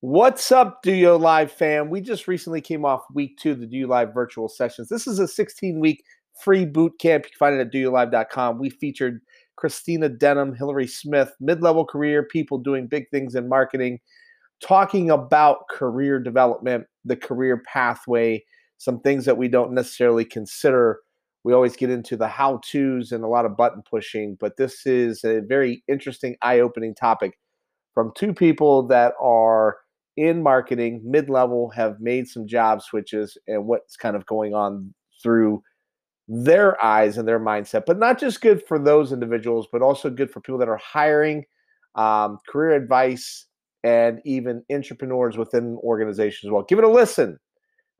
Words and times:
What's 0.00 0.52
up, 0.52 0.82
DOYO 0.82 1.18
Live 1.18 1.50
fam? 1.50 1.88
We 1.88 2.02
just 2.02 2.28
recently 2.28 2.60
came 2.60 2.84
off 2.84 3.00
week 3.14 3.38
two 3.38 3.52
of 3.52 3.60
the 3.60 3.66
DOYO 3.66 3.88
Live 3.88 4.12
virtual 4.12 4.46
sessions. 4.46 4.90
This 4.90 5.06
is 5.06 5.18
a 5.18 5.26
16 5.26 5.80
week 5.80 6.04
free 6.44 6.66
boot 6.66 6.92
camp. 7.00 7.24
You 7.24 7.30
can 7.30 7.38
find 7.38 7.54
it 7.56 7.66
at 7.66 7.72
doyolive.com. 7.72 8.58
We 8.58 8.68
featured 8.68 9.22
Christina 9.56 10.10
Denham, 10.10 10.54
Hillary 10.54 10.86
Smith, 10.86 11.32
mid 11.40 11.62
level 11.62 11.86
career 11.86 12.22
people 12.22 12.58
doing 12.58 12.86
big 12.86 13.08
things 13.10 13.34
in 13.34 13.48
marketing, 13.48 14.00
talking 14.62 15.10
about 15.10 15.66
career 15.70 16.20
development, 16.20 16.84
the 17.06 17.16
career 17.16 17.62
pathway, 17.66 18.44
some 18.76 19.00
things 19.00 19.24
that 19.24 19.38
we 19.38 19.48
don't 19.48 19.72
necessarily 19.72 20.26
consider. 20.26 21.00
We 21.42 21.54
always 21.54 21.74
get 21.74 21.88
into 21.88 22.18
the 22.18 22.28
how 22.28 22.60
to's 22.70 23.12
and 23.12 23.24
a 23.24 23.28
lot 23.28 23.46
of 23.46 23.56
button 23.56 23.82
pushing, 23.88 24.36
but 24.38 24.58
this 24.58 24.84
is 24.84 25.24
a 25.24 25.40
very 25.40 25.82
interesting, 25.88 26.36
eye 26.42 26.60
opening 26.60 26.94
topic 26.94 27.38
from 27.94 28.12
two 28.14 28.34
people 28.34 28.86
that 28.88 29.14
are 29.18 29.78
in 30.16 30.42
marketing, 30.42 31.02
mid 31.04 31.28
level, 31.28 31.70
have 31.70 32.00
made 32.00 32.28
some 32.28 32.46
job 32.46 32.82
switches 32.82 33.36
and 33.46 33.66
what's 33.66 33.96
kind 33.96 34.16
of 34.16 34.24
going 34.26 34.54
on 34.54 34.92
through 35.22 35.62
their 36.28 36.82
eyes 36.84 37.18
and 37.18 37.28
their 37.28 37.40
mindset. 37.40 37.84
But 37.86 37.98
not 37.98 38.18
just 38.18 38.40
good 38.40 38.62
for 38.66 38.78
those 38.78 39.12
individuals, 39.12 39.68
but 39.70 39.82
also 39.82 40.10
good 40.10 40.30
for 40.30 40.40
people 40.40 40.58
that 40.58 40.68
are 40.68 40.78
hiring, 40.78 41.44
um, 41.94 42.38
career 42.48 42.72
advice, 42.72 43.46
and 43.84 44.20
even 44.24 44.64
entrepreneurs 44.72 45.36
within 45.36 45.78
organizations 45.82 46.48
as 46.48 46.50
well. 46.50 46.64
Give 46.64 46.78
it 46.78 46.84
a 46.84 46.90
listen. 46.90 47.38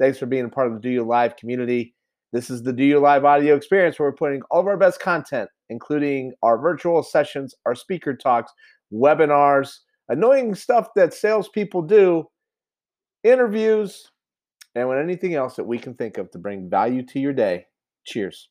Thanks 0.01 0.19
for 0.19 0.27
being 0.27 0.45
a 0.45 0.49
part 0.49 0.67
of 0.71 0.81
the 0.81 0.89
DOYO 0.89 1.07
Live 1.07 1.37
community. 1.37 1.95
This 2.33 2.51
is 2.51 2.63
the 2.63 2.73
DOYO 2.73 3.01
Live 3.01 3.25
audio 3.25 3.55
experience 3.55 3.99
where 3.99 4.11
we're 4.11 4.17
putting 4.17 4.43
all 4.51 4.61
of 4.61 4.67
our 4.67 4.77
best 4.77 5.01
content, 5.01 5.49
including 5.71 6.33
our 6.43 6.59
virtual 6.59 7.03
sessions, 7.03 7.55
our 7.65 7.75
speaker 7.75 8.17
talks, 8.17 8.53
webinars, 8.93 9.79
annoying 10.09 10.55
stuff 10.55 10.89
that 10.97 11.15
salespeople 11.15 11.83
do, 11.83 12.29
interviews, 13.23 14.11
and 14.75 14.89
when 14.89 14.99
anything 14.99 15.35
else 15.35 15.57
that 15.57 15.65
we 15.65 15.79
can 15.79 15.95
think 15.95 16.19
of 16.19 16.31
to 16.31 16.39
bring 16.39 16.69
value 16.69 17.05
to 17.07 17.19
your 17.19 17.33
day. 17.33 17.67
Cheers. 18.05 18.49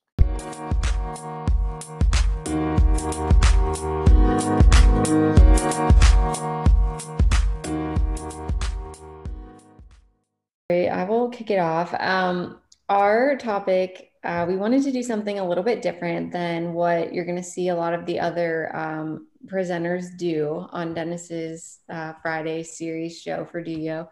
I 10.72 11.08
will 11.08 11.30
kick 11.30 11.52
it 11.52 11.60
off. 11.60 11.94
Um, 12.00 12.60
our 12.90 13.38
topic, 13.38 14.12
uh, 14.24 14.46
we 14.48 14.58
wanted 14.58 14.84
to 14.84 14.92
do 14.92 15.04
something 15.04 15.38
a 15.38 15.48
little 15.48 15.64
bit 15.64 15.84
different 15.84 16.32
than 16.32 16.74
what 16.74 17.14
you're 17.14 17.26
going 17.26 17.38
to 17.38 17.44
see 17.44 17.70
a 17.70 17.76
lot 17.76 17.94
of 17.94 18.06
the 18.08 18.20
other 18.20 18.76
um, 18.76 19.28
presenters 19.46 20.18
do 20.18 20.68
on 20.72 20.94
Dennis's 20.94 21.80
uh, 21.90 22.14
Friday 22.22 22.64
series 22.64 23.22
show 23.22 23.46
for 23.46 23.64
DOYO. 23.64 24.08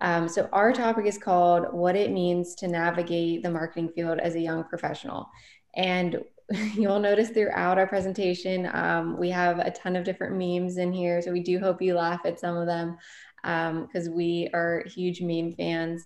Um, 0.00 0.28
so 0.28 0.48
our 0.52 0.72
topic 0.72 1.06
is 1.06 1.18
called 1.18 1.72
"What 1.72 1.96
It 1.96 2.10
Means 2.10 2.54
to 2.56 2.68
Navigate 2.68 3.42
the 3.42 3.50
Marketing 3.50 3.88
Field 3.88 4.18
as 4.18 4.34
a 4.34 4.40
Young 4.40 4.64
Professional," 4.64 5.28
and 5.76 6.22
you'll 6.74 6.98
notice 6.98 7.30
throughout 7.30 7.78
our 7.78 7.86
presentation 7.86 8.68
um, 8.72 9.18
we 9.18 9.30
have 9.30 9.58
a 9.58 9.70
ton 9.70 9.96
of 9.96 10.04
different 10.04 10.36
memes 10.36 10.76
in 10.76 10.92
here. 10.92 11.22
So 11.22 11.32
we 11.32 11.42
do 11.42 11.58
hope 11.58 11.80
you 11.80 11.94
laugh 11.94 12.22
at 12.24 12.40
some 12.40 12.56
of 12.56 12.66
them 12.66 12.98
because 13.42 14.08
um, 14.08 14.14
we 14.14 14.48
are 14.52 14.84
huge 14.86 15.20
meme 15.20 15.52
fans. 15.52 16.04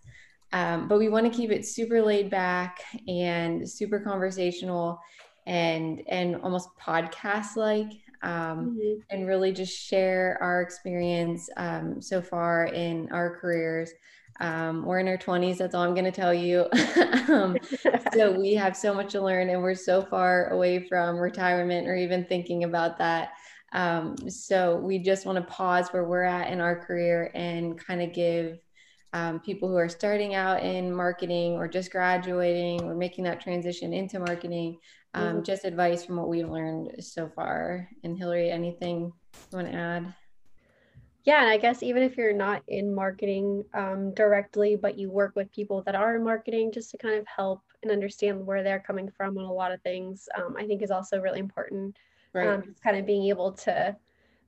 Um, 0.52 0.88
but 0.88 0.98
we 0.98 1.08
want 1.08 1.30
to 1.30 1.36
keep 1.36 1.50
it 1.50 1.66
super 1.66 2.00
laid 2.00 2.30
back 2.30 2.83
and 3.08 3.68
super 3.68 4.00
conversational 4.00 5.00
and 5.46 6.02
and 6.08 6.36
almost 6.36 6.68
podcast 6.80 7.56
like 7.56 7.92
um, 8.27 8.77
mm-hmm. 8.77 9.00
and 9.10 9.28
really 9.28 9.52
just 9.52 9.72
share 9.72 10.36
our 10.42 10.60
experience 10.60 11.48
um, 11.56 12.02
so 12.02 12.20
far 12.20 12.64
in 12.66 13.08
our 13.12 13.38
careers. 13.38 13.92
Um, 14.41 14.84
we're 14.84 14.98
in 14.98 15.08
our 15.08 15.16
20s, 15.16 15.58
that's 15.58 15.74
all 15.74 15.84
I'm 15.84 15.94
going 15.94 16.05
to 16.05 16.10
tell 16.10 16.34
you. 16.34 16.66
Um, 17.28 17.58
so 18.14 18.30
we 18.41 18.55
have 18.55 18.77
so 18.77 18.94
much 18.94 19.10
to 19.12 19.20
learn, 19.20 19.50
and 19.50 19.60
we're 19.60 19.74
so 19.74 20.01
far 20.01 20.51
away 20.51 20.86
from 20.86 21.17
retirement 21.17 21.89
or 21.89 21.96
even 21.96 22.24
thinking 22.24 22.62
about 22.62 22.98
that. 22.98 23.30
Um, 23.73 24.17
so 24.30 24.77
we 24.77 25.01
just 25.01 25.27
want 25.27 25.36
to 25.36 25.52
pause 25.52 25.89
where 25.89 26.05
we're 26.05 26.22
at 26.22 26.52
in 26.52 26.61
our 26.61 26.78
career 26.78 27.33
and 27.34 27.77
kind 27.77 28.01
of 28.01 28.12
give 28.12 28.61
um, 29.12 29.40
people 29.40 29.68
who 29.68 29.77
are 29.77 29.89
starting 29.89 30.34
out 30.34 30.62
in 30.62 30.95
marketing 30.95 31.55
or 31.55 31.67
just 31.67 31.90
graduating 31.90 32.83
or 32.84 32.95
making 32.95 33.24
that 33.24 33.40
transition 33.40 33.92
into 33.92 34.20
marketing 34.20 34.78
um, 35.16 35.24
mm-hmm. 35.24 35.42
just 35.42 35.64
advice 35.64 36.04
from 36.04 36.16
what 36.16 36.28
we've 36.28 36.48
learned 36.48 36.92
so 37.00 37.28
far. 37.34 37.88
And 38.04 38.16
Hillary, 38.16 38.50
anything 38.50 39.12
you 39.50 39.56
want 39.58 39.70
to 39.70 39.74
add? 39.77 40.14
Yeah, 41.24 41.40
and 41.40 41.50
I 41.50 41.56
guess 41.56 41.82
even 41.82 42.02
if 42.02 42.16
you're 42.16 42.32
not 42.32 42.62
in 42.68 42.94
marketing 42.94 43.64
um, 43.74 44.14
directly, 44.14 44.77
but 44.77 44.96
you 44.96 45.10
work 45.10 45.34
with 45.34 45.50
people 45.50 45.82
that 45.82 45.96
are 45.96 46.16
in 46.16 46.22
marketing 46.22 46.70
just 46.70 46.90
to 46.92 46.98
kind 46.98 47.16
of 47.16 47.27
help 47.27 47.62
and 47.82 47.90
understand 47.90 48.46
where 48.46 48.62
they're 48.62 48.84
coming 48.86 49.10
from 49.10 49.36
on 49.36 49.44
a 49.44 49.52
lot 49.52 49.72
of 49.72 49.82
things, 49.82 50.28
um, 50.36 50.54
I 50.56 50.66
think 50.66 50.82
is 50.82 50.92
also 50.92 51.18
really 51.18 51.40
important. 51.40 51.96
Right. 52.33 52.46
Um, 52.46 52.74
kind 52.84 52.96
of 52.96 53.06
being 53.06 53.28
able 53.28 53.52
to 53.52 53.96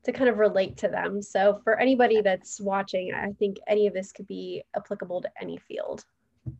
to 0.05 0.13
kind 0.13 0.31
of 0.31 0.39
relate 0.39 0.77
to 0.77 0.89
them. 0.89 1.21
So 1.21 1.61
for 1.65 1.79
anybody 1.81 2.21
that's 2.21 2.61
watching, 2.61 3.13
I 3.13 3.33
think 3.33 3.59
any 3.67 3.89
of 3.89 3.95
this 3.95 4.13
could 4.13 4.29
be 4.29 4.63
applicable 4.77 5.21
to 5.23 5.31
any 5.41 5.57
field. 5.57 6.05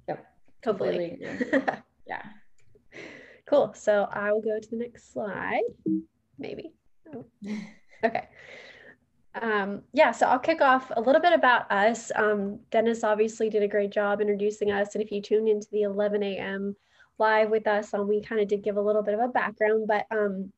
Yep. 0.09 0.27
Hopefully. 0.65 1.19
yeah. 2.07 2.23
Cool. 3.49 3.73
So 3.75 4.09
I 4.13 4.33
will 4.33 4.43
go 4.43 4.59
to 4.61 4.71
the 4.71 4.77
next 4.77 5.13
slide. 5.13 5.63
Maybe. 6.39 6.73
Oh. 7.15 7.25
Okay. 8.05 8.29
Um, 9.35 9.83
yeah, 9.93 10.13
so 10.13 10.27
I'll 10.27 10.39
kick 10.39 10.61
off 10.61 10.93
a 10.97 11.01
little 11.01 11.21
bit 11.21 11.33
about 11.33 11.71
us. 11.73 12.13
Um, 12.15 12.61
Dennis 12.71 13.03
obviously 13.03 13.51
did 13.51 13.65
a 13.65 13.69
great 13.69 13.91
job 13.91 14.21
introducing 14.21 14.71
us. 14.71 14.95
And 14.95 15.03
if 15.03 15.11
you 15.11 15.21
tuned 15.21 15.49
into 15.49 15.67
the 15.73 15.83
11 15.83 16.23
a.m. 16.23 16.77
live 17.19 17.51
with 17.51 17.67
us, 17.67 17.93
um, 17.95 18.07
we 18.07 18.23
kind 18.23 18.41
of 18.41 18.47
did 18.47 18.63
give 18.63 18.77
a 18.77 18.81
little 18.81 19.03
bit 19.03 19.15
of 19.15 19.21
a 19.21 19.27
background. 19.27 19.89
But 19.89 20.07
um, 20.13 20.53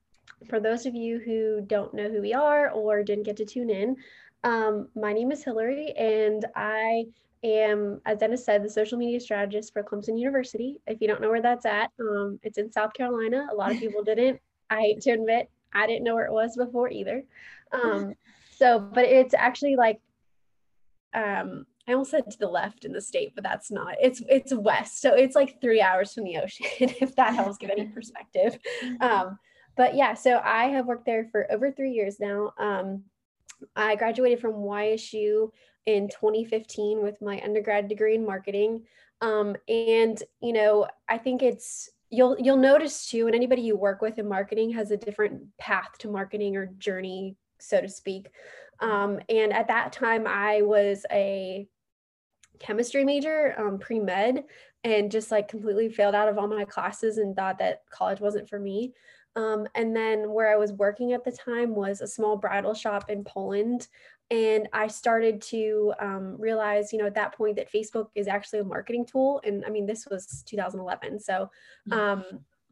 for 0.51 0.61
those 0.61 0.85
of 0.85 0.95
you 0.95 1.19
who 1.19 1.63
don't 1.67 1.95
know 1.95 2.11
who 2.11 2.21
we 2.21 2.35
are 2.35 2.71
or 2.71 3.03
didn't 3.03 3.25
get 3.25 3.39
to 3.39 3.47
tune 3.47 3.71
in, 3.71 3.97
um, 4.45 4.89
my 4.95 5.13
name 5.13 5.33
is 5.33 5.45
Hillary, 5.45 5.93
and 5.93 6.45
I 6.55 7.05
am, 7.43 8.01
as 8.07 8.19
Dennis 8.19 8.45
said, 8.45 8.63
the 8.63 8.71
social 8.71 8.99
media 8.99 9.21
strategist 9.21 9.73
for 9.73 9.83
Clemson 9.83 10.19
University. 10.19 10.81
If 10.87 11.01
you 11.01 11.09
don't 11.09 11.21
know 11.21 11.31
where 11.31 11.43
that's 11.43 11.67
at, 11.67 11.91
um, 12.01 12.39
it's 12.43 12.59
in 12.59 12.71
South 12.71 12.93
Carolina. 12.93 13.49
A 13.51 13.55
lot 13.55 13.73
of 13.73 13.79
people 13.81 14.03
didn't. 14.03 14.41
I 14.69 14.81
hate 14.81 15.01
to 15.03 15.11
admit, 15.11 15.51
I 15.73 15.87
didn't 15.87 16.05
know 16.05 16.15
where 16.15 16.27
it 16.27 16.33
was 16.33 16.57
before 16.57 16.91
either. 16.91 17.25
Um, 17.73 18.15
so, 18.57 18.79
but 18.79 19.05
it's 19.05 19.35
actually 19.35 19.77
like, 19.77 20.01
um, 21.15 21.67
I 21.89 21.93
almost 21.93 22.13
said 22.13 22.31
to 22.31 22.39
the 22.39 22.47
left 22.47 22.85
in 22.85 22.93
the 22.93 23.01
state, 23.01 23.33
but 23.35 23.43
that's 23.43 23.71
not. 23.71 23.97
It's 24.01 24.23
it's 24.29 24.55
west, 24.55 25.01
so 25.01 25.13
it's 25.15 25.35
like 25.35 25.61
three 25.61 25.81
hours 25.81 26.15
from 26.15 26.25
the 26.25 26.37
ocean. 26.37 26.67
If 26.79 27.17
that 27.17 27.35
helps 27.35 27.57
give 27.57 27.71
any 27.71 27.87
perspective. 27.87 28.59
Um, 29.01 29.39
but 29.77 29.97
yeah, 29.97 30.15
so 30.15 30.41
I 30.45 30.67
have 30.67 30.87
worked 30.87 31.07
there 31.07 31.27
for 31.33 31.51
over 31.51 31.73
three 31.73 31.91
years 31.91 32.21
now. 32.21 32.53
Um, 32.59 33.05
I 33.75 33.97
graduated 33.97 34.41
from 34.41 34.53
YSU 34.53 35.51
in 35.87 36.09
2015 36.09 37.03
with 37.03 37.21
my 37.21 37.41
undergrad 37.43 37.89
degree 37.89 38.15
in 38.15 38.25
marketing. 38.25 38.85
Um, 39.21 39.57
and 39.69 40.23
you 40.41 40.53
know, 40.53 40.87
I 41.09 41.19
think 41.19 41.43
it's 41.43 41.91
you'll 42.11 42.37
you'll 42.39 42.57
notice 42.57 43.09
too, 43.09 43.27
and 43.27 43.35
anybody 43.35 43.63
you 43.63 43.77
work 43.77 44.01
with 44.01 44.19
in 44.19 44.29
marketing 44.29 44.71
has 44.71 44.91
a 44.91 44.97
different 44.97 45.57
path 45.59 45.99
to 45.99 46.11
marketing 46.11 46.57
or 46.57 46.67
journey, 46.79 47.37
so 47.59 47.81
to 47.81 47.89
speak. 47.89 48.31
Um, 48.81 49.21
and 49.29 49.53
at 49.53 49.69
that 49.69 49.93
time, 49.93 50.27
I 50.27 50.63
was 50.63 51.05
a 51.11 51.69
chemistry 52.59 53.05
major, 53.05 53.55
um, 53.59 53.79
pre 53.79 53.99
med, 53.99 54.45
and 54.85 55.11
just 55.11 55.31
like 55.31 55.49
completely 55.49 55.89
failed 55.89 56.15
out 56.15 56.29
of 56.29 56.39
all 56.39 56.49
my 56.49 56.65
classes 56.65 57.19
and 57.19 57.37
thought 57.37 57.59
that 57.59 57.83
college 57.91 58.21
wasn't 58.21 58.49
for 58.49 58.59
me. 58.59 58.95
Um, 59.37 59.67
and 59.75 59.95
then 59.95 60.33
where 60.33 60.53
I 60.53 60.57
was 60.57 60.73
working 60.73 61.13
at 61.13 61.25
the 61.25 61.33
time 61.33 61.75
was 61.75 62.01
a 62.01 62.07
small 62.07 62.37
bridal 62.37 62.75
shop 62.75 63.11
in 63.11 63.23
Poland. 63.25 63.87
And 64.31 64.69
I 64.73 64.87
started 64.87 65.43
to 65.43 65.93
um, 65.99 66.37
realize, 66.39 66.93
you 66.93 66.99
know, 66.99 67.07
at 67.07 67.15
that 67.15 67.35
point 67.35 67.57
that 67.57 67.73
Facebook 67.73 68.09
is 68.15 68.29
actually 68.29 68.61
a 68.61 68.65
marketing 68.65 69.05
tool. 69.05 69.41
And 69.45 69.65
I 69.65 69.71
mean, 69.71 69.87
this 69.87 70.07
was 70.09 70.45
2011. 70.47 71.19
So 71.19 71.51
mm. 71.89 71.97
um, 71.97 72.25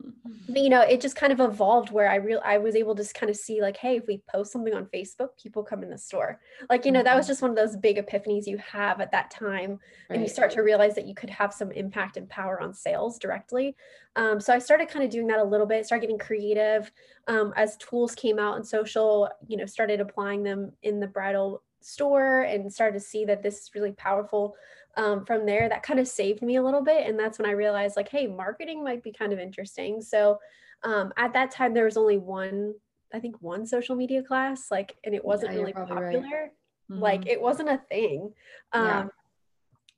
Mm-hmm. 0.05 0.57
you 0.57 0.69
know 0.69 0.83
it 0.83 1.01
just 1.01 1.17
kind 1.17 1.33
of 1.33 1.41
evolved 1.41 1.91
where 1.91 2.09
i 2.09 2.15
real 2.15 2.41
i 2.45 2.57
was 2.57 2.77
able 2.77 2.95
to 2.95 3.05
kind 3.15 3.29
of 3.29 3.37
see 3.37 3.61
like 3.61 3.77
hey 3.77 3.97
if 3.97 4.07
we 4.07 4.23
post 4.31 4.53
something 4.53 4.73
on 4.73 4.87
facebook 4.87 5.31
people 5.43 5.65
come 5.65 5.83
in 5.83 5.91
the 5.91 5.99
store 5.99 6.41
like 6.71 6.85
you 6.85 6.93
know 6.93 7.03
that 7.03 7.17
was 7.17 7.25
mm-hmm. 7.25 7.31
just 7.31 7.43
one 7.43 7.51
of 7.51 7.57
those 7.57 7.77
big 7.77 7.97
epiphanies 7.97 8.47
you 8.47 8.57
have 8.59 9.01
at 9.01 9.11
that 9.11 9.29
time 9.31 9.71
right. 9.71 9.81
and 10.11 10.23
you 10.23 10.29
start 10.29 10.53
to 10.53 10.61
realize 10.61 10.95
that 10.95 11.07
you 11.07 11.15
could 11.15 11.31
have 11.31 11.53
some 11.53 11.73
impact 11.73 12.17
and 12.17 12.29
power 12.29 12.61
on 12.61 12.73
sales 12.73 13.19
directly 13.19 13.75
um, 14.15 14.41
so 14.41 14.55
i 14.55 14.59
started 14.59 14.89
kind 14.89 15.05
of 15.05 15.11
doing 15.11 15.27
that 15.27 15.41
a 15.41 15.45
little 15.45 15.67
bit 15.67 15.85
started 15.85 16.03
getting 16.03 16.19
creative 16.19 16.93
um, 17.27 17.53
as 17.57 17.77
tools 17.79 18.15
came 18.15 18.39
out 18.39 18.57
in 18.57 18.63
social 18.63 19.29
you 19.49 19.57
know 19.57 19.67
started 19.67 20.01
applying 20.01 20.45
them 20.45 20.71
in 20.85 21.01
the 21.01 21.09
bridal 21.09 21.63
store 21.81 22.43
and 22.43 22.73
started 22.73 22.99
to 22.99 23.05
see 23.05 23.25
that 23.25 23.43
this 23.43 23.63
is 23.63 23.71
really 23.75 23.93
powerful 23.93 24.55
um, 24.99 25.25
from 25.25 25.47
there 25.47 25.69
that 25.69 25.83
kind 25.83 25.99
of 25.99 26.07
saved 26.07 26.43
me 26.43 26.57
a 26.57 26.63
little 26.63 26.83
bit 26.83 27.07
and 27.07 27.19
that's 27.19 27.39
when 27.39 27.49
i 27.49 27.53
realized 27.53 27.97
like 27.97 28.09
hey 28.09 28.27
marketing 28.27 28.85
might 28.85 29.03
be 29.03 29.13
kind 29.13 29.33
of 29.33 29.39
interesting 29.39 30.03
so 30.03 30.39
um, 30.83 31.13
at 31.17 31.33
that 31.33 31.51
time 31.51 31.73
there 31.73 31.85
was 31.85 31.97
only 31.97 32.19
one 32.19 32.75
i 33.15 33.19
think 33.19 33.41
one 33.41 33.67
social 33.67 33.97
media 33.97 34.23
class 34.23 34.67
like 34.71 34.97
and 35.05 35.15
it 35.15 35.25
wasn't 35.25 35.51
yeah, 35.53 35.59
really 35.59 35.73
popular 35.73 36.43
right. 36.43 36.51
Mm-hmm. 36.91 37.03
Like 37.03 37.27
it 37.27 37.41
wasn't 37.41 37.69
a 37.69 37.81
thing. 37.89 38.33
Um, 38.73 38.87
yeah. 38.87 39.07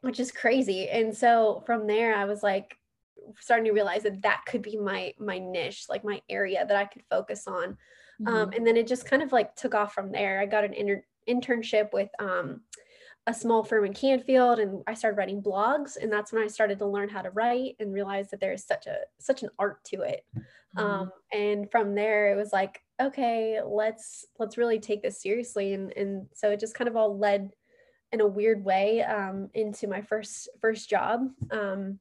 which 0.03 0.21
is 0.21 0.33
crazy. 0.33 0.89
And 0.89 1.17
so 1.17 1.63
from 1.67 1.87
there 1.87 2.15
I 2.15 2.25
was 2.25 2.43
like 2.43 2.77
starting 3.39 3.67
to 3.67 3.73
realize 3.73 4.03
that 4.05 4.23
that 4.23 4.43
could 4.47 4.63
be 4.63 4.77
my 4.77 5.15
my 5.19 5.39
niche, 5.39 5.87
like 5.89 6.05
my 6.05 6.21
area 6.29 6.65
that 6.67 6.77
I 6.77 6.87
could 6.87 7.03
focus 7.11 7.47
on. 7.47 7.65
Um, 7.65 7.77
mm-hmm. 8.27 8.37
Um, 8.37 8.51
and 8.53 8.67
then 8.67 8.77
it 8.77 8.87
just 8.87 9.07
kind 9.07 9.23
of 9.23 9.33
like 9.33 9.55
took 9.55 9.75
off 9.75 9.95
from 9.95 10.13
there. 10.13 10.41
I 10.41 10.47
got 10.47 10.65
an 10.65 10.75
inter- 10.75 11.05
internship 11.29 11.93
with 11.93 12.11
um, 12.19 12.63
a 13.27 13.35
small 13.35 13.63
firm 13.63 13.85
in 13.85 13.93
Canfield 13.93 14.59
and 14.59 14.83
I 14.87 14.95
started 14.95 15.19
writing 15.19 15.43
blogs 15.43 15.97
and 15.97 16.13
that's 16.13 16.33
when 16.33 16.43
I 16.43 16.49
started 16.49 16.79
to 16.79 16.87
learn 16.87 17.09
how 17.09 17.23
to 17.23 17.31
write 17.31 17.77
and 17.79 17.93
realize 17.93 18.31
that 18.31 18.41
there's 18.41 18.65
such 18.65 18.87
a 18.87 18.99
such 19.19 19.43
an 19.43 19.51
art 19.59 19.85
to 19.85 20.03
it. 20.03 20.25
Mm-hmm. 20.35 20.79
Um, 20.79 21.13
and 21.33 21.71
from 21.71 21.95
there 21.95 22.33
it 22.33 22.37
was 22.37 22.53
like 22.53 22.83
okay, 23.01 23.61
let's 23.65 24.27
let's 24.39 24.59
really 24.59 24.79
take 24.79 25.03
this 25.03 25.23
seriously 25.23 25.75
and 25.75 25.93
and 25.97 26.27
so 26.35 26.51
it 26.51 26.61
just 26.61 26.75
kind 26.75 26.89
of 26.89 26.97
all 26.97 27.19
led 27.19 27.51
in 28.13 28.21
a 28.21 28.27
weird 28.27 28.65
way 28.65 29.03
um, 29.03 29.51
into 29.55 29.87
my 29.87 30.01
first 30.01 30.49
first 30.61 30.89
job 30.89 31.29
um, 31.51 31.99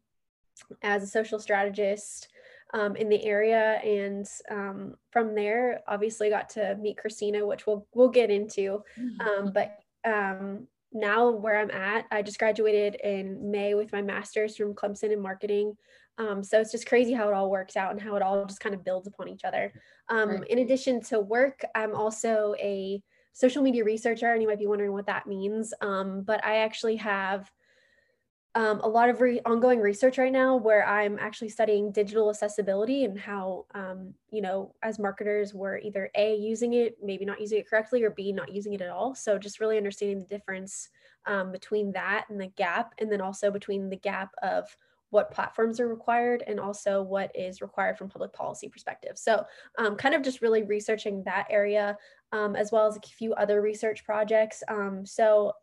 as 0.81 1.04
a 1.04 1.07
social 1.07 1.39
strategist 1.39 2.30
um, 2.74 2.95
in 2.95 3.10
the 3.10 3.24
area 3.25 3.80
and 3.83 4.27
um, 4.50 4.95
from 5.12 5.36
there 5.36 5.81
obviously 5.88 6.30
got 6.30 6.50
to 6.50 6.75
meet 6.77 6.98
christina 6.98 7.45
which 7.45 7.66
we'll 7.68 7.88
we'll 7.94 8.10
get 8.10 8.30
into 8.30 8.83
mm-hmm. 8.98 9.21
um, 9.21 9.54
but 9.54 9.80
um, 10.06 10.68
now 10.91 11.30
where 11.30 11.59
I'm 11.59 11.71
at, 11.71 12.06
I 12.12 12.21
just 12.21 12.39
graduated 12.39 12.95
in 12.95 13.51
May 13.51 13.74
with 13.74 13.91
my 13.91 14.01
master's 14.01 14.56
from 14.56 14.74
Clemson 14.74 15.12
in 15.12 15.21
marketing. 15.21 15.77
Um, 16.18 16.44
so 16.44 16.59
it's 16.59 16.71
just 16.71 16.88
crazy 16.88 17.13
how 17.13 17.30
it 17.30 17.33
all 17.33 17.50
works 17.50 17.77
out 17.77 17.91
and 17.91 18.01
how 18.01 18.15
it 18.15 18.21
all 18.21 18.45
just 18.45 18.59
kind 18.59 18.75
of 18.75 18.83
builds 18.83 19.07
upon 19.07 19.30
each 19.30 19.45
other. 19.45 19.71
Um, 20.09 20.30
right. 20.30 20.47
In 20.47 20.59
addition 20.59 21.01
to 21.03 21.19
work, 21.19 21.63
I'm 21.75 21.95
also 21.95 22.56
a 22.59 23.01
social 23.33 23.63
media 23.63 23.86
researcher, 23.86 24.33
and 24.33 24.41
you 24.41 24.47
might 24.47 24.59
be 24.59 24.68
wondering 24.68 24.91
what 24.91 25.06
that 25.06 25.27
means. 25.27 25.74
Um, 25.81 26.24
but 26.24 26.44
I 26.44 26.57
actually 26.57 26.97
have 26.97 27.50
um, 28.55 28.79
a 28.81 28.87
lot 28.87 29.09
of 29.09 29.21
re- 29.21 29.41
ongoing 29.45 29.79
research 29.79 30.17
right 30.17 30.31
now 30.31 30.55
where 30.55 30.85
I'm 30.87 31.19
actually 31.19 31.49
studying 31.49 31.91
digital 31.91 32.29
accessibility 32.29 33.05
and 33.05 33.19
how, 33.19 33.65
um, 33.75 34.13
you 34.31 34.41
know, 34.41 34.73
as 34.81 34.97
marketers, 34.97 35.53
we're 35.53 35.77
either 35.77 36.09
A, 36.15 36.35
using 36.35 36.73
it, 36.73 36.97
maybe 37.03 37.25
not 37.25 37.39
using 37.39 37.59
it 37.59 37.69
correctly, 37.69 38.03
or 38.03 38.09
B, 38.09 38.31
not 38.31 38.51
using 38.51 38.73
it 38.73 38.81
at 38.81 38.89
all. 38.89 39.13
So 39.13 39.37
just 39.37 39.59
really 39.59 39.77
understanding 39.77 40.19
the 40.19 40.25
difference 40.25 40.89
um, 41.27 41.51
between 41.51 41.91
that 41.91 42.25
and 42.29 42.41
the 42.41 42.47
gap, 42.47 42.95
and 42.97 43.11
then 43.11 43.21
also 43.21 43.51
between 43.51 43.89
the 43.89 43.97
gap 43.97 44.31
of 44.41 44.75
what 45.11 45.31
platforms 45.31 45.79
are 45.79 45.87
required 45.87 46.43
and 46.45 46.59
also 46.59 47.01
what 47.01 47.31
is 47.35 47.61
required 47.61 47.97
from 47.97 48.09
public 48.09 48.31
policy 48.33 48.69
perspective. 48.69 49.17
So 49.17 49.43
um, 49.77 49.95
kind 49.95 50.13
of 50.13 50.21
just 50.21 50.41
really 50.41 50.63
researching 50.63 51.23
that 51.23 51.47
area 51.49 51.97
um, 52.31 52.55
as 52.55 52.71
well 52.71 52.87
as 52.87 52.95
a 52.95 53.01
few 53.01 53.33
other 53.33 53.61
research 53.61 54.05
projects. 54.05 54.61
Um, 54.67 55.05
so 55.05 55.53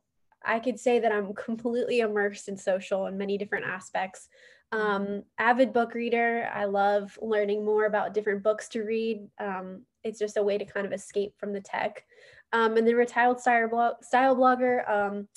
I 0.47 0.61
could 0.61 0.79
say 0.79 1.01
that 1.01 1.13
I'm 1.13 1.35
completely 1.35 2.01
immersed 2.01 2.49
in 2.49 2.57
social 2.57 3.07
in 3.07 3.19
many 3.19 3.37
different 3.37 3.67
aspects. 3.67 4.29
Mm-hmm. 4.73 4.87
Um, 4.87 5.23
avid 5.39 5.73
book 5.73 5.95
reader. 5.95 6.49
I 6.53 6.65
love 6.65 7.19
learning 7.21 7.65
more 7.65 7.87
about 7.87 8.15
different 8.15 8.43
books 8.43 8.69
to 8.71 8.83
read. 8.83 9.29
Um, 9.39 9.83
it's 10.03 10.19
just 10.19 10.37
a 10.37 10.43
way 10.43 10.59
to 10.59 10.65
kind 10.65 10.87
of 10.87 10.93
escape 10.93 11.35
from 11.39 11.53
the 11.53 11.61
tech. 11.61 12.05
Um, 12.53 12.77
and 12.77 12.87
then 12.87 12.95
retired 12.95 13.41
style, 13.41 13.69
blog- 13.69 14.03
style 14.03 14.37
blogger. 14.37 14.89
Um, 14.89 15.29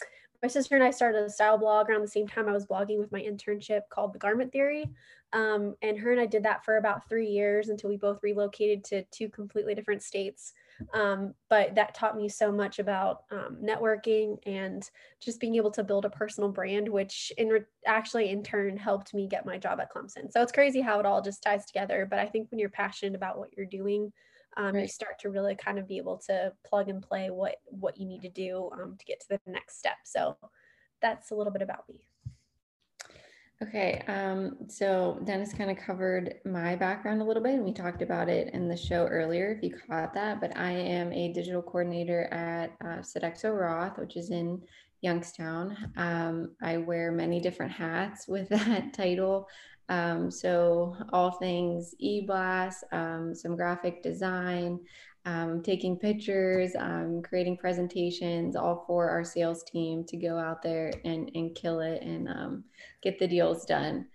my 0.42 0.48
sister 0.48 0.76
and 0.76 0.84
I 0.84 0.92
started 0.92 1.24
a 1.24 1.30
style 1.30 1.58
blog 1.58 1.90
around 1.90 2.02
the 2.02 2.08
same 2.08 2.28
time 2.28 2.48
I 2.48 2.54
was 2.54 2.66
blogging 2.66 3.00
with 3.00 3.12
my 3.12 3.20
internship 3.20 3.82
called 3.90 4.14
The 4.14 4.20
Garment 4.20 4.52
Theory. 4.52 4.86
Um, 5.34 5.76
and 5.82 5.98
her 6.00 6.12
and 6.12 6.22
I 6.22 6.26
did 6.26 6.44
that 6.44 6.64
for 6.64 6.78
about 6.78 7.08
three 7.08 7.28
years 7.28 7.70
until 7.70 7.90
we 7.90 7.98
both 7.98 8.20
relocated 8.24 8.84
to 8.86 9.04
two 9.12 9.30
completely 9.30 9.76
different 9.76 10.02
states. 10.02 10.54
Um, 10.94 11.34
but 11.50 11.76
that 11.76 11.94
taught 11.94 12.18
me 12.18 12.30
so 12.30 12.52
much 12.52 12.80
about 12.80 13.24
um, 13.32 13.58
networking 13.62 14.38
and 14.46 14.84
just 15.20 15.40
being 15.40 15.56
able 15.56 15.72
to 15.72 15.84
build 15.84 16.06
a 16.06 16.10
personal 16.10 16.50
brand, 16.50 16.88
which 16.88 17.32
in 17.38 17.50
re- 17.50 17.62
actually 17.86 18.30
in 18.30 18.44
turn 18.44 18.78
helped 18.78 19.14
me 19.14 19.28
get 19.28 19.46
my 19.46 19.58
job 19.58 19.80
at 19.80 19.92
Clemson. 19.92 20.32
So 20.32 20.42
it's 20.42 20.52
crazy 20.52 20.82
how 20.82 21.00
it 21.00 21.06
all 21.06 21.22
just 21.22 21.44
ties 21.44 21.66
together. 21.66 22.08
But 22.10 22.20
I 22.20 22.26
think 22.26 22.50
when 22.52 22.60
you're 22.60 22.70
passionate 22.70 23.16
about 23.16 23.38
what 23.38 23.56
you're 23.56 23.66
doing, 23.66 24.12
um, 24.58 24.74
right. 24.74 24.82
you 24.84 24.88
start 24.88 25.20
to 25.20 25.30
really 25.30 25.56
kind 25.56 25.80
of 25.80 25.88
be 25.88 25.98
able 25.98 26.18
to 26.28 26.52
plug 26.66 26.90
and 26.90 27.02
play 27.02 27.30
what 27.30 27.56
what 27.66 27.98
you 27.98 28.06
need 28.06 28.22
to 28.24 28.30
do 28.30 28.70
um, 28.74 28.96
to 28.98 29.06
get 29.06 29.20
to 29.22 29.28
the 29.30 29.40
next 29.46 29.78
step. 29.78 29.98
So 30.06 30.38
that's 31.02 31.32
a 31.32 31.36
little 31.36 31.54
bit 31.54 31.62
about 31.62 31.88
me. 31.88 32.09
Okay, 33.62 34.02
um, 34.08 34.56
so 34.70 35.20
Dennis 35.26 35.52
kind 35.52 35.70
of 35.70 35.76
covered 35.76 36.36
my 36.46 36.78
background 36.78 37.22
a 37.22 37.26
little 37.26 37.44
bit, 37.44 37.56
and 37.56 37.66
we 37.66 37.74
talked 37.74 38.02
about 38.02 38.30
it 38.30 38.54
in 38.54 38.70
the 38.70 38.78
show 38.78 39.06
earlier 39.06 39.52
if 39.52 39.62
you 39.62 39.76
caught 39.86 40.14
that. 40.14 40.40
But 40.40 40.56
I 40.56 40.72
am 40.72 41.12
a 41.12 41.34
digital 41.34 41.62
coordinator 41.62 42.34
at 42.34 42.72
uh, 42.82 43.50
Roth, 43.50 43.98
which 43.98 44.16
is 44.16 44.30
in 44.32 44.62
Youngstown. 45.02 45.76
Um, 45.98 46.56
I 46.62 46.78
wear 46.78 47.12
many 47.12 47.42
different 47.42 47.74
hats 47.74 48.30
with 48.30 48.48
that 48.50 48.94
title. 48.94 49.50
Um, 49.90 50.32
so, 50.32 50.96
all 51.12 51.32
things 51.32 51.94
e 52.00 52.22
blast, 52.22 52.86
um, 52.94 53.36
some 53.36 53.58
graphic 53.58 54.02
design, 54.02 54.80
um, 55.26 55.62
taking 55.62 55.98
pictures, 55.98 56.72
um, 56.78 57.22
creating 57.22 57.58
presentations, 57.58 58.56
all 58.56 58.84
for 58.88 59.10
our 59.10 59.24
sales 59.24 59.64
team 59.64 60.04
to 60.06 60.18
go 60.18 60.38
out 60.38 60.62
there 60.62 60.92
and, 61.06 61.32
and 61.36 61.56
kill 61.56 61.82
it 61.82 62.02
and 62.02 62.28
um, 62.28 62.64
get 63.02 63.20
the 63.20 63.28
deals 63.28 63.66
done. 63.66 64.08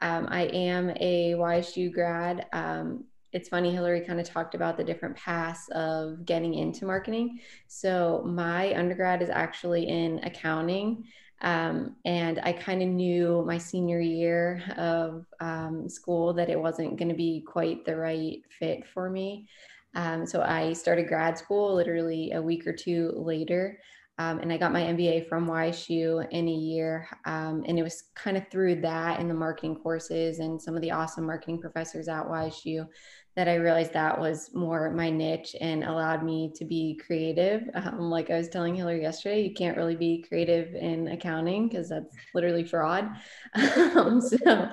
Um, 0.00 0.26
I 0.30 0.42
am 0.46 0.90
a 0.96 1.34
YSU 1.36 1.92
grad. 1.92 2.46
Um, 2.52 3.04
it's 3.32 3.48
funny, 3.48 3.70
Hillary 3.70 4.02
kind 4.02 4.20
of 4.20 4.26
talked 4.26 4.54
about 4.54 4.76
the 4.76 4.84
different 4.84 5.16
paths 5.16 5.68
of 5.70 6.24
getting 6.26 6.54
into 6.54 6.84
marketing. 6.84 7.40
So, 7.66 8.22
my 8.26 8.74
undergrad 8.74 9.22
is 9.22 9.30
actually 9.30 9.88
in 9.88 10.20
accounting. 10.22 11.04
Um, 11.40 11.96
and 12.04 12.40
I 12.44 12.52
kind 12.52 12.82
of 12.82 12.88
knew 12.88 13.42
my 13.46 13.58
senior 13.58 14.00
year 14.00 14.62
of 14.76 15.26
um, 15.40 15.88
school 15.88 16.32
that 16.34 16.48
it 16.48 16.60
wasn't 16.60 16.96
going 16.96 17.08
to 17.08 17.16
be 17.16 17.44
quite 17.46 17.84
the 17.84 17.96
right 17.96 18.42
fit 18.58 18.86
for 18.86 19.10
me. 19.10 19.48
Um, 19.94 20.26
so 20.26 20.42
I 20.42 20.72
started 20.72 21.08
grad 21.08 21.38
school 21.38 21.74
literally 21.74 22.32
a 22.32 22.42
week 22.42 22.66
or 22.66 22.72
two 22.72 23.12
later. 23.14 23.78
Um, 24.18 24.40
and 24.40 24.52
I 24.52 24.58
got 24.58 24.72
my 24.72 24.82
MBA 24.82 25.28
from 25.28 25.48
YSU 25.48 26.26
in 26.30 26.46
a 26.46 26.52
year. 26.52 27.08
Um, 27.24 27.64
and 27.66 27.78
it 27.78 27.82
was 27.82 28.04
kind 28.14 28.36
of 28.36 28.46
through 28.50 28.82
that 28.82 29.18
and 29.18 29.28
the 29.28 29.34
marketing 29.34 29.76
courses 29.76 30.38
and 30.38 30.60
some 30.60 30.76
of 30.76 30.82
the 30.82 30.90
awesome 30.90 31.26
marketing 31.26 31.60
professors 31.60 32.08
at 32.08 32.26
YSU 32.26 32.86
that 33.34 33.48
I 33.48 33.54
realized 33.54 33.94
that 33.94 34.18
was 34.20 34.52
more 34.54 34.90
my 34.90 35.08
niche 35.08 35.56
and 35.60 35.84
allowed 35.84 36.22
me 36.22 36.52
to 36.54 36.64
be 36.64 37.00
creative. 37.06 37.62
Um, 37.74 38.10
like 38.10 38.30
I 38.30 38.36
was 38.36 38.48
telling 38.48 38.74
Hillary 38.74 39.00
yesterday, 39.00 39.42
you 39.42 39.54
can't 39.54 39.76
really 39.76 39.96
be 39.96 40.24
creative 40.28 40.74
in 40.74 41.08
accounting 41.08 41.68
because 41.68 41.88
that's 41.88 42.14
literally 42.34 42.64
fraud. 42.64 43.08
Um, 43.94 44.20
so 44.20 44.70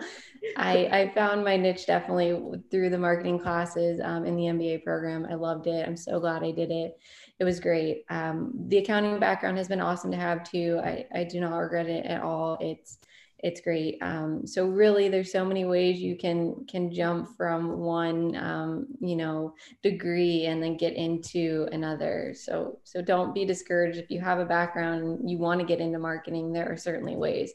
I, 0.56 0.86
I 0.86 1.12
found 1.14 1.44
my 1.44 1.58
niche 1.58 1.86
definitely 1.86 2.62
through 2.72 2.90
the 2.90 2.98
marketing 2.98 3.40
classes 3.40 4.00
um, 4.04 4.26
in 4.26 4.36
the 4.36 4.44
MBA 4.44 4.84
program. 4.84 5.28
I 5.30 5.36
loved 5.36 5.68
it. 5.68 5.86
I'm 5.86 5.98
so 5.98 6.20
glad 6.20 6.44
I 6.44 6.52
did 6.52 6.72
it. 6.72 6.98
It 7.40 7.44
was 7.44 7.60
great. 7.60 8.06
Um, 8.10 8.52
the 8.68 8.78
accounting 8.78 9.20
background 9.20 9.58
has 9.58 9.68
been 9.68 9.82
awesome 9.82 10.12
to 10.12 10.18
have 10.18 10.50
too. 10.50 10.80
I, 10.84 11.06
I 11.14 11.24
do 11.24 11.40
not 11.40 11.58
regret 11.58 11.88
it 11.88 12.06
at 12.06 12.22
all. 12.22 12.58
It's 12.62 13.00
it's 13.44 13.62
great. 13.62 13.98
Um, 14.02 14.46
so 14.46 14.68
really, 14.68 15.10
there's 15.10 15.32
so 15.32 15.46
many 15.46 15.66
ways 15.66 16.00
you 16.00 16.18
can 16.18 16.66
can 16.70 16.92
jump 16.94 17.36
from 17.38 17.80
one, 17.80 18.36
um, 18.36 18.88
you 19.00 19.16
know, 19.16 19.54
degree 19.82 20.46
and 20.46 20.62
then 20.62 20.78
get 20.78 20.94
into 20.94 21.68
another. 21.72 22.34
So 22.36 22.80
so 22.84 23.02
don't 23.02 23.34
be 23.34 23.46
discouraged 23.46 23.98
if 23.98 24.12
you 24.12 24.20
have 24.22 24.40
a 24.40 24.46
background 24.46 25.04
and 25.04 25.30
you 25.30 25.38
want 25.38 25.60
to 25.62 25.66
get 25.66 25.80
into 25.80 26.00
marketing. 26.00 26.52
There 26.52 26.72
are 26.72 26.78
certainly 26.78 27.16
ways. 27.16 27.52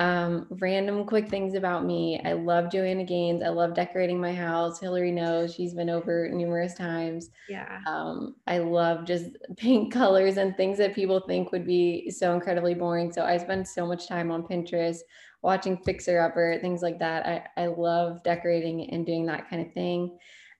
Um, 0.00 0.46
random 0.48 1.04
quick 1.04 1.28
things 1.28 1.54
about 1.54 1.84
me. 1.84 2.22
I 2.24 2.32
love 2.32 2.72
Joanna 2.72 3.04
Gaines. 3.04 3.42
I 3.42 3.50
love 3.50 3.74
decorating 3.74 4.18
my 4.18 4.32
house. 4.32 4.80
Hillary 4.80 5.12
knows 5.12 5.54
she's 5.54 5.74
been 5.74 5.90
over 5.90 6.26
numerous 6.30 6.72
times. 6.72 7.28
Yeah. 7.50 7.80
Um, 7.86 8.36
I 8.46 8.58
love 8.58 9.04
just 9.04 9.26
paint 9.58 9.92
colors 9.92 10.38
and 10.38 10.56
things 10.56 10.78
that 10.78 10.94
people 10.94 11.20
think 11.20 11.52
would 11.52 11.66
be 11.66 12.10
so 12.10 12.32
incredibly 12.32 12.72
boring. 12.72 13.12
So 13.12 13.26
I 13.26 13.36
spend 13.36 13.68
so 13.68 13.86
much 13.86 14.08
time 14.08 14.30
on 14.30 14.42
Pinterest 14.42 15.00
watching 15.42 15.76
Fixer 15.76 16.18
Upper, 16.18 16.58
things 16.62 16.80
like 16.80 16.98
that. 17.00 17.26
I, 17.26 17.64
I 17.64 17.66
love 17.66 18.22
decorating 18.22 18.88
and 18.90 19.04
doing 19.04 19.26
that 19.26 19.50
kind 19.50 19.66
of 19.66 19.74
thing. 19.74 20.16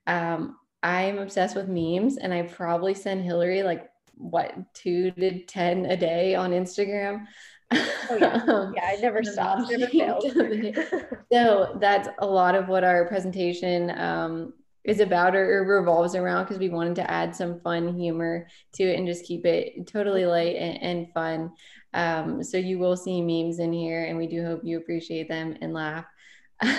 Um, 0.06 0.58
I'm 0.82 1.16
obsessed 1.16 1.56
with 1.56 1.66
memes 1.66 2.18
and 2.18 2.34
I 2.34 2.42
probably 2.42 2.92
send 2.92 3.24
Hillary 3.24 3.62
like 3.62 3.88
what 4.16 4.52
two 4.74 5.10
to 5.12 5.46
10 5.46 5.86
a 5.86 5.96
day 5.96 6.34
on 6.34 6.50
Instagram. 6.50 7.24
Oh 7.72 8.16
yeah, 8.18 8.42
um, 8.48 8.72
yeah. 8.74 8.84
I 8.84 8.96
never 9.00 9.22
stopped, 9.22 9.70
never 9.70 9.86
failed. 9.86 10.24
so 11.32 11.76
that's 11.80 12.08
a 12.18 12.26
lot 12.26 12.54
of 12.54 12.68
what 12.68 12.84
our 12.84 13.06
presentation 13.06 13.90
um, 13.98 14.52
is 14.84 15.00
about 15.00 15.36
or, 15.36 15.64
revolves 15.64 16.14
around 16.14 16.44
because 16.44 16.58
we 16.58 16.68
wanted 16.68 16.96
to 16.96 17.10
add 17.10 17.34
some 17.34 17.60
fun 17.60 17.96
humor 17.96 18.48
to 18.74 18.82
it 18.82 18.98
and 18.98 19.06
just 19.06 19.24
keep 19.24 19.46
it 19.46 19.86
totally 19.86 20.26
light 20.26 20.56
and, 20.56 20.82
and 20.82 21.12
fun. 21.12 21.52
Um, 21.94 22.42
so 22.42 22.56
you 22.56 22.78
will 22.78 22.96
see 22.96 23.20
memes 23.20 23.58
in 23.58 23.72
here, 23.72 24.04
and 24.04 24.16
we 24.16 24.26
do 24.26 24.44
hope 24.44 24.62
you 24.64 24.78
appreciate 24.78 25.28
them 25.28 25.56
and 25.60 25.72
laugh. 25.72 26.06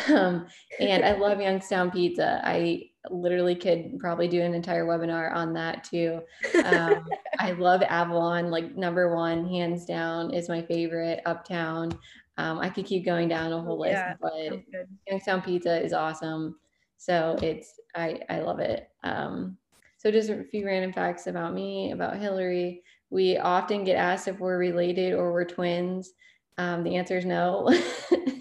Um, 0.09 0.47
and 0.79 1.03
I 1.03 1.13
love 1.13 1.39
Youngstown 1.41 1.91
pizza. 1.91 2.41
I 2.43 2.91
literally 3.09 3.55
could 3.55 3.97
probably 3.99 4.27
do 4.27 4.41
an 4.41 4.53
entire 4.53 4.85
webinar 4.85 5.33
on 5.33 5.53
that 5.53 5.83
too. 5.83 6.21
Um, 6.63 7.05
I 7.39 7.51
love 7.53 7.81
Avalon, 7.83 8.51
like 8.51 8.75
number 8.75 9.15
one, 9.15 9.47
hands 9.47 9.85
down, 9.85 10.33
is 10.33 10.49
my 10.49 10.61
favorite 10.61 11.21
uptown. 11.25 11.91
Um, 12.37 12.59
I 12.59 12.69
could 12.69 12.85
keep 12.85 13.05
going 13.05 13.27
down 13.27 13.51
a 13.51 13.61
whole 13.61 13.79
list, 13.79 13.93
Yeah, 13.93 14.15
but 14.21 14.61
Youngstown 15.07 15.41
pizza 15.41 15.83
is 15.83 15.93
awesome. 15.93 16.57
So 16.97 17.37
it's 17.41 17.79
I 17.95 18.19
I 18.29 18.39
love 18.39 18.59
it. 18.59 18.89
Um, 19.03 19.57
so 19.97 20.11
just 20.11 20.29
a 20.29 20.43
few 20.45 20.65
random 20.65 20.93
facts 20.93 21.27
about 21.27 21.53
me, 21.53 21.91
about 21.91 22.17
Hillary. 22.17 22.83
We 23.09 23.37
often 23.37 23.83
get 23.83 23.97
asked 23.97 24.27
if 24.27 24.39
we're 24.39 24.57
related 24.57 25.13
or 25.13 25.31
we're 25.31 25.45
twins. 25.45 26.13
Um, 26.57 26.83
the 26.83 26.95
answer 26.95 27.17
is 27.17 27.25
no. 27.25 27.69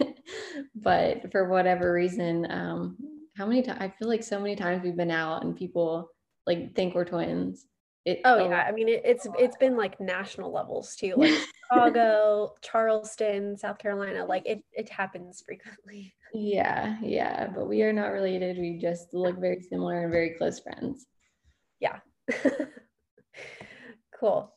but 0.83 1.31
for 1.31 1.49
whatever 1.49 1.93
reason, 1.93 2.47
um, 2.51 2.97
how 3.37 3.47
many 3.47 3.63
times 3.63 3.79
I 3.81 3.89
feel 3.89 4.09
like 4.09 4.23
so 4.23 4.41
many 4.41 4.57
times 4.57 4.83
we've 4.83 4.97
been 4.97 5.11
out 5.11 5.45
and 5.45 5.57
people 5.57 6.11
like 6.47 6.75
think 6.75 6.95
we're 6.95 7.05
twins. 7.05 7.67
It 8.05 8.21
Oh 8.25 8.49
yeah, 8.49 8.65
I 8.67 8.73
mean 8.73 8.89
it, 8.89 9.03
it's 9.05 9.27
it's 9.39 9.57
been 9.57 9.77
like 9.77 10.01
national 10.01 10.53
levels 10.53 10.97
too, 10.97 11.15
like 11.17 11.35
Chicago, 11.71 12.55
Charleston, 12.63 13.57
South 13.57 13.79
Carolina. 13.79 14.25
Like 14.25 14.47
it 14.47 14.63
it 14.73 14.89
happens 14.89 15.43
frequently. 15.45 16.15
yeah, 16.35 16.97
yeah. 17.03 17.49
But 17.55 17.69
we 17.69 17.83
are 17.83 17.93
not 17.93 18.09
related. 18.09 18.59
We 18.59 18.79
just 18.79 19.13
look 19.13 19.39
very 19.39 19.61
similar 19.61 20.03
and 20.03 20.13
very 20.13 20.35
close 20.39 20.61
friends. 20.61 21.07
Yeah. 21.79 21.99
cool. 24.19 24.55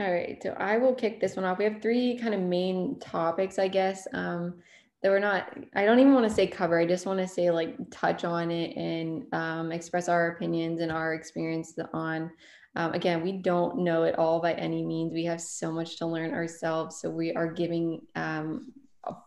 All 0.00 0.12
right, 0.12 0.40
so 0.40 0.50
I 0.58 0.78
will 0.78 0.94
kick 0.94 1.20
this 1.20 1.34
one 1.34 1.44
off. 1.44 1.58
We 1.58 1.64
have 1.64 1.82
three 1.82 2.16
kind 2.18 2.32
of 2.32 2.40
main 2.40 3.00
topics, 3.00 3.58
I 3.58 3.66
guess. 3.66 4.06
Um, 4.12 4.54
that 5.02 5.10
we're 5.10 5.18
not, 5.18 5.56
I 5.74 5.84
don't 5.84 5.98
even 5.98 6.14
want 6.14 6.28
to 6.28 6.34
say 6.34 6.46
cover. 6.46 6.78
I 6.78 6.86
just 6.86 7.04
want 7.04 7.18
to 7.18 7.26
say 7.26 7.50
like 7.50 7.76
touch 7.90 8.24
on 8.24 8.52
it 8.52 8.76
and 8.76 9.24
um, 9.32 9.72
express 9.72 10.08
our 10.08 10.32
opinions 10.32 10.80
and 10.80 10.92
our 10.92 11.14
experience 11.14 11.76
on. 11.92 12.30
Um, 12.76 12.92
again, 12.92 13.22
we 13.22 13.32
don't 13.32 13.78
know 13.78 14.04
it 14.04 14.16
all 14.18 14.40
by 14.40 14.52
any 14.52 14.84
means. 14.84 15.12
We 15.12 15.24
have 15.24 15.40
so 15.40 15.72
much 15.72 15.96
to 15.98 16.06
learn 16.06 16.32
ourselves. 16.32 17.00
So 17.00 17.10
we 17.10 17.32
are 17.32 17.52
giving 17.52 18.00
um, 18.14 18.72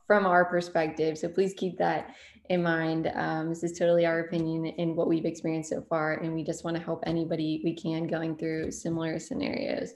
from 0.07 0.25
our 0.25 0.45
perspective. 0.45 1.17
So 1.17 1.27
please 1.27 1.53
keep 1.53 1.77
that 1.79 2.15
in 2.49 2.63
mind. 2.63 3.11
Um, 3.13 3.49
this 3.49 3.63
is 3.63 3.77
totally 3.77 4.05
our 4.05 4.19
opinion 4.19 4.73
and 4.77 4.95
what 4.95 5.09
we've 5.09 5.25
experienced 5.25 5.69
so 5.69 5.81
far. 5.89 6.15
And 6.15 6.33
we 6.33 6.45
just 6.45 6.63
want 6.63 6.77
to 6.77 6.83
help 6.83 7.03
anybody 7.05 7.61
we 7.63 7.75
can 7.75 8.07
going 8.07 8.37
through 8.37 8.71
similar 8.71 9.19
scenarios. 9.19 9.95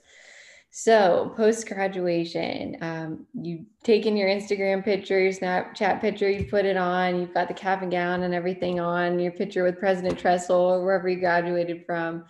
So 0.78 1.32
post 1.38 1.66
graduation, 1.66 2.76
um, 2.82 3.26
you've 3.32 3.64
taken 3.82 4.14
your 4.14 4.28
Instagram 4.28 4.84
picture, 4.84 5.18
your 5.18 5.32
Snapchat 5.32 6.02
picture, 6.02 6.28
you 6.30 6.44
put 6.44 6.66
it 6.66 6.76
on, 6.76 7.18
you've 7.18 7.32
got 7.32 7.48
the 7.48 7.54
cap 7.54 7.80
and 7.80 7.90
gown 7.90 8.24
and 8.24 8.34
everything 8.34 8.78
on, 8.78 9.18
your 9.18 9.32
picture 9.32 9.64
with 9.64 9.78
President 9.78 10.18
Tressel 10.18 10.54
or 10.54 10.84
wherever 10.84 11.08
you 11.08 11.18
graduated 11.18 11.86
from. 11.86 12.26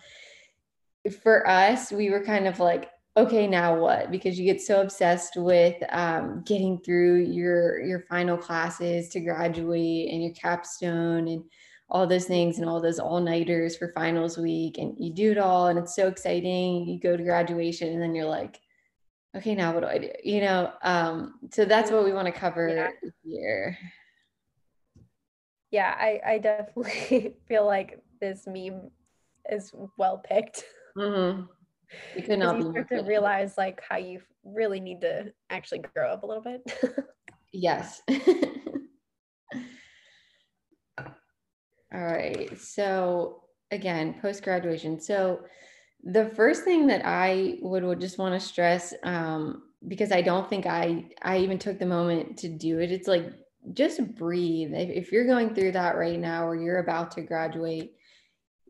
For 1.21 1.45
us, 1.45 1.91
we 1.91 2.09
were 2.09 2.23
kind 2.23 2.47
of 2.47 2.61
like, 2.61 2.89
okay, 3.17 3.47
now 3.47 3.77
what? 3.77 4.11
Because 4.11 4.39
you 4.39 4.45
get 4.45 4.61
so 4.61 4.79
obsessed 4.79 5.33
with 5.35 5.75
um, 5.89 6.41
getting 6.45 6.79
through 6.79 7.23
your 7.23 7.81
your 7.81 7.99
final 7.99 8.37
classes 8.37 9.09
to 9.09 9.19
graduate 9.19 10.09
and 10.09 10.23
your 10.23 10.33
capstone 10.33 11.27
and 11.27 11.43
all 11.89 12.05
those 12.05 12.25
things 12.25 12.59
and 12.59 12.67
all 12.69 12.81
those 12.81 12.99
all 12.99 13.19
nighters 13.21 13.77
for 13.77 13.91
finals 13.93 14.37
week 14.37 14.77
and 14.77 14.95
you 14.99 15.13
do 15.13 15.31
it 15.31 15.37
all 15.37 15.67
and 15.67 15.79
it's 15.79 15.95
so 15.95 16.07
exciting 16.07 16.85
you 16.87 16.99
go 16.99 17.15
to 17.15 17.23
graduation 17.23 17.93
and 17.93 18.01
then 18.01 18.13
you're 18.13 18.25
like 18.25 18.59
okay 19.35 19.55
now 19.55 19.73
what 19.73 19.81
do 19.81 19.87
i 19.87 19.97
do 19.97 20.09
you 20.23 20.41
know 20.41 20.71
um 20.83 21.35
so 21.51 21.63
that's 21.65 21.89
what 21.91 22.03
we 22.03 22.11
want 22.11 22.25
to 22.25 22.31
cover 22.31 22.67
Yeah. 22.69 22.89
here 23.23 23.77
Yeah, 25.71 25.93
I 25.97 26.21
I 26.25 26.37
definitely 26.39 27.35
feel 27.47 27.65
like 27.65 28.01
this 28.21 28.47
meme 28.47 28.89
is 29.51 29.73
well 29.97 30.17
picked. 30.17 30.63
mm-hmm. 30.97 31.43
it 32.15 32.25
could 32.25 32.39
not 32.39 32.57
you 32.57 32.63
be 32.65 32.71
start 32.71 32.89
to 32.89 33.01
realize 33.03 33.57
like 33.57 33.81
how 33.87 33.97
you 33.97 34.21
really 34.43 34.79
need 34.79 35.01
to 35.01 35.31
actually 35.49 35.79
grow 35.93 36.09
up 36.11 36.23
a 36.23 36.25
little 36.25 36.43
bit. 36.43 36.61
yes 37.51 38.01
all 41.93 42.01
right 42.01 42.57
so 42.59 43.43
again 43.71 44.15
post 44.21 44.43
graduation 44.43 44.99
so 44.99 45.41
the 46.03 46.29
first 46.29 46.63
thing 46.63 46.87
that 46.87 47.01
i 47.05 47.57
would, 47.61 47.83
would 47.83 47.99
just 47.99 48.17
want 48.17 48.33
to 48.33 48.45
stress 48.45 48.93
um, 49.03 49.63
because 49.87 50.11
i 50.11 50.21
don't 50.21 50.49
think 50.49 50.65
i 50.65 51.05
i 51.21 51.37
even 51.37 51.57
took 51.57 51.79
the 51.79 51.85
moment 51.85 52.37
to 52.37 52.49
do 52.49 52.79
it 52.79 52.91
it's 52.91 53.07
like 53.07 53.31
just 53.73 54.15
breathe. 54.15 54.73
If, 54.73 54.89
if 54.89 55.11
you're 55.11 55.25
going 55.25 55.53
through 55.53 55.73
that 55.73 55.97
right 55.97 56.19
now 56.19 56.47
or 56.47 56.55
you're 56.55 56.79
about 56.79 57.11
to 57.11 57.21
graduate 57.21 57.95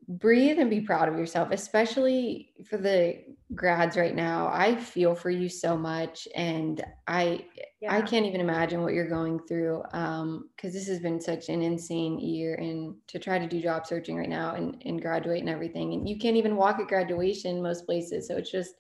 breathe 0.08 0.58
and 0.58 0.70
be 0.70 0.80
proud 0.80 1.10
of 1.10 1.18
yourself 1.18 1.50
especially 1.52 2.54
for 2.70 2.78
the 2.78 3.18
grads 3.56 3.98
right 3.98 4.16
now. 4.16 4.50
I 4.52 4.76
feel 4.76 5.16
for 5.16 5.30
you 5.30 5.50
so 5.50 5.78
much 5.78 6.28
and 6.36 6.84
i 7.08 7.46
I 7.88 8.02
can't 8.02 8.26
even 8.26 8.42
imagine 8.42 8.82
what 8.82 8.94
you're 8.94 9.10
going 9.10 9.40
through 9.40 9.84
um 9.94 10.50
because 10.56 10.74
this 10.74 10.88
has 10.88 11.00
been 11.00 11.20
such 11.22 11.50
an 11.50 11.62
insane 11.62 12.20
year 12.20 12.56
and 12.56 12.96
to 13.08 13.20
try 13.20 13.38
to 13.38 13.48
do 13.48 13.62
job 13.62 13.86
searching 13.86 14.18
right 14.18 14.30
now 14.30 14.56
and, 14.56 14.82
and 14.86 15.02
graduate 15.02 15.42
and 15.42 15.50
everything 15.50 15.94
and 15.94 16.08
you 16.08 16.18
can't 16.18 16.38
even 16.38 16.56
walk 16.56 16.80
at 16.80 16.88
graduation 16.88 17.62
most 17.62 17.86
places 17.86 18.28
so 18.28 18.38
it's 18.38 18.52
just 18.52 18.76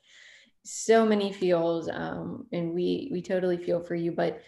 so 0.63 1.05
many 1.05 1.31
feels 1.31 1.89
um 1.89 2.45
and 2.51 2.73
we 2.73 3.09
we 3.11 3.21
totally 3.21 3.57
feel 3.57 3.81
for 3.81 3.95
you 3.95 4.11
but 4.11 4.41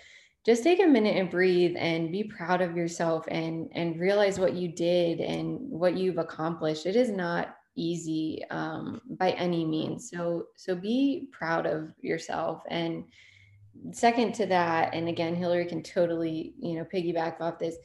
just 0.46 0.64
take 0.64 0.80
a 0.82 0.88
minute 0.88 1.16
and 1.18 1.30
breathe 1.30 1.76
and 1.78 2.12
be 2.12 2.24
proud 2.24 2.62
of 2.62 2.76
yourself 2.78 3.26
and 3.30 3.70
and 3.74 4.00
realize 4.00 4.40
what 4.40 4.54
you 4.54 4.70
did 4.70 5.20
and 5.20 5.60
what 5.70 5.96
you've 5.96 6.18
accomplished. 6.18 6.86
It 6.86 6.96
is 6.96 7.10
not 7.10 7.56
easy 7.76 8.44
um 8.50 9.02
by 9.12 9.32
any 9.32 9.66
means. 9.66 10.10
So 10.10 10.48
so 10.56 10.76
be 10.76 11.30
proud 11.32 11.66
of 11.66 11.94
yourself. 12.02 12.64
And 12.70 13.06
second 13.92 14.34
to 14.36 14.46
that 14.46 14.94
and 14.94 15.08
again 15.08 15.36
hillary 15.36 15.66
can 15.66 15.82
totally 15.82 16.54
you 16.60 16.76
know 16.76 16.86
piggyback 16.86 17.40
off 17.40 17.60
this 17.60 17.78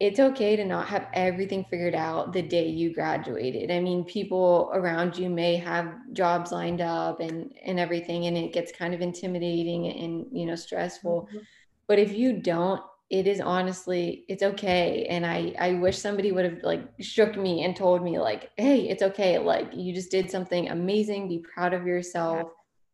it's 0.00 0.20
okay 0.20 0.56
to 0.56 0.64
not 0.64 0.88
have 0.88 1.06
everything 1.14 1.64
figured 1.70 1.94
out 1.94 2.32
the 2.32 2.42
day 2.42 2.68
you 2.68 2.92
graduated. 2.92 3.70
I 3.70 3.80
mean 3.80 4.04
people 4.04 4.70
around 4.74 5.16
you 5.16 5.30
may 5.30 5.56
have 5.56 5.94
jobs 6.12 6.52
lined 6.52 6.80
up 6.80 7.20
and 7.20 7.52
and 7.64 7.78
everything 7.78 8.26
and 8.26 8.36
it 8.36 8.52
gets 8.52 8.72
kind 8.72 8.94
of 8.94 9.00
intimidating 9.00 9.86
and 9.88 10.26
you 10.32 10.46
know 10.46 10.56
stressful. 10.56 11.28
Mhm. 11.30 11.46
But 11.92 11.98
if 11.98 12.12
you 12.14 12.32
don't 12.40 12.80
it 13.10 13.26
is 13.26 13.42
honestly 13.42 14.24
it's 14.28 14.42
okay. 14.42 15.04
And 15.10 15.26
i 15.26 15.54
i 15.58 15.74
wish 15.74 15.98
somebody 15.98 16.32
would 16.32 16.46
have 16.46 16.60
like 16.62 16.82
shook 17.00 17.36
me 17.36 17.62
and 17.64 17.76
told 17.76 18.02
me 18.02 18.18
like 18.18 18.50
hey 18.56 18.88
it's 18.88 19.02
okay. 19.02 19.38
Like 19.38 19.68
you 19.74 19.94
just 19.94 20.10
did 20.10 20.30
something 20.30 20.70
amazing. 20.70 21.28
Be 21.28 21.44
proud 21.54 21.74
of 21.74 21.86
yourself. 21.86 22.48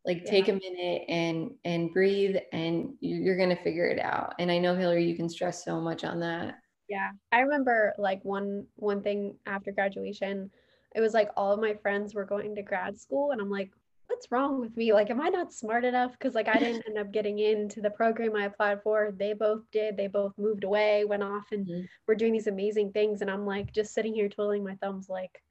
Like 0.05 0.25
Yeah. 0.25 0.31
take 0.33 0.49
a 0.49 0.53
minute 0.55 1.03
and 1.09 1.53
and 1.65 1.93
breathe 1.93 2.35
and 2.53 2.95
you- 3.01 3.23
you're 3.23 3.39
gonna 3.39 3.63
figure 3.69 3.87
it 3.87 4.01
out. 4.01 4.35
And 4.41 4.51
i 4.51 4.59
know 4.59 4.75
hillary 4.75 5.05
you 5.05 5.15
can 5.15 5.29
stress 5.29 5.65
so 5.65 5.81
much 5.81 6.03
on 6.03 6.19
that. 6.27 6.59
Yeah, 6.89 7.11
I 7.31 7.41
remember 7.41 7.95
like 7.99 8.21
one 8.25 8.67
one 8.77 9.03
thing 9.03 9.37
after 9.47 9.71
graduation, 9.71 10.51
it 10.97 11.01
was 11.01 11.15
like 11.15 11.31
all 11.37 11.53
of 11.53 11.61
my 11.61 11.75
friends 11.75 12.15
were 12.15 12.25
going 12.25 12.57
to 12.57 12.63
grad 12.63 12.99
school, 12.99 13.31
and 13.31 13.41
I'm 13.41 13.51
like, 13.51 13.71
what's 14.09 14.31
wrong 14.33 14.61
with 14.61 14.77
me? 14.77 14.93
Like, 14.93 15.11
am 15.11 15.21
I 15.21 15.29
not 15.29 15.53
smart 15.53 15.85
enough? 15.85 16.13
Because 16.13 16.35
like 16.35 16.49
I 16.49 16.59
didn't 16.61 16.83
end 16.89 16.99
up 16.99 17.13
getting 17.13 17.39
into 17.39 17.81
the 17.81 17.91
program 17.91 18.37
I 18.37 18.47
applied 18.47 18.83
for. 18.83 19.13
They 19.17 19.35
both 19.35 19.63
did. 19.73 19.97
They 19.97 20.09
both 20.09 20.37
moved 20.39 20.65
away, 20.65 21.05
went 21.05 21.23
off, 21.23 21.53
and 21.53 21.69
Mhm. 21.69 21.89
were 22.07 22.15
doing 22.17 22.33
these 22.33 22.47
amazing 22.49 22.93
things. 22.93 23.23
And 23.23 23.31
I'm 23.31 23.47
like 23.47 23.73
just 23.73 23.95
sitting 23.95 24.15
here 24.15 24.29
twiddling 24.29 24.65
my 24.65 24.77
thumbs, 24.77 25.09
like, 25.09 25.43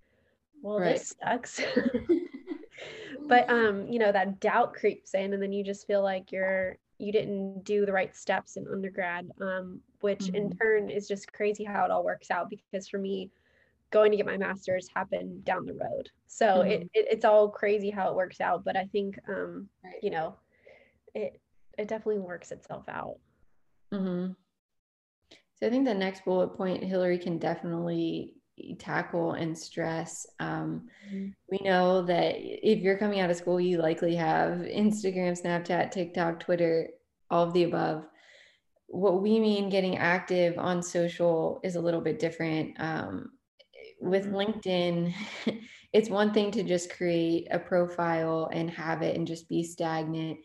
well, 0.61 0.79
Right. 0.79 0.95
this 0.95 1.13
sucks. 1.23 1.61
but 3.27 3.49
um, 3.49 3.87
you 3.87 3.99
know, 3.99 4.11
that 4.11 4.39
doubt 4.39 4.73
creeps 4.73 5.13
in, 5.13 5.33
and 5.33 5.41
then 5.41 5.51
you 5.53 5.63
just 5.63 5.87
feel 5.87 6.01
like 6.03 6.31
you're 6.31 6.77
you 6.99 7.11
didn't 7.11 7.63
do 7.63 7.85
the 7.85 7.93
right 7.93 8.15
steps 8.15 8.57
in 8.57 8.67
undergrad, 8.67 9.29
um, 9.41 9.81
which 10.01 10.29
in 10.29 10.49
Mhm. 10.49 10.59
turn 10.59 10.89
is 10.89 11.07
just 11.07 11.31
crazy 11.31 11.63
how 11.63 11.85
it 11.85 11.91
all 11.91 12.03
works 12.03 12.31
out. 12.31 12.49
Because 12.49 12.87
for 12.87 12.97
me, 12.97 13.31
going 13.91 14.11
to 14.11 14.17
get 14.17 14.25
my 14.25 14.37
master's 14.37 14.87
happened 14.93 15.45
down 15.45 15.65
the 15.65 15.73
road, 15.73 16.09
so 16.27 16.61
it, 16.61 16.83
it 16.93 17.07
it's 17.09 17.25
all 17.25 17.49
crazy 17.49 17.89
how 17.89 18.09
it 18.09 18.15
works 18.15 18.41
out. 18.41 18.63
But 18.63 18.75
I 18.77 18.85
think 18.85 19.19
um, 19.29 19.69
Right. 19.83 19.95
you 20.01 20.09
know, 20.09 20.35
it 21.13 21.39
it 21.77 21.87
definitely 21.87 22.19
works 22.19 22.51
itself 22.51 22.85
out. 22.89 23.17
hmm 23.91 24.27
So 25.55 25.67
I 25.67 25.69
think 25.69 25.85
the 25.85 25.93
next 25.93 26.25
bullet 26.25 26.55
point 26.55 26.83
Hillary 26.83 27.17
can 27.17 27.37
definitely 27.37 28.35
tackle 28.79 29.33
and 29.33 29.57
stress. 29.57 30.25
Um, 30.39 30.87
Mhm. 31.07 31.33
we 31.49 31.59
know 31.63 32.03
that 32.03 32.35
if 32.37 32.79
you're 32.79 32.97
coming 32.97 33.19
out 33.19 33.29
of 33.29 33.37
school, 33.37 33.59
you 33.59 33.77
likely 33.77 34.15
have 34.15 34.59
Instagram, 34.59 35.39
Snapchat, 35.41 35.91
TikTok, 35.91 36.39
Twitter, 36.39 36.89
all 37.29 37.43
of 37.45 37.53
the 37.53 37.63
above. 37.63 38.05
What 38.87 39.21
we 39.21 39.39
mean 39.39 39.69
getting 39.69 39.97
active 39.97 40.57
on 40.57 40.81
social 40.83 41.59
is 41.63 41.75
a 41.75 41.81
little 41.81 42.01
bit 42.01 42.19
different. 42.19 42.75
Um, 42.79 43.36
with 43.99 44.25
Mhm. 44.25 44.33
LinkedIn, 44.33 45.13
it's 45.93 46.09
one 46.09 46.33
thing 46.33 46.51
to 46.51 46.63
just 46.63 46.91
create 46.91 47.47
a 47.51 47.59
profile 47.59 48.49
and 48.51 48.69
have 48.69 49.01
it 49.01 49.15
and 49.15 49.27
just 49.27 49.49
be 49.49 49.63
stagnant. 49.63 50.39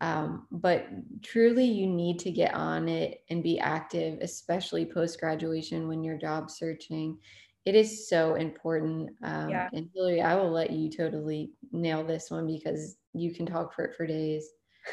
Um, 0.00 0.46
but 0.50 0.86
truly, 1.22 1.64
you 1.64 1.86
need 1.86 2.20
to 2.20 2.30
get 2.30 2.54
on 2.54 2.88
it 2.88 3.24
and 3.30 3.42
be 3.42 3.58
active, 3.58 4.18
especially 4.20 4.86
post 4.86 5.18
graduation 5.18 5.88
when 5.88 6.04
you're 6.04 6.18
job 6.18 6.50
searching. 6.50 7.18
It 7.64 7.74
is 7.74 8.08
so 8.08 8.36
important. 8.36 9.10
Um, 9.22 9.50
yeah. 9.50 9.68
And 9.72 9.90
Hillary, 9.94 10.22
I 10.22 10.34
will 10.36 10.50
let 10.50 10.70
you 10.70 10.88
totally 10.90 11.50
nail 11.72 12.04
this 12.04 12.30
one 12.30 12.46
because 12.46 12.96
you 13.12 13.34
can 13.34 13.44
talk 13.44 13.74
for 13.74 13.84
it 13.84 13.96
for 13.96 14.06
days. 14.06 14.48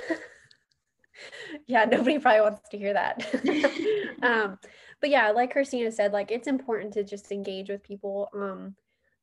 yeah, 1.67 1.85
nobody 1.85 2.19
probably 2.19 2.41
wants 2.41 2.67
to 2.69 2.77
hear 2.77 2.93
that. 2.93 3.25
um, 4.23 4.57
but 5.05 5.11
yeah, 5.11 5.29
like 5.29 5.51
Christina 5.51 5.91
said, 5.91 6.13
like 6.13 6.31
it's 6.31 6.47
important 6.47 6.91
to 6.93 7.03
just 7.03 7.31
engage 7.31 7.69
with 7.69 7.83
people. 7.83 8.27
Um, 8.33 8.75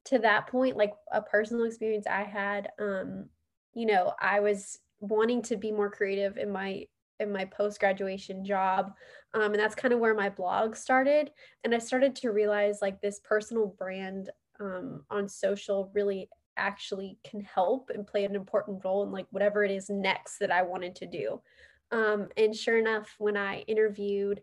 to 0.05 0.21
that 0.21 0.47
point, 0.47 0.77
like 0.77 0.93
a 1.11 1.21
personal 1.21 1.65
experience 1.65 2.07
I 2.07 2.23
had, 2.23 2.69
um, 2.79 3.29
you 3.75 3.87
know, 3.87 4.12
I 4.21 4.39
was 4.39 4.79
wanting 5.01 5.43
to 5.43 5.57
be 5.57 5.73
more 5.73 5.91
creative 5.91 6.37
in 6.37 6.53
my 6.53 6.85
in 7.19 7.33
my 7.33 7.47
post 7.47 7.81
graduation 7.81 8.45
job, 8.45 8.93
um, 9.35 9.55
and 9.55 9.57
that's 9.57 9.75
kind 9.75 9.93
of 9.93 9.99
where 9.99 10.15
my 10.15 10.29
blog 10.29 10.77
started. 10.77 11.33
And 11.65 11.75
I 11.75 11.79
started 11.79 12.15
to 12.15 12.31
realize 12.31 12.79
like 12.81 13.01
this 13.01 13.19
personal 13.25 13.75
brand 13.77 14.31
um, 14.61 15.03
on 15.11 15.29
social 15.29 15.91
really 15.97 16.29
actually 16.57 17.19
can 17.29 17.41
help 17.41 17.91
and 17.93 18.07
play 18.07 18.25
an 18.25 18.37
important 18.37 18.85
role 18.85 19.03
in 19.03 19.11
like 19.11 19.27
whatever 19.33 19.65
it 19.65 19.73
is 19.73 19.91
next 19.91 20.39
that 20.39 20.53
I 20.53 20.62
wanted 20.62 20.95
to 20.95 21.07
do. 21.07 21.41
Um, 21.91 22.29
and 22.37 22.55
sure 22.55 22.79
enough, 22.79 23.17
when 23.19 23.37
I 23.37 23.62
interviewed 23.62 24.43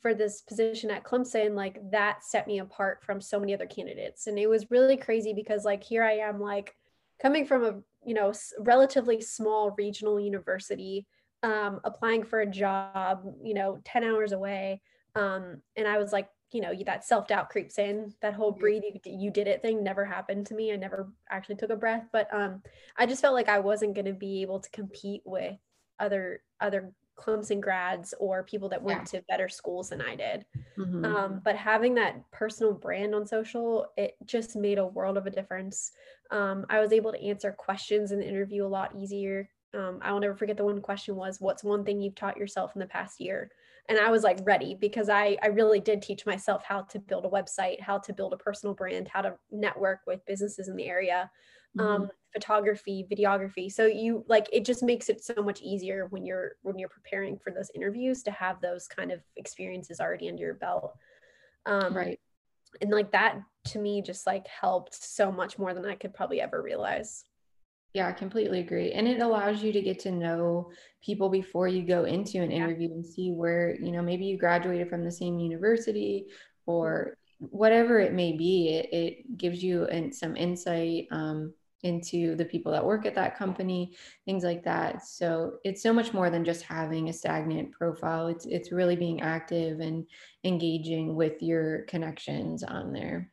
for 0.00 0.14
this 0.14 0.42
position 0.42 0.90
at 0.90 1.04
Clemson, 1.04 1.54
like 1.54 1.78
that 1.90 2.24
set 2.24 2.46
me 2.46 2.60
apart 2.60 3.02
from 3.02 3.20
so 3.20 3.40
many 3.40 3.54
other 3.54 3.66
candidates. 3.66 4.26
And 4.26 4.38
it 4.38 4.46
was 4.46 4.70
really 4.70 4.96
crazy 4.96 5.32
because 5.32 5.64
like 5.64 5.82
here 5.82 6.04
I 6.04 6.18
am, 6.18 6.40
like 6.40 6.74
coming 7.20 7.46
from 7.46 7.64
a 7.64 7.80
you 8.04 8.14
know 8.14 8.32
relatively 8.60 9.20
small 9.20 9.72
regional 9.76 10.20
university, 10.20 11.06
um, 11.42 11.80
applying 11.84 12.22
for 12.22 12.40
a 12.40 12.46
job, 12.46 13.22
you 13.42 13.54
know, 13.54 13.80
10 13.84 14.04
hours 14.04 14.32
away. 14.32 14.80
Um, 15.14 15.62
and 15.76 15.86
I 15.86 15.98
was 15.98 16.12
like, 16.12 16.28
you 16.52 16.60
know, 16.60 16.72
that 16.86 17.04
self 17.04 17.26
doubt 17.28 17.50
creeps 17.50 17.78
in. 17.78 18.14
That 18.22 18.34
whole 18.34 18.52
breathe, 18.52 18.82
you, 18.84 19.00
you 19.04 19.30
did 19.30 19.48
it 19.48 19.62
thing 19.62 19.82
never 19.82 20.04
happened 20.04 20.46
to 20.46 20.54
me. 20.54 20.72
I 20.72 20.76
never 20.76 21.12
actually 21.28 21.56
took 21.56 21.70
a 21.70 21.76
breath, 21.76 22.06
but 22.12 22.32
um, 22.32 22.62
I 22.96 23.06
just 23.06 23.20
felt 23.20 23.34
like 23.34 23.48
I 23.48 23.58
wasn't 23.58 23.94
going 23.94 24.06
to 24.06 24.14
be 24.14 24.42
able 24.42 24.60
to 24.60 24.70
compete 24.70 25.22
with 25.24 25.56
other 25.98 26.42
other 26.60 26.92
Clemson 27.18 27.60
grads 27.60 28.14
or 28.18 28.42
people 28.44 28.68
that 28.68 28.82
went 28.82 29.12
yeah. 29.12 29.20
to 29.20 29.26
better 29.28 29.48
schools 29.48 29.90
than 29.90 30.00
I 30.00 30.14
did. 30.14 30.44
Mm-hmm. 30.78 31.04
Um, 31.04 31.40
but 31.44 31.56
having 31.56 31.94
that 31.96 32.22
personal 32.30 32.72
brand 32.72 33.14
on 33.14 33.26
social, 33.26 33.86
it 33.96 34.16
just 34.24 34.56
made 34.56 34.78
a 34.78 34.86
world 34.86 35.16
of 35.16 35.26
a 35.26 35.30
difference. 35.30 35.92
Um, 36.30 36.64
I 36.70 36.80
was 36.80 36.92
able 36.92 37.12
to 37.12 37.22
answer 37.22 37.52
questions 37.52 38.12
in 38.12 38.20
the 38.20 38.28
interview 38.28 38.64
a 38.64 38.68
lot 38.68 38.94
easier. 38.96 39.48
Um, 39.74 39.98
I 40.00 40.12
will 40.12 40.20
never 40.20 40.34
forget 40.34 40.56
the 40.56 40.64
one 40.64 40.80
question 40.80 41.16
was, 41.16 41.40
"What's 41.40 41.64
one 41.64 41.84
thing 41.84 42.00
you've 42.00 42.14
taught 42.14 42.38
yourself 42.38 42.72
in 42.74 42.80
the 42.80 42.86
past 42.86 43.20
year?" 43.20 43.50
And 43.88 43.98
I 43.98 44.10
was 44.10 44.22
like 44.22 44.38
ready 44.44 44.74
because 44.74 45.08
I 45.08 45.36
I 45.42 45.48
really 45.48 45.80
did 45.80 46.00
teach 46.00 46.24
myself 46.24 46.62
how 46.64 46.82
to 46.82 46.98
build 46.98 47.26
a 47.26 47.28
website, 47.28 47.80
how 47.80 47.98
to 47.98 48.12
build 48.12 48.32
a 48.32 48.38
personal 48.38 48.74
brand, 48.74 49.08
how 49.08 49.22
to 49.22 49.34
network 49.50 50.00
with 50.06 50.24
businesses 50.26 50.68
in 50.68 50.76
the 50.76 50.86
area 50.86 51.30
mm-hmm. 51.78 52.02
um, 52.02 52.10
photography, 52.32 53.06
videography. 53.10 53.70
So 53.70 53.86
you 53.86 54.24
like 54.28 54.48
it 54.52 54.64
just 54.64 54.82
makes 54.82 55.08
it 55.08 55.24
so 55.24 55.42
much 55.42 55.60
easier 55.62 56.06
when 56.10 56.24
you're 56.24 56.52
when 56.62 56.78
you're 56.78 56.88
preparing 56.88 57.38
for 57.38 57.52
those 57.52 57.70
interviews 57.74 58.22
to 58.24 58.30
have 58.30 58.60
those 58.60 58.86
kind 58.86 59.10
of 59.10 59.20
experiences 59.36 60.00
already 60.00 60.28
under 60.28 60.42
your 60.42 60.54
belt. 60.54 60.94
Um, 61.66 61.96
right. 61.96 62.20
And 62.80 62.90
like 62.90 63.12
that 63.12 63.38
to 63.68 63.78
me 63.78 64.02
just 64.02 64.26
like 64.26 64.46
helped 64.46 64.94
so 64.94 65.32
much 65.32 65.58
more 65.58 65.74
than 65.74 65.86
I 65.86 65.94
could 65.94 66.14
probably 66.14 66.40
ever 66.40 66.62
realize. 66.62 67.24
Yeah, 67.94 68.08
I 68.08 68.12
completely 68.12 68.60
agree. 68.60 68.92
And 68.92 69.08
it 69.08 69.22
allows 69.22 69.62
you 69.62 69.72
to 69.72 69.80
get 69.80 69.98
to 70.00 70.10
know 70.10 70.70
people 71.02 71.30
before 71.30 71.68
you 71.68 71.82
go 71.82 72.04
into 72.04 72.42
an 72.42 72.52
interview 72.52 72.92
and 72.92 73.04
see 73.04 73.32
where, 73.32 73.76
you 73.80 73.92
know, 73.92 74.02
maybe 74.02 74.26
you 74.26 74.36
graduated 74.36 74.90
from 74.90 75.04
the 75.04 75.10
same 75.10 75.38
university 75.38 76.26
or 76.66 77.16
whatever 77.38 77.98
it 77.98 78.12
may 78.12 78.36
be. 78.36 78.74
It, 78.74 78.88
it 78.92 79.38
gives 79.38 79.62
you 79.62 79.86
an, 79.86 80.12
some 80.12 80.36
insight 80.36 81.06
um, 81.10 81.54
into 81.82 82.34
the 82.34 82.44
people 82.44 82.72
that 82.72 82.84
work 82.84 83.06
at 83.06 83.14
that 83.14 83.38
company, 83.38 83.96
things 84.24 84.44
like 84.44 84.64
that. 84.64 85.06
So 85.06 85.54
it's 85.64 85.82
so 85.82 85.92
much 85.92 86.12
more 86.12 86.30
than 86.30 86.44
just 86.44 86.62
having 86.62 87.08
a 87.08 87.12
stagnant 87.12 87.72
profile. 87.72 88.26
It's 88.26 88.46
it's 88.46 88.72
really 88.72 88.96
being 88.96 89.20
active 89.20 89.80
and 89.80 90.06
engaging 90.44 91.14
with 91.14 91.42
your 91.42 91.82
connections 91.82 92.62
on 92.62 92.92
there, 92.92 93.30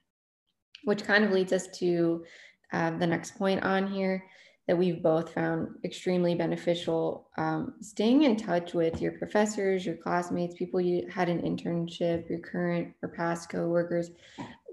which 0.83 1.03
kind 1.03 1.23
of 1.23 1.31
leads 1.31 1.53
us 1.53 1.67
to 1.79 2.23
uh, 2.71 2.91
the 2.97 3.07
next 3.07 3.37
point 3.37 3.63
on 3.63 3.87
here 3.87 4.25
that 4.67 4.77
we've 4.77 5.03
both 5.03 5.33
found 5.33 5.67
extremely 5.83 6.33
beneficial. 6.33 7.29
Um, 7.37 7.75
staying 7.81 8.23
in 8.23 8.35
touch 8.35 8.73
with 8.73 8.99
your 8.99 9.11
professors, 9.13 9.85
your 9.85 9.95
classmates, 9.95 10.55
people 10.55 10.81
you 10.81 11.07
had 11.07 11.29
an 11.29 11.41
internship, 11.41 12.27
your 12.29 12.39
current 12.39 12.93
or 13.03 13.09
past 13.09 13.49
coworkers. 13.49 14.11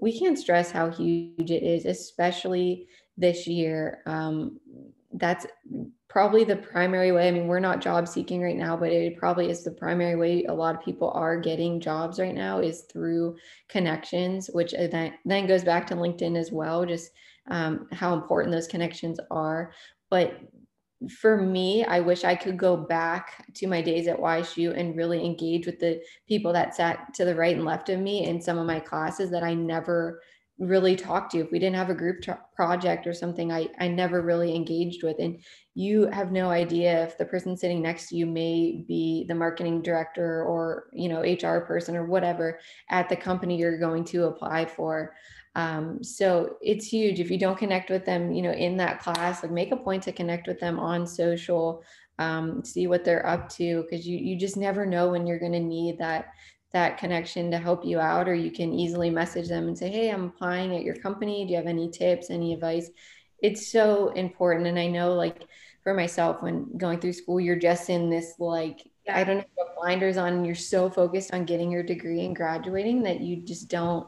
We 0.01 0.17
can't 0.17 0.37
stress 0.37 0.71
how 0.71 0.89
huge 0.89 1.51
it 1.51 1.63
is, 1.63 1.85
especially 1.85 2.87
this 3.17 3.47
year. 3.47 4.01
Um, 4.05 4.59
that's 5.13 5.45
probably 6.09 6.43
the 6.43 6.55
primary 6.55 7.11
way. 7.11 7.27
I 7.27 7.31
mean, 7.31 7.47
we're 7.47 7.59
not 7.59 7.81
job 7.81 8.07
seeking 8.07 8.41
right 8.41 8.55
now, 8.55 8.77
but 8.77 8.91
it 8.91 9.17
probably 9.17 9.49
is 9.49 9.63
the 9.63 9.71
primary 9.71 10.15
way 10.15 10.45
a 10.45 10.53
lot 10.53 10.75
of 10.75 10.85
people 10.85 11.11
are 11.15 11.39
getting 11.39 11.79
jobs 11.79 12.19
right 12.19 12.35
now 12.35 12.59
is 12.59 12.81
through 12.91 13.35
connections, 13.67 14.49
which 14.53 14.73
then, 14.73 15.13
then 15.25 15.47
goes 15.47 15.63
back 15.63 15.87
to 15.87 15.95
LinkedIn 15.95 16.37
as 16.37 16.51
well, 16.51 16.85
just 16.85 17.11
um, 17.49 17.87
how 17.91 18.13
important 18.13 18.53
those 18.53 18.67
connections 18.67 19.19
are. 19.31 19.71
But 20.09 20.39
for 21.09 21.37
me, 21.37 21.83
I 21.83 21.99
wish 21.99 22.23
I 22.23 22.35
could 22.35 22.57
go 22.57 22.77
back 22.77 23.45
to 23.55 23.67
my 23.67 23.81
days 23.81 24.07
at 24.07 24.19
YSU 24.19 24.77
and 24.77 24.95
really 24.95 25.25
engage 25.25 25.65
with 25.65 25.79
the 25.79 26.01
people 26.27 26.53
that 26.53 26.75
sat 26.75 27.13
to 27.15 27.25
the 27.25 27.35
right 27.35 27.55
and 27.55 27.65
left 27.65 27.89
of 27.89 27.99
me 27.99 28.27
in 28.27 28.41
some 28.41 28.57
of 28.57 28.67
my 28.67 28.79
classes 28.79 29.31
that 29.31 29.43
I 29.43 29.53
never 29.53 30.21
really 30.59 30.95
talk 30.95 31.29
to 31.31 31.39
if 31.39 31.51
we 31.51 31.59
didn't 31.59 31.75
have 31.75 31.89
a 31.89 31.95
group 31.95 32.23
project 32.55 33.07
or 33.07 33.13
something 33.13 33.51
I, 33.51 33.69
I 33.79 33.87
never 33.87 34.21
really 34.21 34.55
engaged 34.55 35.03
with. 35.03 35.17
And 35.19 35.39
you 35.73 36.07
have 36.07 36.31
no 36.31 36.49
idea 36.49 37.03
if 37.03 37.17
the 37.17 37.25
person 37.25 37.57
sitting 37.57 37.81
next 37.81 38.09
to 38.09 38.15
you 38.15 38.25
may 38.25 38.83
be 38.87 39.25
the 39.27 39.35
marketing 39.35 39.81
director 39.81 40.43
or 40.43 40.89
you 40.93 41.09
know 41.09 41.21
hr 41.21 41.65
person 41.65 41.95
or 41.95 42.05
whatever 42.05 42.59
at 42.89 43.09
the 43.09 43.15
company 43.15 43.57
you're 43.57 43.79
going 43.79 44.03
to 44.05 44.25
apply 44.25 44.65
for. 44.65 45.15
Um, 45.55 46.03
so 46.03 46.57
it's 46.61 46.87
huge. 46.87 47.19
If 47.19 47.29
you 47.29 47.37
don't 47.37 47.57
connect 47.57 47.89
with 47.89 48.05
them 48.05 48.31
you 48.31 48.43
know 48.43 48.51
in 48.51 48.77
that 48.77 48.99
class 48.99 49.41
like 49.41 49.51
make 49.51 49.71
a 49.71 49.77
point 49.77 50.03
to 50.03 50.11
connect 50.11 50.47
with 50.47 50.59
them 50.59 50.79
on 50.79 51.07
social 51.07 51.83
um, 52.19 52.63
see 52.63 52.87
what 52.87 53.03
they're 53.03 53.25
up 53.25 53.49
to 53.49 53.83
because 53.83 54.07
you 54.07 54.17
you 54.17 54.37
just 54.37 54.57
never 54.57 54.85
know 54.85 55.09
when 55.09 55.25
you're 55.25 55.39
going 55.39 55.51
to 55.51 55.59
need 55.59 55.97
that 55.97 56.27
that 56.73 56.97
connection 56.97 57.51
to 57.51 57.57
help 57.57 57.85
you 57.85 57.99
out 57.99 58.27
or 58.27 58.33
you 58.33 58.51
can 58.51 58.73
easily 58.73 59.09
message 59.09 59.47
them 59.47 59.67
and 59.67 59.77
say 59.77 59.89
hey 59.89 60.09
i'm 60.09 60.25
applying 60.25 60.75
at 60.75 60.83
your 60.83 60.95
company. 60.95 61.45
Do 61.45 61.51
you 61.51 61.57
have 61.57 61.67
any 61.67 61.89
tips 61.89 62.29
any 62.29 62.53
advice? 62.53 62.89
It's 63.39 63.71
so 63.71 64.09
important 64.09 64.67
and 64.67 64.79
i 64.79 64.87
know 64.87 65.13
like 65.13 65.43
for 65.83 65.93
myself 65.93 66.41
when 66.41 66.77
going 66.77 66.99
through 66.99 67.13
school 67.13 67.39
you're 67.39 67.57
just 67.57 67.89
in 67.89 68.09
this 68.09 68.35
like 68.39 68.89
yeah. 69.05 69.17
i 69.17 69.23
don't 69.23 69.37
know 69.37 69.43
what 69.55 69.75
blinders 69.75 70.17
on 70.17 70.45
you're 70.45 70.55
so 70.55 70.89
focused 70.89 71.33
on 71.33 71.45
getting 71.45 71.69
your 71.69 71.83
degree 71.83 72.25
and 72.25 72.35
graduating 72.35 73.03
that 73.03 73.19
you 73.19 73.35
just 73.35 73.67
don't 73.67 74.07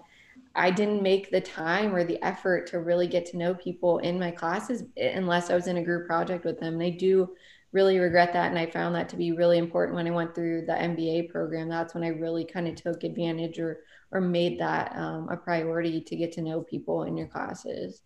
i 0.55 0.71
didn't 0.71 1.03
make 1.03 1.29
the 1.31 1.41
time 1.41 1.93
or 1.93 2.05
the 2.05 2.21
effort 2.23 2.65
to 2.67 2.79
really 2.79 3.07
get 3.07 3.25
to 3.25 3.37
know 3.37 3.53
people 3.53 3.97
in 3.99 4.17
my 4.17 4.31
classes 4.31 4.83
unless 4.95 5.49
i 5.49 5.55
was 5.55 5.67
in 5.67 5.77
a 5.77 5.83
group 5.83 6.07
project 6.07 6.45
with 6.45 6.59
them. 6.61 6.75
And 6.75 6.83
i 6.83 6.89
do 6.91 7.35
really 7.75 7.99
regret 7.99 8.31
that. 8.31 8.49
And 8.49 8.57
I 8.57 8.65
found 8.65 8.95
that 8.95 9.09
to 9.09 9.17
be 9.17 9.33
really 9.33 9.57
important 9.57 9.97
when 9.97 10.07
I 10.07 10.11
went 10.11 10.33
through 10.33 10.65
the 10.65 10.71
MBA 10.71 11.29
program. 11.29 11.67
That's 11.67 11.93
when 11.93 12.05
I 12.05 12.07
really 12.07 12.45
kind 12.45 12.67
of 12.69 12.75
took 12.75 13.03
advantage 13.03 13.59
or 13.59 13.81
or 14.11 14.21
made 14.21 14.59
that 14.61 14.95
um, 14.95 15.27
a 15.29 15.35
priority 15.35 15.99
to 15.99 16.15
get 16.15 16.31
to 16.31 16.41
know 16.41 16.61
people 16.61 17.03
in 17.03 17.17
your 17.17 17.27
classes. 17.27 18.01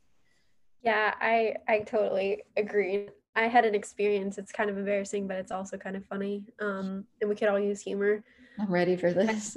Yeah, 0.82 1.14
I 1.22 1.54
I 1.68 1.82
totally 1.82 2.44
agree. 2.58 3.10
I 3.36 3.44
had 3.44 3.64
an 3.64 3.76
experience. 3.76 4.40
It's 4.40 4.52
kind 4.52 4.72
of 4.72 4.78
embarrassing, 4.78 5.28
but 5.28 5.38
it's 5.38 5.52
also 5.52 5.78
kind 5.78 5.96
of 5.96 6.04
funny. 6.08 6.44
Um, 6.60 7.06
and 7.22 7.30
we 7.30 7.36
could 7.36 7.48
all 7.48 7.60
use 7.60 7.82
humor. 7.82 8.24
I'm 8.60 8.74
ready 8.74 8.98
for 8.98 9.14
this. 9.20 9.56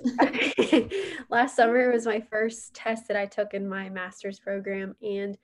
Last 1.31 1.57
summer 1.57 1.91
was 1.91 2.05
my 2.05 2.21
first 2.21 2.75
test 2.75 3.09
that 3.09 3.17
I 3.17 3.25
took 3.25 3.55
in 3.55 3.67
my 3.67 3.89
master's 3.89 4.39
program, 4.39 4.95
and 5.01 5.39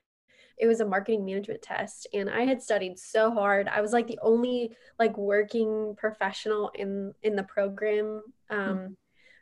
it 0.59 0.67
was 0.67 0.81
a 0.81 0.85
marketing 0.85 1.25
management 1.25 1.61
test 1.61 2.05
and 2.13 2.29
i 2.29 2.41
had 2.43 2.61
studied 2.61 2.99
so 2.99 3.31
hard. 3.31 3.67
I 3.67 3.81
was 3.81 3.93
like 3.93 4.07
the 4.07 4.19
only 4.21 4.75
like 4.99 5.17
working 5.17 5.95
professional 5.97 6.71
in 6.75 7.13
in 7.23 7.35
the 7.35 7.43
program. 7.43 8.21
Um 8.49 8.59
mm-hmm. 8.59 8.93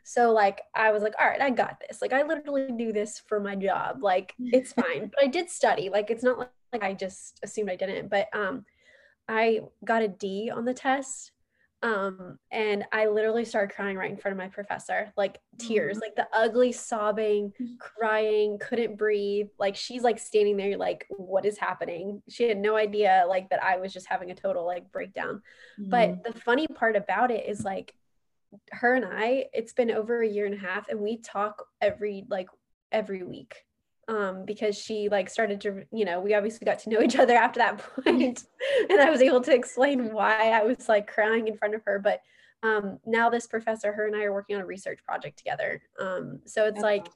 so 0.04 0.32
like 0.32 0.62
i 0.74 0.92
was 0.92 1.02
like 1.02 1.14
all 1.18 1.28
right 1.28 1.40
i 1.40 1.50
got 1.50 1.80
this. 1.80 2.00
Like 2.00 2.12
i 2.12 2.22
literally 2.22 2.68
do 2.76 2.92
this 2.92 3.20
for 3.26 3.40
my 3.40 3.56
job. 3.56 4.02
Like 4.02 4.34
it's 4.38 4.72
fine. 4.82 5.10
But 5.14 5.24
i 5.24 5.26
did 5.26 5.50
study. 5.50 5.90
Like 5.90 6.10
it's 6.10 6.22
not 6.22 6.38
like, 6.38 6.50
like 6.72 6.84
i 6.84 6.94
just 6.94 7.40
assumed 7.42 7.70
i 7.70 7.76
didn't. 7.76 8.08
But 8.08 8.28
um 8.32 8.64
i 9.28 9.60
got 9.84 10.02
a 10.02 10.08
d 10.08 10.50
on 10.54 10.64
the 10.64 10.74
test 10.74 11.32
Um, 11.80 12.38
and 12.50 12.84
I 12.90 13.06
literally 13.06 13.44
started 13.44 13.74
crying 13.74 13.96
right 13.96 14.10
in 14.10 14.16
front 14.16 14.32
of 14.32 14.38
my 14.38 14.48
professor, 14.48 15.12
like 15.16 15.38
tears, 15.58 16.00
like 16.00 16.16
the 16.16 16.26
ugly 16.32 16.72
sobbing, 16.72 17.52
crying, 17.78 18.58
couldn't 18.58 18.96
breathe. 18.96 19.48
Like 19.58 19.76
she's 19.76 20.02
like 20.02 20.18
standing 20.18 20.56
there, 20.56 20.76
like, 20.76 21.06
what 21.10 21.44
is 21.44 21.56
happening? 21.56 22.20
She 22.28 22.48
had 22.48 22.58
no 22.58 22.76
idea 22.76 23.24
like 23.28 23.50
that 23.50 23.62
I 23.62 23.76
was 23.76 23.92
just 23.92 24.06
having 24.06 24.32
a 24.32 24.34
total 24.34 24.66
like 24.66 24.90
breakdown. 24.90 25.42
Mm-hmm. 25.78 25.90
But 25.90 26.24
the 26.24 26.38
funny 26.40 26.66
part 26.66 26.96
about 26.96 27.30
it 27.30 27.48
is 27.48 27.64
like 27.64 27.94
her 28.72 28.94
and 28.94 29.04
I, 29.04 29.46
it's 29.52 29.72
been 29.72 29.92
over 29.92 30.20
a 30.20 30.28
year 30.28 30.46
and 30.46 30.54
a 30.54 30.58
half, 30.58 30.88
and 30.88 31.00
we 31.00 31.18
talk 31.18 31.64
every 31.80 32.24
like 32.28 32.48
every 32.90 33.22
week 33.22 33.54
um, 34.08 34.44
because 34.46 34.76
she 34.76 35.08
like 35.10 35.28
started 35.28 35.60
to, 35.60 35.84
you 35.92 36.04
know, 36.04 36.20
we 36.20 36.34
obviously 36.34 36.64
got 36.64 36.78
to 36.80 36.90
know 36.90 37.00
each 37.02 37.16
other 37.16 37.36
after 37.36 37.60
that 37.60 37.78
point, 37.78 38.44
and 38.90 39.00
I 39.00 39.10
was 39.10 39.22
able 39.22 39.42
to 39.42 39.54
explain 39.54 40.12
why 40.12 40.50
I 40.50 40.64
was 40.64 40.88
like 40.88 41.06
crying 41.06 41.46
in 41.46 41.56
front 41.56 41.74
of 41.74 41.82
her. 41.84 41.98
But 41.98 42.22
um, 42.62 42.98
now 43.06 43.30
this 43.30 43.46
professor, 43.46 43.92
her 43.92 44.06
and 44.06 44.16
I 44.16 44.24
are 44.24 44.32
working 44.32 44.56
on 44.56 44.62
a 44.62 44.66
research 44.66 45.00
project 45.04 45.38
together. 45.38 45.82
Um, 46.00 46.40
so 46.46 46.66
it's 46.66 46.80
like, 46.80 47.06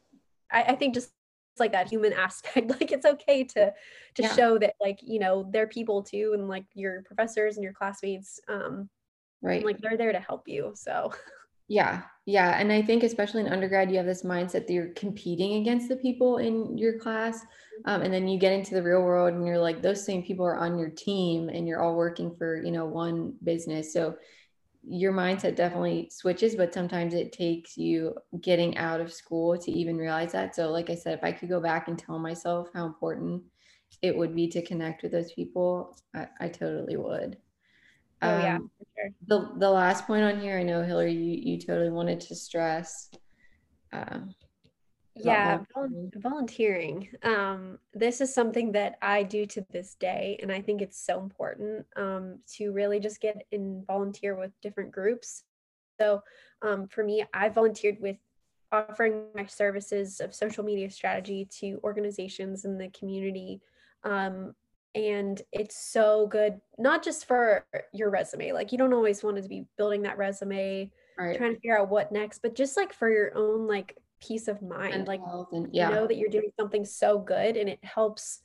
I, 0.53 0.63
I, 0.63 0.75
think 0.77 0.95
just 0.95 1.11
it's 1.53 1.61
like 1.61 1.73
that 1.73 1.89
human 1.89 2.13
aspect. 2.17 2.71
like 2.71 2.93
it's 2.93 3.07
okay 3.07 3.43
to 3.45 3.73
to 4.15 4.23
yeah. 4.23 4.35
show 4.35 4.59
that 4.59 4.75
like 4.81 5.01
you 5.03 5.19
know 5.19 5.49
they're 5.51 5.67
people 5.67 6.03
too, 6.03 6.33
and 6.35 6.47
like 6.47 6.67
your 6.75 7.03
professors 7.03 7.57
and 7.57 7.65
your 7.65 7.73
classmates, 7.73 8.39
um, 8.49 8.91
right? 9.41 9.65
like 9.65 9.79
they're 9.81 9.97
there 9.97 10.13
to 10.13 10.21
help 10.21 10.47
you. 10.47 10.73
So. 10.75 11.13
Yeah, 11.73 12.03
yeah. 12.27 12.59
And 12.61 12.71
I 12.71 12.83
think, 12.83 13.03
especially 13.03 13.41
in 13.41 13.49
undergrad, 13.49 13.91
you 13.91 13.97
have 13.97 14.05
this 14.07 14.23
mindset 14.25 14.67
that 14.67 14.71
you're 14.71 14.93
competing 14.95 15.55
against 15.55 15.89
the 15.89 15.97
people 15.97 16.37
in 16.37 16.77
your 16.77 16.99
class. 16.99 17.41
Um, 17.87 18.03
and 18.03 18.13
then 18.13 18.29
you 18.29 18.39
get 18.39 18.53
into 18.53 18.75
the 18.75 18.83
real 18.83 19.01
world 19.03 19.33
and 19.33 19.47
you're 19.47 19.59
like, 19.59 19.81
those 19.81 20.05
same 20.05 20.23
people 20.23 20.45
are 20.45 20.59
on 20.59 20.79
your 20.79 20.91
team 20.91 21.49
and 21.49 21.67
you're 21.67 21.81
all 21.83 21.97
working 21.97 22.35
for, 22.37 22.63
you 22.63 22.71
know, 22.73 22.85
one 22.85 23.35
business. 23.43 23.93
So 23.93 24.17
your 24.89 25.13
mindset 25.13 25.57
definitely 25.57 26.11
switches, 26.13 26.57
but 26.57 26.75
sometimes 26.75 27.15
it 27.15 27.33
takes 27.33 27.77
you 27.79 28.17
getting 28.41 28.79
out 28.79 29.01
of 29.01 29.13
school 29.13 29.59
to 29.59 29.73
even 29.73 29.99
realize 29.99 30.33
that. 30.33 30.57
So, 30.57 30.71
like 30.71 30.91
I 30.91 30.97
said, 30.97 31.19
if 31.19 31.25
I 31.25 31.33
could 31.33 31.51
go 31.51 31.61
back 31.61 31.89
and 31.89 31.99
tell 31.99 32.19
myself 32.21 32.69
how 32.75 32.87
important 32.87 33.45
it 34.03 34.17
would 34.17 34.35
be 34.37 34.49
to 34.51 34.63
connect 34.63 35.03
with 35.05 35.13
those 35.13 35.33
people, 35.35 35.99
I, 36.15 36.29
I 36.41 36.49
totally 36.49 36.97
would. 36.97 37.39
Oh 38.23 38.39
yeah, 38.39 38.57
um, 38.57 38.71
sure. 38.97 39.11
The 39.27 39.59
the 39.59 39.71
last 39.71 40.07
point 40.07 40.23
on 40.23 40.41
here, 40.41 40.59
I 40.59 40.63
know 40.63 40.83
Hillary, 40.83 41.13
you 41.13 41.53
you 41.53 41.59
totally 41.59 41.91
wanted 41.91 42.21
to 42.21 42.35
stress. 42.35 43.11
Um, 43.93 44.35
yeah, 45.15 45.59
volunteering. 46.17 47.09
Um, 47.23 47.79
this 47.93 48.21
is 48.21 48.33
something 48.33 48.73
that 48.73 48.97
I 49.03 49.25
do 49.25 49.45
to 49.47 49.67
this 49.71 49.95
day, 49.95 50.39
and 50.41 50.51
I 50.51 50.63
think 50.63 50.81
it's 50.81 51.05
so 51.05 51.21
important 51.21 51.85
um, 51.97 52.39
to 52.55 52.73
really 52.73 52.99
just 52.99 53.21
get 53.21 53.45
in 53.51 53.85
volunteer 53.87 54.35
with 54.37 54.53
different 54.63 54.93
groups. 54.93 55.43
So, 56.01 56.23
um, 56.63 56.89
for 56.89 57.05
me, 57.05 57.25
I 57.35 57.51
volunteered 57.51 57.99
with 58.01 58.17
offering 58.71 59.25
my 59.35 59.45
services 59.45 60.21
of 60.21 60.35
social 60.35 60.65
media 60.65 60.91
strategy 60.91 61.47
to 61.59 61.79
organizations 61.85 62.65
in 62.65 62.79
the 62.79 62.89
community 62.89 63.61
um, 64.05 64.55
and 64.95 65.43
it's 65.53 65.77
so 65.77 66.27
good 66.27 66.61
not 66.79 67.03
just 67.03 67.27
for 67.27 67.65
your 67.93 68.11
resume 68.11 68.53
like 68.53 68.73
you 68.73 68.79
don't 68.79 68.93
always 68.93 69.23
want 69.23 69.41
to 69.41 69.49
be 69.49 69.65
building 69.77 70.03
that 70.03 70.19
resume 70.19 70.91
right. 71.19 71.37
trying 71.37 71.55
to 71.55 71.57
figure 71.57 71.79
out 71.79 71.89
what 71.89 72.13
next 72.13 72.41
but 72.41 72.55
just 72.55 72.77
like 72.77 72.93
for 72.93 73.11
your 73.11 73.37
own 73.37 73.67
like 73.67 73.97
peace 74.21 74.49
of 74.49 74.61
mind 74.63 74.95
and 74.95 75.09
like 75.09 75.21
and, 75.53 75.69
yeah. 75.73 75.89
you 75.89 75.95
know 75.95 76.07
that 76.07 76.17
you're 76.17 76.31
doing 76.31 76.51
something 76.59 76.85
so 76.85 77.19
good 77.19 77.57
and 77.57 77.69
it 77.69 77.83
helps 77.83 78.41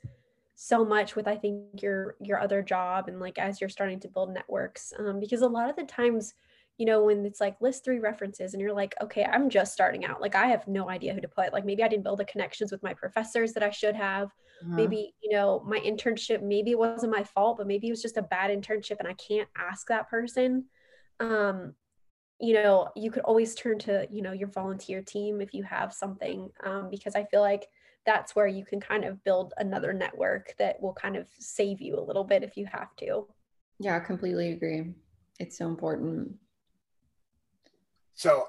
so 0.55 0.83
much 0.83 1.15
with 1.15 1.27
i 1.27 1.35
think 1.35 1.81
your 1.81 2.15
your 2.19 2.39
other 2.39 2.63
job 2.63 3.07
and 3.07 3.19
like 3.19 3.37
as 3.37 3.61
you're 3.61 3.69
starting 3.69 3.99
to 3.99 4.07
build 4.07 4.33
networks 4.33 4.91
um, 4.97 5.19
because 5.19 5.41
a 5.41 5.47
lot 5.47 5.69
of 5.69 5.75
the 5.75 5.83
times 5.83 6.33
you 6.77 6.85
know, 6.85 7.03
when 7.03 7.25
it's 7.25 7.41
like 7.41 7.59
list 7.59 7.83
three 7.83 7.99
references 7.99 8.53
and 8.53 8.61
you're 8.61 8.73
like, 8.73 8.93
okay, 9.01 9.25
I'm 9.25 9.49
just 9.49 9.73
starting 9.73 10.05
out. 10.05 10.21
Like, 10.21 10.35
I 10.35 10.47
have 10.47 10.67
no 10.67 10.89
idea 10.89 11.13
who 11.13 11.21
to 11.21 11.27
put. 11.27 11.51
Like, 11.51 11.65
maybe 11.65 11.83
I 11.83 11.87
didn't 11.87 12.03
build 12.03 12.19
the 12.19 12.25
connections 12.25 12.71
with 12.71 12.83
my 12.83 12.93
professors 12.93 13.53
that 13.53 13.63
I 13.63 13.71
should 13.71 13.95
have. 13.95 14.27
Uh-huh. 14.61 14.75
Maybe, 14.75 15.13
you 15.21 15.31
know, 15.31 15.63
my 15.65 15.79
internship, 15.79 16.43
maybe 16.43 16.71
it 16.71 16.79
wasn't 16.79 17.11
my 17.11 17.23
fault, 17.23 17.57
but 17.57 17.67
maybe 17.67 17.87
it 17.87 17.91
was 17.91 18.01
just 18.01 18.17
a 18.17 18.21
bad 18.21 18.51
internship 18.51 18.99
and 18.99 19.07
I 19.07 19.13
can't 19.13 19.49
ask 19.57 19.87
that 19.87 20.09
person. 20.09 20.65
Um, 21.19 21.73
you 22.39 22.53
know, 22.53 22.89
you 22.95 23.09
could 23.09 23.23
always 23.23 23.55
turn 23.55 23.79
to, 23.79 24.07
you 24.11 24.21
know, 24.21 24.31
your 24.31 24.49
volunteer 24.49 25.01
team 25.01 25.41
if 25.41 25.53
you 25.55 25.63
have 25.63 25.91
something, 25.91 26.49
um, 26.63 26.89
because 26.91 27.15
I 27.15 27.23
feel 27.25 27.41
like 27.41 27.67
that's 28.05 28.35
where 28.35 28.47
you 28.47 28.63
can 28.63 28.79
kind 28.79 29.03
of 29.03 29.23
build 29.23 29.53
another 29.57 29.93
network 29.93 30.53
that 30.59 30.79
will 30.79 30.93
kind 30.93 31.15
of 31.15 31.27
save 31.39 31.81
you 31.81 31.99
a 31.99 32.01
little 32.01 32.23
bit 32.23 32.43
if 32.43 32.55
you 32.55 32.67
have 32.71 32.95
to. 32.97 33.25
Yeah, 33.79 33.97
I 33.97 33.99
completely 33.99 34.51
agree. 34.51 34.93
It's 35.39 35.57
so 35.57 35.67
important. 35.67 36.35
So 38.17 38.47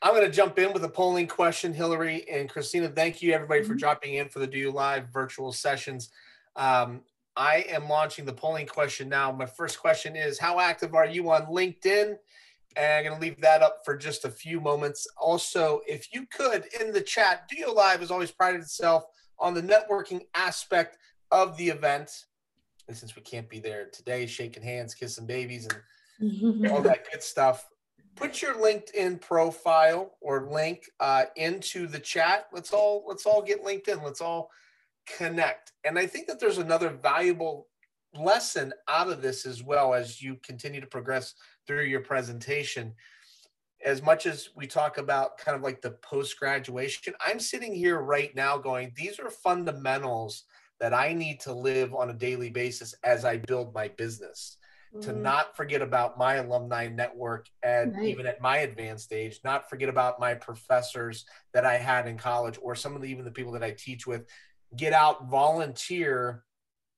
I'm 0.00 0.14
going 0.14 0.24
to 0.24 0.34
jump 0.34 0.58
in 0.58 0.72
with 0.72 0.82
a 0.82 0.88
polling 0.88 1.26
question, 1.26 1.74
Hillary 1.74 2.24
and 2.26 2.48
Christina. 2.48 2.88
Thank 2.88 3.20
you, 3.20 3.34
everybody, 3.34 3.60
for 3.60 3.68
mm-hmm. 3.68 3.76
dropping 3.76 4.14
in 4.14 4.30
for 4.30 4.38
the 4.38 4.48
DOYO 4.48 4.72
Live 4.72 5.08
virtual 5.12 5.52
sessions. 5.52 6.08
Um, 6.56 7.02
I 7.36 7.66
am 7.68 7.86
launching 7.86 8.24
the 8.24 8.32
polling 8.32 8.66
question 8.66 9.10
now. 9.10 9.30
My 9.30 9.44
first 9.44 9.78
question 9.78 10.16
is 10.16 10.38
How 10.38 10.58
active 10.58 10.94
are 10.94 11.04
you 11.04 11.30
on 11.30 11.46
LinkedIn? 11.46 12.16
And 12.76 12.92
I'm 12.92 13.04
going 13.04 13.14
to 13.14 13.20
leave 13.20 13.38
that 13.42 13.60
up 13.62 13.82
for 13.84 13.94
just 13.94 14.24
a 14.24 14.30
few 14.30 14.58
moments. 14.58 15.06
Also, 15.18 15.82
if 15.86 16.14
you 16.14 16.26
could 16.32 16.64
in 16.80 16.90
the 16.90 17.02
chat, 17.02 17.46
DOYO 17.50 17.74
Live 17.74 18.00
has 18.00 18.10
always 18.10 18.30
prided 18.30 18.62
itself 18.62 19.04
on 19.38 19.52
the 19.52 19.62
networking 19.62 20.22
aspect 20.34 20.96
of 21.30 21.58
the 21.58 21.68
event. 21.68 22.24
And 22.88 22.96
since 22.96 23.14
we 23.14 23.20
can't 23.20 23.50
be 23.50 23.60
there 23.60 23.90
today, 23.92 24.24
shaking 24.24 24.62
hands, 24.62 24.94
kissing 24.94 25.26
babies, 25.26 25.68
and 26.20 26.66
all 26.70 26.80
that 26.80 27.10
good 27.12 27.22
stuff, 27.22 27.68
put 28.18 28.42
your 28.42 28.54
LinkedIn 28.54 29.20
profile 29.20 30.16
or 30.20 30.48
link 30.50 30.90
uh, 31.00 31.26
into 31.36 31.86
the 31.86 31.98
chat. 31.98 32.46
Let's 32.52 32.72
all 32.72 33.04
let's 33.06 33.26
all 33.26 33.42
get 33.42 33.64
LinkedIn. 33.64 34.02
Let's 34.02 34.20
all 34.20 34.50
connect. 35.16 35.72
And 35.84 35.98
I 35.98 36.06
think 36.06 36.26
that 36.26 36.40
there's 36.40 36.58
another 36.58 36.90
valuable 36.90 37.68
lesson 38.14 38.72
out 38.88 39.08
of 39.08 39.22
this 39.22 39.46
as 39.46 39.62
well 39.62 39.94
as 39.94 40.20
you 40.20 40.36
continue 40.42 40.80
to 40.80 40.86
progress 40.86 41.34
through 41.66 41.84
your 41.84 42.00
presentation. 42.00 42.94
As 43.84 44.02
much 44.02 44.26
as 44.26 44.48
we 44.56 44.66
talk 44.66 44.98
about 44.98 45.38
kind 45.38 45.56
of 45.56 45.62
like 45.62 45.80
the 45.80 45.92
post 46.02 46.38
graduation, 46.38 47.14
I'm 47.24 47.38
sitting 47.38 47.72
here 47.72 48.00
right 48.00 48.34
now 48.34 48.58
going, 48.58 48.92
these 48.96 49.20
are 49.20 49.30
fundamentals 49.30 50.44
that 50.80 50.92
I 50.92 51.12
need 51.12 51.38
to 51.40 51.52
live 51.52 51.94
on 51.94 52.10
a 52.10 52.14
daily 52.14 52.50
basis 52.50 52.94
as 53.04 53.24
I 53.24 53.36
build 53.36 53.72
my 53.72 53.88
business 53.88 54.56
to 55.02 55.10
mm-hmm. 55.10 55.22
not 55.22 55.56
forget 55.56 55.82
about 55.82 56.18
my 56.18 56.36
alumni 56.36 56.88
network 56.88 57.48
and 57.62 57.94
right. 57.94 58.06
even 58.06 58.26
at 58.26 58.40
my 58.40 58.58
advanced 58.58 59.04
stage, 59.04 59.40
not 59.44 59.68
forget 59.68 59.88
about 59.88 60.18
my 60.18 60.34
professors 60.34 61.24
that 61.52 61.64
I 61.64 61.76
had 61.76 62.06
in 62.06 62.16
college 62.16 62.58
or 62.62 62.74
some 62.74 62.96
of 62.96 63.02
the, 63.02 63.08
even 63.08 63.24
the 63.24 63.30
people 63.30 63.52
that 63.52 63.62
I 63.62 63.72
teach 63.72 64.06
with. 64.06 64.26
Get 64.76 64.92
out, 64.92 65.28
volunteer 65.28 66.44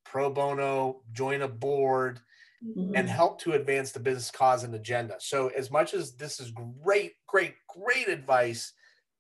pro 0.05 0.31
bono, 0.31 1.03
join 1.13 1.43
a 1.43 1.49
board, 1.49 2.21
mm-hmm. 2.65 2.95
and 2.95 3.09
help 3.09 3.41
to 3.43 3.53
advance 3.53 3.93
the 3.93 4.01
business 4.01 4.31
cause 4.31 4.65
and 4.65 4.75
agenda. 4.75 5.17
So, 5.19 5.49
as 5.49 5.71
much 5.71 5.95
as 5.95 6.17
this 6.17 6.41
is 6.41 6.53
great, 6.83 7.13
great, 7.27 7.55
great 7.69 8.09
advice 8.09 8.73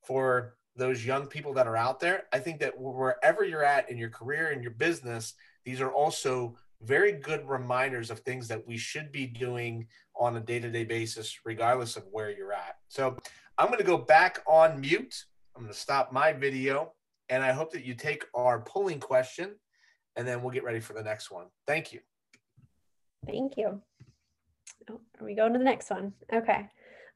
for 0.06 0.54
those 0.76 1.04
young 1.04 1.26
people 1.26 1.54
that 1.54 1.66
are 1.66 1.76
out 1.76 2.00
there, 2.00 2.24
I 2.32 2.38
think 2.38 2.60
that 2.60 2.74
wherever 2.78 3.44
you're 3.44 3.64
at 3.64 3.90
in 3.90 3.98
your 3.98 4.10
career 4.10 4.50
and 4.50 4.62
your 4.62 4.72
business, 4.72 5.34
these 5.64 5.80
are 5.80 5.92
also 5.92 6.56
very 6.82 7.12
good 7.12 7.46
reminders 7.48 8.10
of 8.10 8.20
things 8.20 8.48
that 8.48 8.66
we 8.66 8.76
should 8.76 9.12
be 9.12 9.26
doing 9.26 9.86
on 10.18 10.36
a 10.36 10.40
day-to-day 10.40 10.84
basis 10.84 11.38
regardless 11.44 11.96
of 11.96 12.04
where 12.10 12.30
you're 12.30 12.52
at. 12.52 12.76
So 12.88 13.16
i'm 13.58 13.66
going 13.66 13.78
to 13.78 13.84
go 13.84 13.98
back 13.98 14.38
on 14.46 14.80
mute. 14.80 15.24
I'm 15.54 15.62
going 15.62 15.72
to 15.72 15.78
stop 15.78 16.12
my 16.12 16.32
video 16.32 16.92
and 17.28 17.42
i 17.42 17.52
hope 17.52 17.72
that 17.72 17.84
you 17.84 17.94
take 17.94 18.24
our 18.34 18.60
polling 18.60 19.00
question 19.00 19.54
and 20.16 20.26
then 20.26 20.42
we'll 20.42 20.52
get 20.52 20.64
ready 20.64 20.80
for 20.80 20.92
the 20.92 21.02
next 21.02 21.30
one. 21.30 21.46
Thank 21.66 21.92
you. 21.92 22.00
Thank 23.26 23.56
you. 23.56 23.80
Oh, 24.90 25.00
are 25.20 25.24
we 25.24 25.34
going 25.34 25.52
to 25.52 25.58
the 25.58 25.64
next 25.64 25.90
one? 25.90 26.12
Okay. 26.32 26.68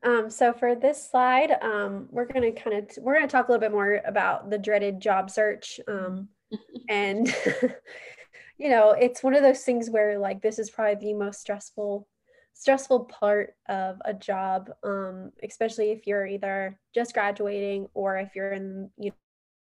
Um, 0.04 0.28
so 0.28 0.52
for 0.52 0.74
this 0.74 1.10
slide 1.10 1.56
um, 1.62 2.08
we're 2.10 2.26
going 2.26 2.54
to 2.54 2.60
kind 2.60 2.76
of 2.76 2.90
we're 3.02 3.14
going 3.14 3.26
to 3.26 3.32
talk 3.32 3.48
a 3.48 3.50
little 3.50 3.60
bit 3.60 3.72
more 3.72 4.02
about 4.04 4.50
the 4.50 4.58
dreaded 4.58 5.00
job 5.00 5.30
search 5.30 5.80
um, 5.88 6.28
and 6.90 7.34
you 8.58 8.68
know, 8.68 8.90
it's 8.90 9.22
one 9.22 9.34
of 9.34 9.42
those 9.42 9.62
things 9.62 9.90
where 9.90 10.18
like 10.18 10.42
this 10.42 10.58
is 10.58 10.70
probably 10.70 10.94
the 10.94 11.14
most 11.14 11.40
stressful 11.40 12.06
stressful 12.54 13.04
part 13.06 13.56
of 13.68 14.00
a 14.04 14.14
job 14.14 14.70
um, 14.84 15.32
especially 15.42 15.90
if 15.90 16.06
you're 16.06 16.26
either 16.26 16.78
just 16.94 17.12
graduating 17.12 17.86
or 17.94 18.16
if 18.16 18.34
you're 18.34 18.52
in 18.52 18.88
you 18.96 19.12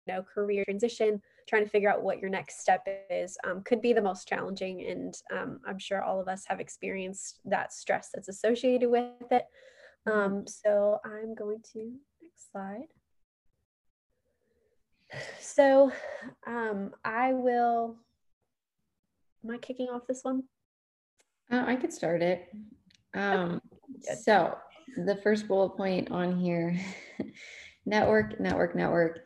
know 0.06 0.22
career 0.22 0.64
transition 0.64 1.20
trying 1.46 1.64
to 1.64 1.70
figure 1.70 1.90
out 1.90 2.02
what 2.02 2.18
your 2.18 2.30
next 2.30 2.60
step 2.60 2.86
is 3.10 3.36
um, 3.44 3.62
could 3.62 3.82
be 3.82 3.92
the 3.92 4.00
most 4.00 4.26
challenging 4.26 4.86
and 4.86 5.16
um, 5.38 5.60
i'm 5.66 5.78
sure 5.78 6.02
all 6.02 6.18
of 6.18 6.28
us 6.28 6.44
have 6.46 6.60
experienced 6.60 7.40
that 7.44 7.74
stress 7.74 8.08
that's 8.12 8.28
associated 8.28 8.88
with 8.90 9.30
it 9.30 9.44
mm-hmm. 10.08 10.18
um, 10.18 10.46
so 10.46 10.98
i'm 11.04 11.34
going 11.34 11.60
to 11.72 11.92
next 12.22 12.50
slide 12.50 12.88
so 15.40 15.92
um, 16.46 16.92
i 17.04 17.34
will 17.34 17.96
Am 19.44 19.50
I 19.50 19.58
kicking 19.58 19.88
off 19.88 20.06
this 20.06 20.20
one? 20.22 20.42
Uh, 21.50 21.64
I 21.66 21.76
could 21.76 21.92
start 21.92 22.22
it. 22.22 22.48
Um, 23.14 23.60
So 24.24 24.56
the 24.96 25.16
first 25.16 25.48
bullet 25.48 25.70
point 25.76 26.10
on 26.10 26.38
here 26.38 26.78
network, 27.86 28.38
network, 28.40 28.74
network. 28.74 29.20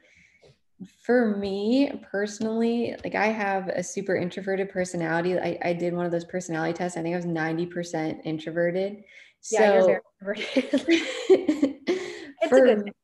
For 1.05 1.37
me 1.37 1.93
personally, 2.11 2.97
like 3.05 3.15
I 3.15 3.27
have 3.27 3.69
a 3.69 3.83
super 3.83 4.17
introverted 4.17 4.69
personality. 4.71 5.39
I, 5.39 5.59
I 5.63 5.73
did 5.73 5.95
one 5.95 6.07
of 6.07 6.11
those 6.11 6.25
personality 6.25 6.73
tests. 6.73 6.97
I 6.97 7.03
think 7.03 7.15
I 7.15 7.17
was 7.17 7.27
90% 7.27 8.21
introverted. 8.25 9.05
Yeah, 9.51 9.81
so, 9.81 9.89
you're 9.89 10.03
very 10.21 10.47
introverted. 10.57 11.07
it's 11.29 12.49
for, 12.49 12.59
a 12.59 12.75
good 12.75 12.85
thing. 12.85 12.95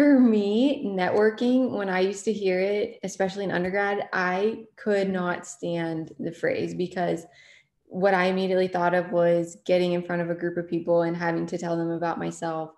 For 0.00 0.18
me, 0.18 0.82
networking, 0.82 1.72
when 1.72 1.90
I 1.90 2.00
used 2.00 2.24
to 2.24 2.32
hear 2.32 2.58
it, 2.58 2.98
especially 3.02 3.44
in 3.44 3.50
undergrad, 3.50 4.08
I 4.14 4.64
could 4.76 5.10
not 5.10 5.46
stand 5.46 6.14
the 6.18 6.32
phrase 6.32 6.72
because 6.72 7.26
what 7.84 8.14
I 8.14 8.28
immediately 8.28 8.66
thought 8.66 8.94
of 8.94 9.12
was 9.12 9.58
getting 9.66 9.92
in 9.92 10.02
front 10.02 10.22
of 10.22 10.30
a 10.30 10.34
group 10.34 10.56
of 10.56 10.70
people 10.70 11.02
and 11.02 11.14
having 11.14 11.44
to 11.48 11.58
tell 11.58 11.76
them 11.76 11.90
about 11.90 12.18
myself. 12.18 12.70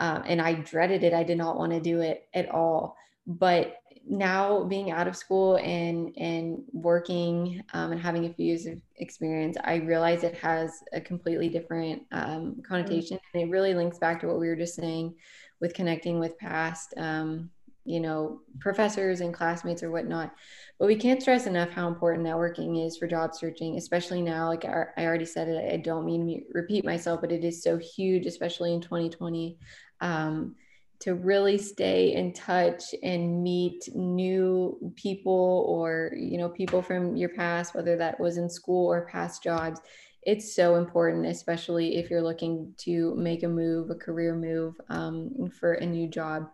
Um, 0.00 0.22
and 0.24 0.40
I 0.40 0.54
dreaded 0.54 1.04
it. 1.04 1.12
I 1.12 1.24
did 1.24 1.36
not 1.36 1.58
want 1.58 1.72
to 1.72 1.78
do 1.78 2.00
it 2.00 2.26
at 2.32 2.48
all. 2.48 2.96
But 3.26 3.76
now 4.08 4.64
being 4.64 4.90
out 4.90 5.06
of 5.06 5.14
school 5.14 5.56
and 5.56 6.16
and 6.16 6.62
working 6.72 7.62
um, 7.74 7.92
and 7.92 8.00
having 8.00 8.24
a 8.24 8.32
few 8.32 8.46
years 8.46 8.64
of 8.64 8.80
experience, 8.96 9.58
I 9.62 9.74
realize 9.74 10.24
it 10.24 10.38
has 10.38 10.82
a 10.94 11.02
completely 11.02 11.50
different 11.50 12.04
um, 12.12 12.62
connotation, 12.66 13.18
and 13.34 13.42
it 13.42 13.50
really 13.50 13.74
links 13.74 13.98
back 13.98 14.20
to 14.20 14.26
what 14.26 14.40
we 14.40 14.48
were 14.48 14.56
just 14.56 14.74
saying 14.74 15.14
with 15.62 15.72
connecting 15.72 16.18
with 16.18 16.36
past 16.38 16.92
um, 16.98 17.48
you 17.84 18.00
know 18.00 18.40
professors 18.60 19.20
and 19.22 19.32
classmates 19.32 19.82
or 19.82 19.90
whatnot. 19.90 20.34
But 20.78 20.86
we 20.86 20.96
can't 20.96 21.22
stress 21.22 21.46
enough 21.46 21.70
how 21.70 21.88
important 21.88 22.26
networking 22.26 22.84
is 22.84 22.98
for 22.98 23.06
job 23.06 23.34
searching 23.34 23.78
especially 23.78 24.20
now. 24.20 24.48
Like 24.48 24.66
i 24.66 24.86
already 24.98 25.24
said 25.24 25.48
it 25.48 25.72
i 25.72 25.76
don't 25.78 26.04
mean 26.04 26.26
to 26.26 26.44
repeat 26.52 26.84
myself 26.84 27.20
but 27.22 27.32
it 27.32 27.44
is 27.44 27.62
so 27.62 27.78
huge 27.78 28.26
especially 28.26 28.74
in 28.74 28.80
2020 28.82 29.56
um, 30.00 30.56
to 31.00 31.14
really 31.14 31.58
stay 31.58 32.14
in 32.14 32.32
touch 32.32 32.94
and 33.02 33.42
meet 33.42 33.88
new 33.94 34.92
people 34.94 35.64
or 35.68 36.12
you 36.16 36.38
know 36.38 36.48
people 36.48 36.82
from 36.82 37.16
your 37.16 37.30
past 37.30 37.74
whether 37.74 37.96
that 37.96 38.18
was 38.20 38.36
in 38.36 38.48
school 38.50 38.86
or 38.92 39.06
past 39.06 39.42
jobs 39.42 39.80
it's 40.24 40.54
so 40.54 40.76
important 40.76 41.26
especially 41.26 41.96
if 41.96 42.10
you're 42.10 42.22
looking 42.22 42.72
to 42.76 43.14
make 43.16 43.42
a 43.42 43.48
move 43.48 43.90
a 43.90 43.94
career 43.94 44.34
move 44.34 44.74
um, 44.88 45.50
for 45.58 45.74
a 45.74 45.86
new 45.86 46.08
job 46.08 46.48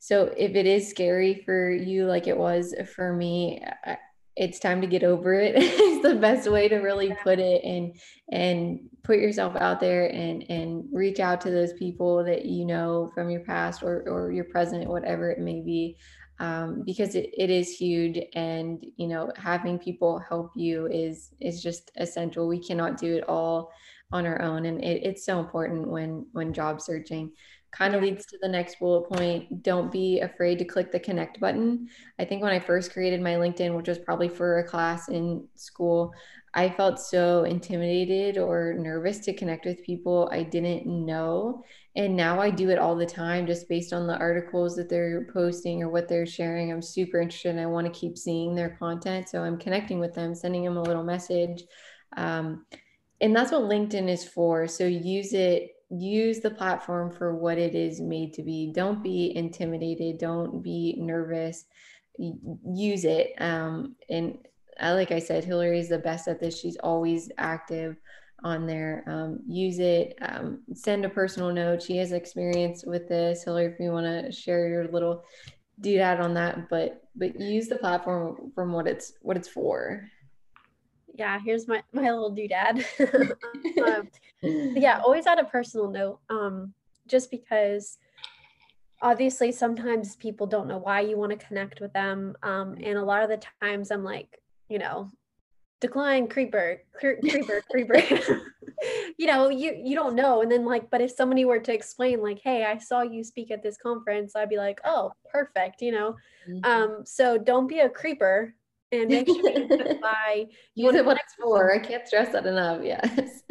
so 0.00 0.32
if 0.36 0.54
it 0.54 0.66
is 0.66 0.88
scary 0.88 1.42
for 1.44 1.70
you, 1.70 2.06
like 2.06 2.26
it 2.26 2.36
was 2.36 2.74
for 2.94 3.12
me, 3.12 3.62
it's 4.34 4.58
time 4.58 4.80
to 4.80 4.86
get 4.86 5.04
over 5.04 5.34
it. 5.34 5.52
it's 5.58 6.02
the 6.02 6.14
best 6.14 6.50
way 6.50 6.68
to 6.68 6.76
really 6.76 7.14
put 7.22 7.38
it 7.38 7.62
and 7.62 7.94
and 8.32 8.80
put 9.04 9.18
yourself 9.18 9.54
out 9.56 9.78
there 9.78 10.06
and 10.06 10.42
and 10.48 10.84
reach 10.90 11.20
out 11.20 11.42
to 11.42 11.50
those 11.50 11.74
people 11.74 12.24
that 12.24 12.46
you 12.46 12.64
know 12.64 13.10
from 13.14 13.28
your 13.28 13.42
past 13.42 13.82
or 13.82 14.02
or 14.08 14.32
your 14.32 14.44
present, 14.44 14.88
whatever 14.88 15.30
it 15.30 15.38
may 15.38 15.60
be. 15.60 15.98
Um, 16.40 16.82
because 16.86 17.16
it, 17.16 17.28
it 17.36 17.50
is 17.50 17.76
huge 17.76 18.18
and 18.34 18.82
you 18.96 19.08
know 19.08 19.30
having 19.36 19.78
people 19.78 20.18
help 20.18 20.52
you 20.56 20.86
is 20.86 21.34
is 21.38 21.62
just 21.62 21.90
essential 21.98 22.48
we 22.48 22.58
cannot 22.58 22.96
do 22.96 23.14
it 23.16 23.28
all 23.28 23.70
on 24.10 24.24
our 24.24 24.40
own 24.40 24.64
and 24.64 24.82
it, 24.82 25.02
it's 25.04 25.26
so 25.26 25.38
important 25.38 25.86
when 25.86 26.24
when 26.32 26.54
job 26.54 26.80
searching 26.80 27.30
kind 27.72 27.94
of 27.94 28.02
leads 28.02 28.26
to 28.26 28.38
the 28.42 28.48
next 28.48 28.78
bullet 28.78 29.08
point. 29.08 29.62
Don't 29.62 29.92
be 29.92 30.20
afraid 30.20 30.58
to 30.58 30.64
click 30.64 30.90
the 30.90 30.98
connect 30.98 31.38
button. 31.40 31.88
I 32.18 32.24
think 32.24 32.42
when 32.42 32.52
I 32.52 32.58
first 32.58 32.92
created 32.92 33.20
my 33.20 33.34
LinkedIn, 33.34 33.76
which 33.76 33.88
was 33.88 33.98
probably 33.98 34.28
for 34.28 34.58
a 34.58 34.66
class 34.66 35.08
in 35.08 35.46
school, 35.54 36.12
I 36.52 36.68
felt 36.68 36.98
so 36.98 37.44
intimidated 37.44 38.38
or 38.38 38.74
nervous 38.74 39.20
to 39.20 39.32
connect 39.32 39.66
with 39.66 39.84
people 39.84 40.28
I 40.32 40.42
didn't 40.42 40.86
know. 40.86 41.62
And 41.96 42.16
now 42.16 42.40
I 42.40 42.50
do 42.50 42.70
it 42.70 42.78
all 42.78 42.94
the 42.94 43.04
time 43.04 43.46
just 43.46 43.68
based 43.68 43.92
on 43.92 44.06
the 44.06 44.16
articles 44.16 44.76
that 44.76 44.88
they're 44.88 45.26
posting 45.32 45.82
or 45.82 45.88
what 45.88 46.08
they're 46.08 46.26
sharing. 46.26 46.70
I'm 46.70 46.82
super 46.82 47.20
interested 47.20 47.58
I 47.58 47.66
want 47.66 47.92
to 47.92 47.98
keep 47.98 48.16
seeing 48.16 48.54
their 48.54 48.76
content. 48.78 49.28
So 49.28 49.42
I'm 49.42 49.58
connecting 49.58 49.98
with 49.98 50.14
them, 50.14 50.34
sending 50.34 50.64
them 50.64 50.76
a 50.76 50.82
little 50.82 51.02
message. 51.02 51.64
Um, 52.16 52.64
and 53.20 53.34
that's 53.34 53.50
what 53.50 53.62
LinkedIn 53.62 54.08
is 54.08 54.24
for. 54.24 54.68
So 54.68 54.86
use 54.86 55.32
it 55.32 55.70
use 55.90 56.38
the 56.38 56.50
platform 56.50 57.10
for 57.10 57.34
what 57.34 57.58
it 57.58 57.74
is 57.74 58.00
made 58.00 58.32
to 58.34 58.42
be. 58.42 58.72
Don't 58.72 59.02
be 59.02 59.34
intimidated. 59.34 60.18
Don't 60.18 60.62
be 60.62 60.94
nervous. 60.98 61.64
Use 62.16 63.04
it. 63.04 63.32
Um, 63.38 63.96
and 64.08 64.38
I, 64.78 64.92
like 64.92 65.10
I 65.10 65.18
said, 65.18 65.44
Hillary 65.44 65.80
is 65.80 65.88
the 65.88 65.98
best 65.98 66.28
at 66.28 66.40
this. 66.40 66.58
She's 66.58 66.76
always 66.76 67.30
active 67.38 67.96
on 68.42 68.66
there. 68.66 69.04
Um, 69.06 69.40
use 69.46 69.78
it. 69.78 70.16
Um, 70.22 70.60
send 70.74 71.04
a 71.04 71.08
personal 71.08 71.52
note. 71.52 71.82
She 71.82 71.96
has 71.98 72.12
experience 72.12 72.84
with 72.84 73.08
this. 73.08 73.44
Hillary, 73.44 73.66
if 73.66 73.80
you 73.80 73.92
want 73.92 74.06
to 74.06 74.32
share 74.32 74.68
your 74.68 74.88
little 74.88 75.24
do 75.80 76.00
on 76.00 76.34
that, 76.34 76.68
but 76.68 77.02
but 77.16 77.40
use 77.40 77.68
the 77.68 77.76
platform 77.76 78.52
from 78.54 78.72
what 78.72 78.86
it's 78.86 79.14
what 79.22 79.36
it's 79.36 79.48
for 79.48 80.10
yeah, 81.20 81.38
here's 81.44 81.68
my 81.68 81.82
my 81.92 82.10
little 82.10 82.34
doodad. 82.34 82.82
um, 83.86 84.08
yeah, 84.74 85.00
always 85.04 85.26
add 85.26 85.38
a 85.38 85.44
personal 85.44 85.90
note. 85.90 86.18
Um, 86.30 86.72
just 87.06 87.30
because 87.30 87.98
obviously 89.02 89.52
sometimes 89.52 90.16
people 90.16 90.46
don't 90.46 90.68
know 90.68 90.78
why 90.78 91.00
you 91.00 91.18
want 91.18 91.38
to 91.38 91.46
connect 91.46 91.80
with 91.80 91.92
them. 91.92 92.36
Um, 92.42 92.76
and 92.82 92.96
a 92.96 93.04
lot 93.04 93.22
of 93.22 93.28
the 93.28 93.42
times 93.60 93.90
I'm 93.90 94.04
like, 94.04 94.40
you 94.68 94.78
know, 94.78 95.10
decline 95.80 96.28
creeper, 96.28 96.82
cre- 96.98 97.20
creeper, 97.28 97.62
creeper. 97.70 98.00
you 99.18 99.26
know, 99.26 99.48
you 99.48 99.80
you 99.82 99.94
don't 99.94 100.14
know. 100.14 100.42
And 100.42 100.50
then 100.50 100.64
like, 100.64 100.90
but 100.90 101.00
if 101.00 101.10
somebody 101.10 101.44
were 101.44 101.58
to 101.58 101.72
explain, 101.72 102.22
like, 102.22 102.40
hey, 102.42 102.64
I 102.64 102.78
saw 102.78 103.02
you 103.02 103.24
speak 103.24 103.50
at 103.50 103.62
this 103.62 103.76
conference, 103.76 104.36
I'd 104.36 104.48
be 104.48 104.56
like, 104.56 104.80
oh, 104.84 105.12
perfect, 105.30 105.82
you 105.82 105.92
know. 105.92 106.16
Mm-hmm. 106.48 106.64
Um, 106.64 107.02
so 107.04 107.38
don't 107.38 107.66
be 107.66 107.80
a 107.80 107.88
creeper 107.88 108.54
and 108.92 109.08
make 109.08 109.26
sure 109.26 109.50
you 109.50 109.98
buy 110.00 110.46
use 110.74 110.94
it 110.94 111.04
what 111.04 111.18
it's 111.18 111.34
for. 111.34 111.74
I 111.74 111.78
can't 111.78 112.06
stress 112.06 112.32
that 112.32 112.46
enough. 112.46 112.80
Yes. 112.82 113.42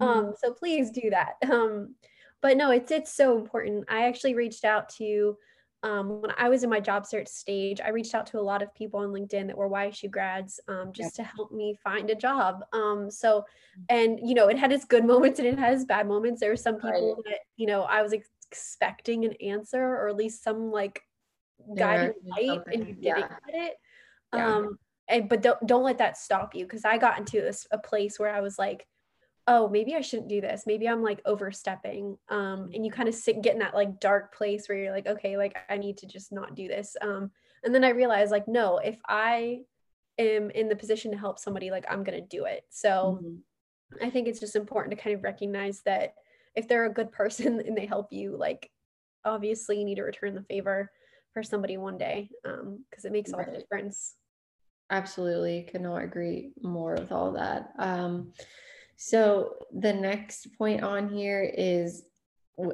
um, 0.00 0.34
so 0.42 0.52
please 0.52 0.90
do 0.90 1.10
that. 1.10 1.34
Um, 1.50 1.94
but 2.42 2.56
no, 2.56 2.70
it's 2.70 2.90
it's 2.90 3.12
so 3.12 3.38
important. 3.38 3.84
I 3.88 4.06
actually 4.06 4.34
reached 4.34 4.64
out 4.64 4.88
to 4.98 5.36
um, 5.82 6.20
when 6.20 6.32
I 6.36 6.48
was 6.48 6.64
in 6.64 6.70
my 6.70 6.80
job 6.80 7.06
search 7.06 7.28
stage, 7.28 7.80
I 7.80 7.90
reached 7.90 8.14
out 8.14 8.26
to 8.28 8.40
a 8.40 8.42
lot 8.42 8.62
of 8.62 8.74
people 8.74 9.00
on 9.00 9.10
LinkedIn 9.10 9.46
that 9.46 9.56
were 9.56 9.68
YSU 9.68 10.10
grads 10.10 10.58
um, 10.68 10.92
just 10.92 11.18
yep. 11.18 11.28
to 11.28 11.34
help 11.34 11.52
me 11.52 11.78
find 11.84 12.10
a 12.10 12.14
job. 12.14 12.64
Um, 12.72 13.10
so, 13.10 13.44
mm. 13.78 13.84
and 13.88 14.18
you 14.22 14.34
know, 14.34 14.48
it 14.48 14.58
had 14.58 14.72
its 14.72 14.84
good 14.84 15.04
moments 15.12 15.38
and 15.38 15.46
it 15.46 15.58
has 15.58 15.84
bad 15.84 16.08
moments. 16.08 16.40
There 16.40 16.50
were 16.50 16.56
some 16.56 16.76
people 16.76 17.16
right. 17.16 17.24
that 17.26 17.38
you 17.56 17.66
know 17.66 17.82
I 17.82 18.02
was 18.02 18.12
expecting 18.12 19.24
an 19.24 19.34
answer 19.34 19.82
or 19.82 20.08
at 20.08 20.16
least 20.16 20.42
some 20.42 20.70
like 20.70 21.02
guiding 21.76 22.14
light 22.24 22.60
and 22.72 22.86
you 22.86 22.94
didn't 22.94 23.02
yeah. 23.02 23.20
get 23.20 23.30
it. 23.48 23.74
Yeah. 24.34 24.56
Um, 24.56 24.78
and 25.08 25.28
but 25.28 25.42
don't 25.42 25.64
don't 25.66 25.84
let 25.84 25.98
that 25.98 26.16
stop 26.16 26.54
you 26.54 26.64
because 26.64 26.84
I 26.84 26.98
got 26.98 27.18
into 27.18 27.40
this 27.40 27.66
a 27.70 27.78
place 27.78 28.18
where 28.18 28.34
I 28.34 28.40
was 28.40 28.58
like, 28.58 28.86
oh, 29.48 29.68
maybe 29.68 29.94
I 29.94 30.00
shouldn't 30.00 30.28
do 30.28 30.40
this. 30.40 30.64
Maybe 30.66 30.88
I'm 30.88 31.02
like 31.02 31.20
overstepping. 31.24 32.18
Um, 32.28 32.70
and 32.74 32.84
you 32.84 32.90
kind 32.90 33.08
of 33.08 33.14
sit 33.14 33.42
get 33.42 33.52
in 33.52 33.60
that 33.60 33.74
like 33.74 34.00
dark 34.00 34.34
place 34.34 34.68
where 34.68 34.76
you're 34.76 34.92
like, 34.92 35.06
okay, 35.06 35.36
like 35.36 35.56
I 35.68 35.76
need 35.76 35.98
to 35.98 36.06
just 36.06 36.32
not 36.32 36.54
do 36.56 36.66
this. 36.66 36.96
Um, 37.00 37.30
and 37.62 37.74
then 37.74 37.84
I 37.84 37.90
realized 37.90 38.32
like, 38.32 38.48
no, 38.48 38.78
if 38.78 38.98
I 39.08 39.60
am 40.18 40.50
in 40.50 40.68
the 40.68 40.76
position 40.76 41.12
to 41.12 41.18
help 41.18 41.38
somebody, 41.38 41.70
like 41.70 41.86
I'm 41.88 42.02
gonna 42.02 42.20
do 42.20 42.44
it. 42.44 42.64
So 42.70 43.20
mm-hmm. 43.22 44.04
I 44.04 44.10
think 44.10 44.26
it's 44.26 44.40
just 44.40 44.56
important 44.56 44.96
to 44.96 45.02
kind 45.02 45.14
of 45.14 45.22
recognize 45.22 45.82
that 45.82 46.14
if 46.56 46.66
they're 46.66 46.86
a 46.86 46.92
good 46.92 47.12
person 47.12 47.60
and 47.60 47.76
they 47.76 47.86
help 47.86 48.12
you, 48.12 48.36
like 48.36 48.70
obviously 49.24 49.78
you 49.78 49.84
need 49.84 49.96
to 49.96 50.02
return 50.02 50.34
the 50.34 50.42
favor 50.42 50.90
for 51.32 51.42
somebody 51.42 51.76
one 51.76 51.98
day 51.98 52.30
um 52.46 52.82
because 52.88 53.04
it 53.04 53.12
makes 53.12 53.32
all 53.32 53.44
the 53.44 53.58
difference. 53.58 54.14
Absolutely, 54.90 55.62
could 55.70 55.80
not 55.80 56.02
agree 56.02 56.52
more 56.62 56.94
with 56.94 57.12
all 57.12 57.32
that. 57.32 57.70
Um, 57.78 58.32
so 58.96 59.54
the 59.78 59.92
next 59.92 60.48
point 60.56 60.82
on 60.82 61.08
here 61.08 61.42
is 61.42 62.04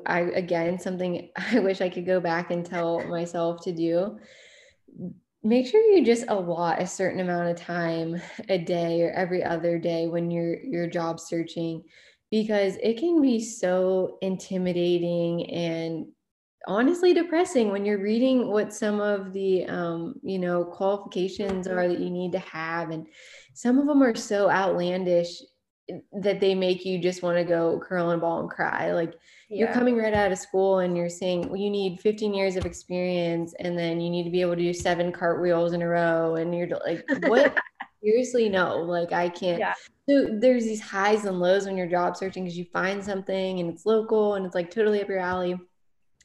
I 0.07 0.21
again 0.21 0.79
something 0.79 1.31
I 1.37 1.59
wish 1.59 1.81
I 1.81 1.89
could 1.89 2.07
go 2.07 2.21
back 2.21 2.51
and 2.51 2.65
tell 2.65 3.05
myself 3.07 3.63
to 3.65 3.73
do. 3.73 4.19
Make 5.45 5.67
sure 5.67 5.83
you 5.83 6.05
just 6.05 6.27
allot 6.29 6.81
a 6.81 6.87
certain 6.87 7.19
amount 7.19 7.49
of 7.49 7.57
time 7.57 8.23
a 8.49 8.59
day 8.59 9.03
or 9.03 9.11
every 9.11 9.43
other 9.43 9.79
day 9.79 10.07
when 10.07 10.31
you're 10.31 10.63
you're 10.63 10.87
job 10.87 11.19
searching 11.19 11.83
because 12.31 12.77
it 12.83 12.99
can 12.99 13.21
be 13.21 13.41
so 13.41 14.19
intimidating 14.23 15.51
and 15.51 16.07
honestly 16.69 17.13
depressing 17.13 17.71
when 17.73 17.85
you're 17.85 18.01
reading 18.01 18.49
what 18.49 18.73
some 18.73 19.01
of 19.01 19.33
the 19.33 19.67
um, 19.67 20.15
you 20.23 20.39
know 20.39 20.65
qualifications 20.65 21.67
are 21.67 21.89
that 21.89 21.99
you 21.99 22.09
need 22.09 22.31
to 22.31 22.39
have 22.39 22.91
and 22.91 23.09
some 23.53 23.79
of 23.79 23.87
them 23.87 24.01
are 24.01 24.15
so 24.15 24.49
outlandish 24.49 25.41
that 26.13 26.41
they 26.41 26.55
make 26.55 26.85
you 26.85 26.99
just 26.99 27.23
want 27.23 27.37
to 27.37 27.45
go 27.45 27.81
curl 27.81 28.11
and 28.11 28.21
ball 28.21 28.41
and 28.41 28.51
cry 28.51 28.93
like 28.93 29.15
yeah. 29.49 29.59
you're 29.59 29.75
coming 29.75 29.97
right 29.97 30.15
out 30.15 30.33
of 30.33 30.39
school 30.39 30.79
and 30.81 30.97
you're 30.97 31.09
saying 31.09 31.49
well, 31.49 31.57
you 31.57 31.71
need 31.71 32.01
15 32.01 32.33
years 32.33 32.57
of 32.57 32.65
experience 32.65 33.55
and 33.59 33.77
then 33.77 34.01
you 34.01 34.11
need 34.11 34.25
to 34.25 34.31
be 34.31 34.41
able 34.41 34.57
to 34.57 34.63
do 34.63 34.73
seven 34.73 35.13
cartwheels 35.13 35.73
in 35.73 35.83
a 35.83 35.89
row 35.89 36.37
and 36.37 36.55
you're 36.55 36.69
like 36.87 37.05
what 37.27 37.57
seriously 38.03 38.49
no. 38.49 38.77
Like 38.79 39.13
I 39.13 39.29
can't. 39.29 39.59
Yeah. 39.59 39.75
So 40.09 40.29
there's 40.39 40.65
these 40.65 40.81
highs 40.81 41.25
and 41.25 41.39
lows 41.39 41.67
when 41.67 41.77
you're 41.77 41.87
job 41.87 42.17
searching 42.17 42.45
because 42.45 42.59
you 42.59 42.67
find 42.73 43.03
something 43.03 43.61
and 43.61 43.71
it's 43.71 43.87
local 43.87 44.35
and 44.35 44.45
it's 44.45 44.55
like 44.55 44.71
totally 44.71 45.01
up 45.01 45.09
your 45.09 45.19
alley. 45.19 45.59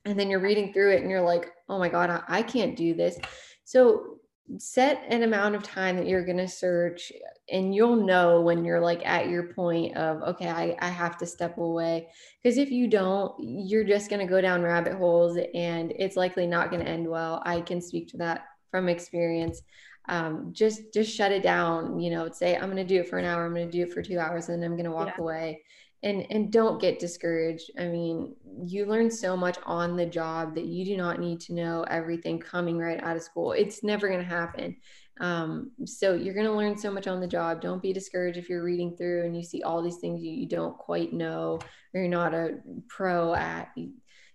And 0.06 0.20
then 0.20 0.30
you're 0.30 0.40
reading 0.40 0.74
through 0.74 0.94
it 0.94 1.02
and 1.02 1.12
you're 1.12 1.22
like, 1.22 1.52
oh 1.70 1.78
my 1.78 1.90
God, 1.90 2.10
I, 2.10 2.24
I 2.28 2.42
can't 2.42 2.76
do 2.76 2.94
this. 2.94 3.18
So 3.66 4.18
set 4.58 5.04
an 5.10 5.24
amount 5.24 5.56
of 5.56 5.64
time 5.64 5.98
that 5.98 6.08
you're 6.08 6.26
going 6.26 6.38
to 6.38 6.48
search 6.48 7.12
and 7.50 7.74
you'll 7.74 7.96
know 7.96 8.42
when 8.42 8.66
you're 8.66 8.80
like 8.80 9.06
at 9.06 9.30
your 9.30 9.54
point 9.54 9.96
of 9.96 10.22
okay 10.24 10.50
i, 10.50 10.76
I 10.80 10.90
have 10.90 11.18
to 11.18 11.26
step 11.26 11.58
away. 11.58 12.08
Because 12.42 12.58
if 12.58 12.72
you 12.72 12.88
don't 12.88 13.34
you're 13.40 13.84
just 13.84 14.10
going 14.10 14.20
to 14.20 14.32
go 14.32 14.42
down 14.42 14.62
rabbit 14.62 14.94
holes 14.94 15.38
and 15.54 15.94
it's 15.98 16.18
likely 16.18 16.48
not 16.48 16.70
going 16.70 16.84
to 16.84 16.90
end 16.90 17.08
well. 17.08 17.42
I 17.46 17.62
can 17.62 17.82
speak 17.82 18.10
to 18.10 18.18
that 18.18 18.46
from 18.72 18.90
experience. 18.90 19.62
Um, 20.10 20.54
just 20.54 20.94
just 20.94 21.14
shut 21.14 21.34
it 21.34 21.44
down 21.44 22.00
you 22.00 22.10
know 22.10 22.32
say 22.32 22.56
i'm 22.56 22.72
going 22.72 22.78
to 22.78 22.86
do 22.86 23.02
it 23.02 23.10
for 23.10 23.18
an 23.18 23.26
hour 23.26 23.46
i'm 23.46 23.54
going 23.54 23.70
to 23.70 23.78
do 23.78 23.84
it 23.84 23.92
for 23.92 24.02
two 24.02 24.18
hours 24.18 24.48
and 24.48 24.64
i'm 24.64 24.78
going 24.78 24.86
to 24.86 24.92
walk 24.92 25.16
yeah. 25.18 25.22
away. 25.22 25.62
And 26.04 26.26
and 26.30 26.52
don't 26.52 26.80
get 26.80 27.00
discouraged. 27.00 27.72
I 27.78 27.88
mean 27.88 28.36
you 28.64 28.86
learn 28.86 29.12
so 29.12 29.36
much 29.36 29.58
on 29.66 29.98
the 29.98 30.06
job 30.06 30.56
that 30.56 30.66
you 30.66 30.86
do 30.86 30.96
not 30.96 31.20
need 31.20 31.42
to 31.42 31.54
know 31.54 31.84
everything 31.90 32.40
coming 32.40 32.78
right 32.78 33.04
out 33.04 33.18
of 33.18 33.24
school. 33.24 33.52
It's 33.52 33.84
never 33.84 34.08
going 34.08 34.22
to 34.22 34.26
happen 34.26 34.78
um, 35.20 35.72
so 35.86 36.14
you're 36.14 36.34
going 36.34 36.46
to 36.46 36.54
learn 36.54 36.78
so 36.78 36.92
much 36.92 37.08
on 37.08 37.20
the 37.20 37.28
job. 37.28 37.62
Don't 37.62 37.82
be 37.82 37.94
discouraged 37.94 38.38
if 38.38 38.50
you're 38.50 38.64
reading 38.64 38.96
through 38.96 39.26
and 39.26 39.36
you 39.36 39.44
see 39.44 39.64
all 39.64 39.82
these 39.82 39.98
things 39.98 40.22
you, 40.22 40.32
you 40.32 40.48
don't 40.48 40.78
quite 40.78 41.14
know 41.14 41.60
or 41.94 42.02
you're 42.02 42.10
not 42.10 42.34
a 42.34 42.58
pro 42.88 43.34
at. 43.34 43.72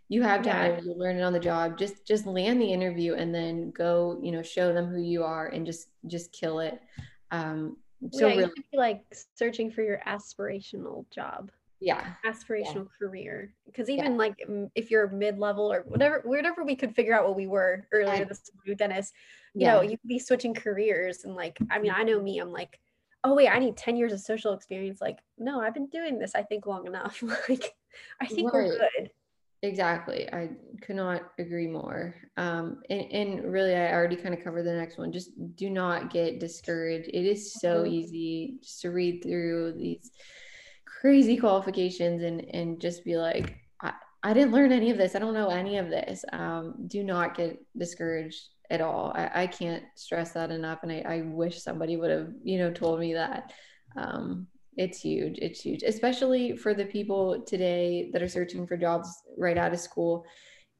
You 0.08 0.22
have 0.22 0.42
time 0.42 0.74
yeah. 0.74 0.80
you 0.82 0.94
learn 0.94 1.16
it 1.16 1.22
on 1.22 1.32
the 1.32 1.40
job. 1.40 1.78
Just 1.78 2.06
just 2.06 2.26
land 2.26 2.60
the 2.60 2.70
interview 2.70 3.14
and 3.14 3.34
then 3.34 3.70
go 3.70 4.18
you 4.22 4.30
know 4.30 4.42
show 4.42 4.72
them 4.72 4.86
who 4.86 5.00
you 5.00 5.24
are 5.24 5.46
and 5.46 5.64
just 5.64 5.88
just 6.06 6.32
kill 6.32 6.60
it. 6.60 6.80
Um 7.30 7.76
so 8.10 8.26
yeah, 8.26 8.34
really, 8.34 8.52
you 8.56 8.64
be 8.72 8.78
like 8.78 9.04
searching 9.34 9.70
for 9.70 9.82
your 9.82 10.00
aspirational 10.06 11.08
job 11.10 11.50
yeah 11.82 12.12
aspirational 12.24 12.86
yeah. 12.86 12.96
career 12.98 13.52
because 13.66 13.90
even 13.90 14.12
yeah. 14.12 14.18
like 14.18 14.46
if 14.74 14.90
you're 14.90 15.08
mid-level 15.10 15.72
or 15.72 15.80
whatever 15.88 16.22
whatever 16.24 16.64
we 16.64 16.76
could 16.76 16.94
figure 16.94 17.14
out 17.14 17.24
what 17.26 17.36
we 17.36 17.46
were 17.46 17.86
earlier 17.92 18.24
this 18.24 18.50
with 18.66 18.78
dennis 18.78 19.12
you 19.54 19.62
yeah. 19.62 19.74
know 19.74 19.82
you 19.82 19.98
could 19.98 20.08
be 20.08 20.18
switching 20.18 20.54
careers 20.54 21.24
and 21.24 21.34
like 21.34 21.58
i 21.70 21.78
mean 21.78 21.92
i 21.94 22.02
know 22.02 22.22
me 22.22 22.38
i'm 22.38 22.52
like 22.52 22.78
oh 23.24 23.34
wait 23.34 23.48
i 23.48 23.58
need 23.58 23.76
10 23.76 23.96
years 23.96 24.12
of 24.12 24.20
social 24.20 24.52
experience 24.52 25.00
like 25.00 25.18
no 25.38 25.60
i've 25.60 25.74
been 25.74 25.88
doing 25.88 26.18
this 26.18 26.34
i 26.36 26.42
think 26.42 26.66
long 26.66 26.86
enough 26.86 27.22
like 27.48 27.74
i 28.20 28.26
think 28.26 28.52
right. 28.52 28.68
we're 28.68 28.78
good 28.78 29.10
Exactly. 29.64 30.28
I 30.32 30.50
could 30.80 30.96
not 30.96 31.22
agree 31.38 31.68
more. 31.68 32.16
Um, 32.36 32.82
and, 32.90 33.12
and 33.12 33.52
really, 33.52 33.76
I 33.76 33.92
already 33.92 34.16
kind 34.16 34.34
of 34.34 34.42
covered 34.42 34.64
the 34.64 34.72
next 34.72 34.98
one. 34.98 35.12
Just 35.12 35.30
do 35.54 35.70
not 35.70 36.12
get 36.12 36.40
discouraged. 36.40 37.08
It 37.08 37.24
is 37.24 37.54
so 37.54 37.84
mm-hmm. 37.84 37.92
easy 37.92 38.54
just 38.60 38.80
to 38.82 38.90
read 38.90 39.22
through 39.22 39.74
these 39.74 40.10
crazy 41.02 41.36
qualifications 41.36 42.22
and, 42.22 42.42
and 42.54 42.80
just 42.80 43.04
be 43.04 43.16
like, 43.16 43.56
I, 43.82 43.92
I 44.22 44.32
didn't 44.32 44.52
learn 44.52 44.70
any 44.70 44.88
of 44.90 44.96
this. 44.96 45.16
I 45.16 45.18
don't 45.18 45.34
know 45.34 45.48
any 45.48 45.76
of 45.78 45.90
this. 45.90 46.24
Um, 46.32 46.76
do 46.86 47.02
not 47.02 47.36
get 47.36 47.58
discouraged 47.76 48.40
at 48.70 48.80
all. 48.80 49.12
I, 49.16 49.42
I 49.42 49.46
can't 49.48 49.82
stress 49.96 50.30
that 50.34 50.52
enough. 50.52 50.78
And 50.84 50.92
I, 50.92 51.00
I 51.00 51.22
wish 51.22 51.60
somebody 51.60 51.96
would 51.96 52.12
have, 52.12 52.28
you 52.44 52.56
know, 52.56 52.70
told 52.70 53.00
me 53.00 53.14
that. 53.14 53.52
Um, 53.96 54.46
it's 54.76 55.00
huge. 55.00 55.38
It's 55.38 55.60
huge, 55.60 55.82
especially 55.82 56.56
for 56.56 56.72
the 56.72 56.86
people 56.86 57.42
today 57.42 58.08
that 58.12 58.22
are 58.22 58.28
searching 58.28 58.64
for 58.64 58.76
jobs 58.76 59.12
right 59.36 59.58
out 59.58 59.72
of 59.72 59.80
school. 59.80 60.24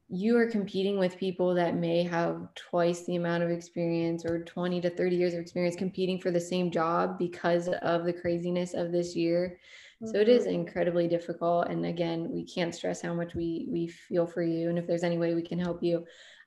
You 0.07 0.37
are 0.37 0.49
competing 0.49 0.97
with 0.97 1.17
people 1.17 1.53
that 1.55 1.75
may 1.75 2.03
have 2.03 2.47
twice 2.55 3.05
the 3.05 3.17
amount 3.17 3.43
of 3.43 3.49
experience 3.49 4.23
or 4.23 4.45
20 4.45 4.79
to 4.81 4.89
30 4.89 5.15
years 5.17 5.33
of 5.33 5.41
experience 5.41 5.75
competing 5.75 6.17
for 6.17 6.31
the 6.31 6.39
same 6.39 6.71
job 6.71 7.19
because 7.19 7.67
of 7.67 8.05
the 8.05 8.13
craziness 8.13 8.73
of 8.73 8.93
this 8.93 9.17
year. 9.17 9.59
Mm-hmm. 10.01 10.11
So 10.11 10.19
it 10.19 10.29
is 10.29 10.43
mm-hmm. 10.43 10.55
incredibly 10.55 11.07
difficult. 11.07 11.67
And 11.69 11.85
again, 11.85 12.29
we 12.31 12.45
can't 12.45 12.73
stress 12.73 13.01
how 13.01 13.13
much 13.13 13.35
we 13.35 13.67
we 13.69 13.87
feel 13.87 14.25
for 14.25 14.41
you. 14.41 14.69
And 14.69 14.77
if 14.77 14.87
there's 14.87 15.03
any 15.03 15.17
way 15.17 15.33
we 15.33 15.41
can 15.41 15.59
help 15.59 15.83
you, 15.83 16.05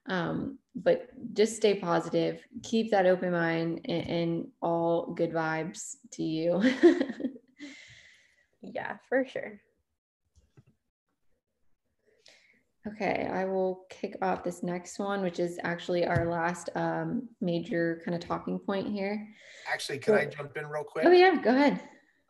um, 0.08 0.58
but 0.74 1.08
just 1.34 1.56
stay 1.56 1.74
positive, 1.74 2.40
keep 2.62 2.90
that 2.90 3.06
open 3.06 3.32
mind, 3.32 3.80
and, 3.86 4.08
and 4.08 4.48
all 4.62 5.12
good 5.14 5.32
vibes 5.32 5.96
to 6.12 6.22
you. 6.22 6.62
yeah, 8.62 8.96
for 9.08 9.24
sure. 9.24 9.60
Okay, 12.86 13.28
I 13.32 13.44
will 13.46 13.84
kick 13.90 14.16
off 14.22 14.44
this 14.44 14.62
next 14.62 15.00
one, 15.00 15.22
which 15.22 15.40
is 15.40 15.58
actually 15.64 16.06
our 16.06 16.30
last 16.30 16.70
um, 16.76 17.28
major 17.40 18.00
kind 18.04 18.14
of 18.14 18.20
talking 18.20 18.60
point 18.60 18.86
here. 18.86 19.26
Actually, 19.72 19.98
can 19.98 20.14
I 20.14 20.26
jump 20.26 20.56
in 20.56 20.66
real 20.66 20.84
quick? 20.84 21.04
Oh 21.04 21.10
yeah, 21.10 21.40
go 21.42 21.50
ahead. 21.50 21.80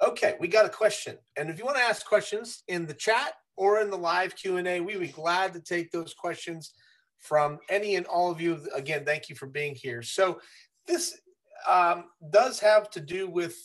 Okay, 0.04 0.34
we 0.38 0.48
got 0.48 0.66
a 0.66 0.70
question, 0.70 1.16
and 1.36 1.48
if 1.48 1.58
you 1.58 1.64
want 1.64 1.78
to 1.78 1.82
ask 1.82 2.04
questions 2.04 2.62
in 2.68 2.86
the 2.86 2.94
chat 2.94 3.32
or 3.56 3.80
in 3.80 3.90
the 3.90 3.96
live 3.96 4.36
Q 4.36 4.58
and 4.58 4.68
A, 4.68 4.80
we 4.80 4.94
would 4.94 5.06
be 5.06 5.12
glad 5.12 5.54
to 5.54 5.60
take 5.60 5.90
those 5.90 6.12
questions 6.12 6.72
from 7.18 7.58
any 7.70 7.96
and 7.96 8.04
all 8.06 8.30
of 8.30 8.40
you. 8.40 8.60
Again, 8.74 9.04
thank 9.06 9.30
you 9.30 9.34
for 9.34 9.46
being 9.46 9.74
here. 9.74 10.02
So 10.02 10.38
this 10.86 11.18
um, 11.66 12.04
does 12.30 12.60
have 12.60 12.90
to 12.90 13.00
do 13.00 13.26
with 13.28 13.56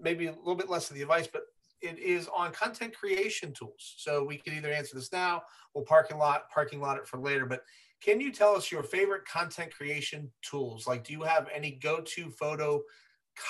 maybe 0.00 0.26
a 0.26 0.32
little 0.32 0.54
bit 0.54 0.70
less 0.70 0.88
of 0.88 0.96
the 0.96 1.02
advice, 1.02 1.28
but 1.30 1.42
it 1.82 1.98
is 1.98 2.28
on 2.34 2.52
content 2.52 2.96
creation 2.96 3.52
tools. 3.52 3.94
So 3.98 4.24
we 4.24 4.38
can 4.38 4.54
either 4.54 4.72
answer 4.72 4.96
this 4.96 5.12
now 5.12 5.42
we'll 5.74 5.84
parking 5.84 6.18
lot, 6.18 6.50
parking 6.52 6.80
lot 6.80 6.96
it 6.96 7.06
for 7.06 7.18
later. 7.18 7.46
But 7.46 7.62
can 8.02 8.20
you 8.20 8.32
tell 8.32 8.56
us 8.56 8.72
your 8.72 8.82
favorite 8.82 9.24
content 9.26 9.74
creation 9.74 10.30
tools? 10.42 10.86
Like, 10.86 11.04
do 11.04 11.12
you 11.12 11.22
have 11.22 11.48
any 11.54 11.72
go-to 11.72 12.30
photo 12.30 12.82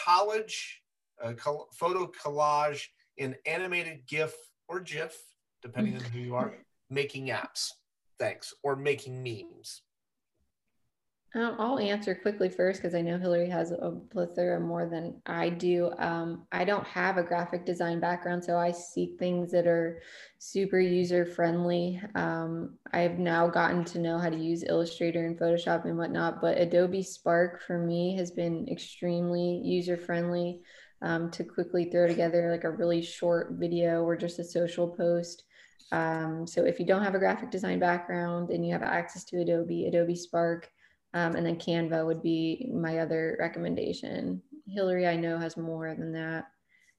college, 0.04 0.79
uh, 1.22 1.32
photo 1.72 2.10
collage 2.22 2.82
in 3.16 3.36
animated 3.46 4.06
GIF 4.06 4.34
or 4.68 4.80
GIF, 4.80 5.16
depending 5.62 5.96
on 5.96 6.02
who 6.04 6.18
you 6.18 6.34
are, 6.34 6.54
making 6.88 7.28
apps? 7.28 7.68
Thanks. 8.18 8.54
Or 8.62 8.76
making 8.76 9.22
memes? 9.22 9.82
Um, 11.32 11.56
I'll 11.60 11.78
answer 11.78 12.12
quickly 12.12 12.48
first 12.48 12.82
because 12.82 12.94
I 12.94 13.02
know 13.02 13.16
Hillary 13.16 13.48
has 13.48 13.70
a 13.70 13.92
plethora 14.10 14.58
more 14.58 14.88
than 14.88 15.22
I 15.26 15.48
do. 15.48 15.92
Um, 15.98 16.46
I 16.50 16.64
don't 16.64 16.86
have 16.88 17.18
a 17.18 17.22
graphic 17.22 17.64
design 17.64 18.00
background, 18.00 18.44
so 18.44 18.56
I 18.56 18.72
seek 18.72 19.16
things 19.16 19.52
that 19.52 19.68
are 19.68 20.02
super 20.38 20.80
user 20.80 21.24
friendly. 21.24 22.02
Um, 22.16 22.78
I've 22.92 23.20
now 23.20 23.46
gotten 23.46 23.84
to 23.84 24.00
know 24.00 24.18
how 24.18 24.28
to 24.28 24.36
use 24.36 24.64
Illustrator 24.64 25.24
and 25.24 25.38
Photoshop 25.38 25.84
and 25.84 25.96
whatnot, 25.96 26.40
but 26.40 26.58
Adobe 26.58 27.04
Spark 27.04 27.62
for 27.62 27.78
me 27.78 28.16
has 28.16 28.32
been 28.32 28.66
extremely 28.68 29.60
user 29.62 29.96
friendly 29.96 30.62
um, 31.02 31.30
to 31.30 31.44
quickly 31.44 31.86
throw 31.86 32.06
together 32.06 32.50
like 32.50 32.64
a 32.64 32.70
really 32.70 33.02
short 33.02 33.52
video 33.52 34.02
or 34.02 34.16
just 34.16 34.38
a 34.38 34.44
social 34.44 34.88
post. 34.88 35.44
Um, 35.92 36.46
so 36.46 36.64
if 36.64 36.78
you 36.78 36.86
don't 36.86 37.02
have 37.02 37.14
a 37.14 37.18
graphic 37.18 37.50
design 37.50 37.78
background 37.78 38.50
and 38.50 38.64
you 38.64 38.72
have 38.72 38.82
access 38.82 39.24
to 39.24 39.40
Adobe, 39.40 39.86
Adobe 39.86 40.14
Spark, 40.14 40.70
um, 41.14 41.34
and 41.34 41.44
then 41.44 41.56
Canva 41.56 42.06
would 42.06 42.22
be 42.22 42.70
my 42.72 42.98
other 42.98 43.36
recommendation. 43.40 44.40
Hillary, 44.68 45.08
I 45.08 45.16
know 45.16 45.38
has 45.38 45.56
more 45.56 45.94
than 45.94 46.12
that. 46.12 46.44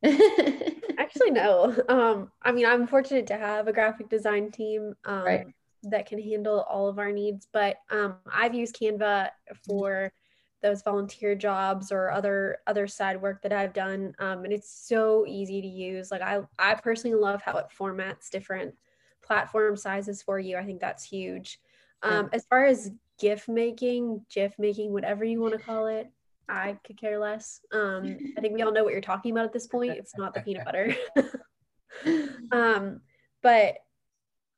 Actually, 0.98 1.32
no. 1.32 1.76
Um, 1.88 2.32
I 2.42 2.52
mean, 2.52 2.66
I'm 2.66 2.88
fortunate 2.88 3.28
to 3.28 3.38
have 3.38 3.68
a 3.68 3.74
graphic 3.74 4.10
design 4.10 4.52
team 4.52 4.94
um, 5.06 5.24
right. 5.24 5.48
that 5.84 6.08
can 6.08 6.22
handle 6.22 6.66
all 6.70 6.88
of 6.88 7.00
our 7.00 7.12
needs, 7.12 7.48
but 7.54 7.78
um, 7.90 8.16
I've 8.32 8.54
used 8.54 8.78
Canva 8.78 9.30
for 9.66 10.12
those 10.62 10.82
volunteer 10.84 11.36
jobs 11.36 11.92
or 11.92 12.12
other 12.12 12.60
other 12.68 12.88
side 12.88 13.22
work 13.22 13.42
that 13.42 13.54
I've 13.54 13.74
done, 13.74 14.14
um, 14.20 14.44
and 14.44 14.54
it's 14.54 14.88
so 14.88 15.26
easy 15.28 15.62
to 15.62 15.68
use. 15.68 16.12
Like 16.12 16.22
I, 16.22 16.42
I 16.60 16.76
personally 16.76 17.18
love 17.18 17.42
how 17.42 17.58
it 17.58 17.68
formats 17.78 18.30
different 18.30 18.76
platform 19.24 19.78
sizes 19.78 20.22
for 20.22 20.40
you. 20.40 20.58
I 20.58 20.66
think 20.66 20.80
that's 20.80 21.04
huge. 21.04 21.60
Um, 22.04 22.30
as 22.34 22.46
far 22.46 22.66
as 22.66 22.92
GIF 23.20 23.48
making, 23.48 24.26
GIF 24.34 24.58
making, 24.58 24.92
whatever 24.92 25.24
you 25.24 25.40
want 25.40 25.54
to 25.54 25.60
call 25.60 25.88
it, 25.88 26.10
I 26.50 26.78
could 26.84 27.00
care 27.00 27.20
less. 27.20 27.62
Um, 27.72 28.18
I 28.38 28.42
think 28.42 28.56
we 28.56 28.62
all 28.62 28.72
know 28.72 28.84
what 28.84 28.94
you're 28.94 29.02
talking 29.02 29.32
about 29.32 29.46
at 29.46 29.54
this 29.54 29.68
point. 29.68 29.92
It's 29.92 30.18
not 30.18 30.34
the 30.34 30.42
peanut 30.42 30.66
butter. 30.66 30.96
um, 32.52 33.02
but 33.44 33.76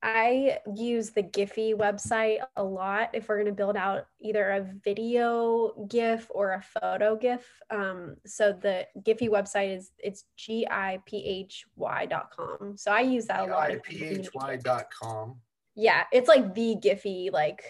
I 0.05 0.59
use 0.75 1.11
the 1.11 1.23
Giphy 1.23 1.73
website 1.73 2.39
a 2.57 2.63
lot 2.63 3.11
if 3.13 3.29
we're 3.29 3.37
going 3.37 3.45
to 3.47 3.53
build 3.53 3.77
out 3.77 4.07
either 4.19 4.49
a 4.49 4.69
video 4.83 5.87
GIF 5.87 6.27
or 6.29 6.51
a 6.51 6.61
photo 6.61 7.15
GIF. 7.15 7.47
Um, 7.71 8.17
so 8.25 8.51
the 8.51 8.85
Giphy 8.99 9.29
website 9.29 9.77
is 9.77 9.91
it's 9.97 10.25
g 10.35 10.67
i 10.69 10.99
p 11.05 11.25
h 11.25 11.65
y 11.77 12.05
dot 12.05 12.31
com. 12.35 12.75
So 12.75 12.91
I 12.91 12.99
use 12.99 13.27
that 13.27 13.47
a 13.47 13.51
lot. 13.51 13.69
Giphy.com. 13.69 15.37
Yeah, 15.75 16.03
it's 16.11 16.27
like 16.27 16.53
the 16.53 16.75
Giphy 16.75 17.31
like 17.31 17.63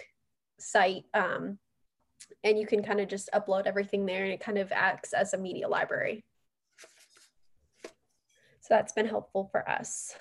site. 0.58 1.04
Um, 1.14 1.58
and 2.42 2.58
you 2.58 2.66
can 2.66 2.82
kind 2.82 3.00
of 3.00 3.06
just 3.06 3.30
upload 3.32 3.66
everything 3.66 4.06
there 4.06 4.24
and 4.24 4.32
it 4.32 4.40
kind 4.40 4.58
of 4.58 4.72
acts 4.72 5.12
as 5.12 5.34
a 5.34 5.38
media 5.38 5.68
library. 5.68 6.24
So 7.84 8.68
that's 8.70 8.92
been 8.92 9.06
helpful 9.06 9.48
for 9.52 9.68
us. 9.68 10.16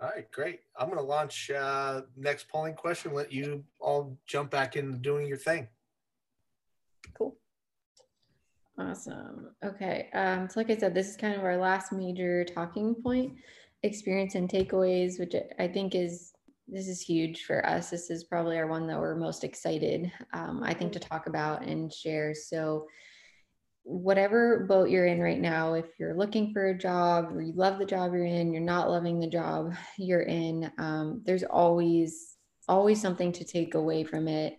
All 0.00 0.08
right, 0.08 0.30
great. 0.32 0.60
I'm 0.78 0.86
going 0.86 0.98
to 0.98 1.04
launch 1.04 1.50
uh, 1.50 2.02
next 2.16 2.48
polling 2.48 2.74
question. 2.74 3.12
Let 3.12 3.32
you 3.32 3.64
all 3.78 4.16
jump 4.26 4.50
back 4.50 4.76
into 4.76 4.96
doing 4.96 5.26
your 5.26 5.36
thing. 5.36 5.68
Cool. 7.12 7.36
Awesome. 8.78 9.50
Okay. 9.62 10.08
Um, 10.14 10.48
so, 10.48 10.58
like 10.58 10.70
I 10.70 10.76
said, 10.78 10.94
this 10.94 11.10
is 11.10 11.16
kind 11.18 11.34
of 11.34 11.44
our 11.44 11.58
last 11.58 11.92
major 11.92 12.44
talking 12.44 12.94
point 12.94 13.34
experience 13.82 14.36
and 14.36 14.48
takeaways, 14.48 15.20
which 15.20 15.34
I 15.58 15.68
think 15.68 15.94
is 15.94 16.32
this 16.66 16.88
is 16.88 17.02
huge 17.02 17.44
for 17.44 17.66
us. 17.66 17.90
This 17.90 18.08
is 18.08 18.24
probably 18.24 18.56
our 18.56 18.68
one 18.68 18.86
that 18.86 18.98
we're 18.98 19.16
most 19.16 19.44
excited, 19.44 20.10
um, 20.32 20.62
I 20.62 20.72
think, 20.72 20.92
to 20.92 20.98
talk 20.98 21.26
about 21.26 21.62
and 21.62 21.92
share. 21.92 22.32
So, 22.34 22.86
whatever 23.82 24.66
boat 24.68 24.90
you're 24.90 25.06
in 25.06 25.20
right 25.20 25.40
now, 25.40 25.74
if 25.74 25.86
you're 25.98 26.16
looking 26.16 26.52
for 26.52 26.68
a 26.68 26.78
job 26.78 27.32
or 27.32 27.42
you 27.42 27.52
love 27.54 27.78
the 27.78 27.84
job 27.84 28.12
you're 28.12 28.24
in, 28.24 28.52
you're 28.52 28.62
not 28.62 28.90
loving 28.90 29.18
the 29.18 29.26
job 29.26 29.74
you're 29.98 30.22
in, 30.22 30.70
um, 30.78 31.22
there's 31.24 31.44
always 31.44 32.36
always 32.68 33.00
something 33.00 33.32
to 33.32 33.44
take 33.44 33.74
away 33.74 34.04
from 34.04 34.28
it 34.28 34.58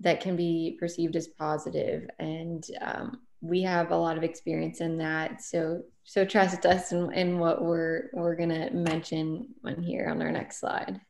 that 0.00 0.20
can 0.20 0.34
be 0.34 0.76
perceived 0.80 1.14
as 1.14 1.28
positive. 1.28 2.08
And 2.18 2.66
um, 2.80 3.20
we 3.40 3.62
have 3.62 3.92
a 3.92 3.96
lot 3.96 4.16
of 4.16 4.24
experience 4.24 4.80
in 4.80 4.98
that. 4.98 5.42
So 5.42 5.82
so 6.04 6.24
trust 6.24 6.66
us 6.66 6.90
in, 6.92 7.12
in 7.12 7.38
what 7.38 7.62
we're 7.62 8.10
we're 8.12 8.34
going 8.36 8.48
to 8.48 8.70
mention 8.70 9.54
on 9.64 9.82
here 9.82 10.08
on 10.08 10.20
our 10.22 10.32
next 10.32 10.58
slide. 10.58 11.00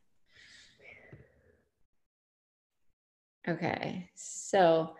Okay 3.47 4.09
so 4.15 4.95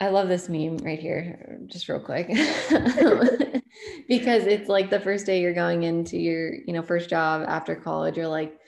I 0.00 0.08
love 0.08 0.28
this 0.28 0.48
meme 0.48 0.78
right 0.78 0.98
here, 0.98 1.58
just 1.66 1.88
real 1.88 2.00
quick, 2.00 2.26
because 4.08 4.46
it's 4.46 4.68
like 4.68 4.88
the 4.88 5.00
first 5.00 5.26
day 5.26 5.42
you're 5.42 5.52
going 5.52 5.82
into 5.82 6.16
your, 6.16 6.54
you 6.54 6.72
know, 6.72 6.82
first 6.82 7.10
job 7.10 7.44
after 7.46 7.76
college. 7.76 8.16
You're 8.16 8.26
like 8.26 8.58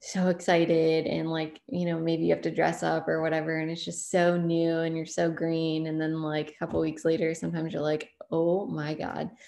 so 0.00 0.28
excited, 0.28 1.06
and 1.06 1.30
like, 1.30 1.60
you 1.66 1.86
know, 1.86 1.98
maybe 1.98 2.24
you 2.24 2.34
have 2.34 2.42
to 2.42 2.54
dress 2.54 2.82
up 2.82 3.08
or 3.08 3.22
whatever, 3.22 3.56
and 3.56 3.70
it's 3.70 3.84
just 3.84 4.10
so 4.10 4.36
new, 4.36 4.80
and 4.80 4.94
you're 4.94 5.06
so 5.06 5.30
green. 5.30 5.86
And 5.86 5.98
then 5.98 6.20
like 6.20 6.50
a 6.50 6.58
couple 6.58 6.78
weeks 6.80 7.06
later, 7.06 7.34
sometimes 7.34 7.72
you're 7.72 7.82
like, 7.82 8.10
oh 8.30 8.66
my 8.66 8.94
god. 8.94 9.30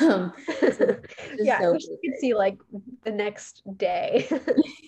Um, 0.00 0.32
yeah, 1.40 1.58
so 1.60 1.74
you 1.74 1.98
can 2.02 2.18
see 2.20 2.34
like 2.34 2.56
the 3.04 3.10
next 3.10 3.62
day. 3.76 4.26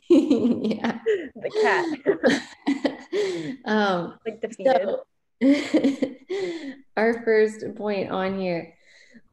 yeah, 0.08 1.00
the 1.34 1.50
cat. 1.62 3.58
um, 3.64 4.18
like 4.24 4.40
defeated. 4.40 4.82
So, 4.84 5.02
our 6.96 7.22
first 7.24 7.64
point 7.76 8.10
on 8.10 8.38
here 8.38 8.74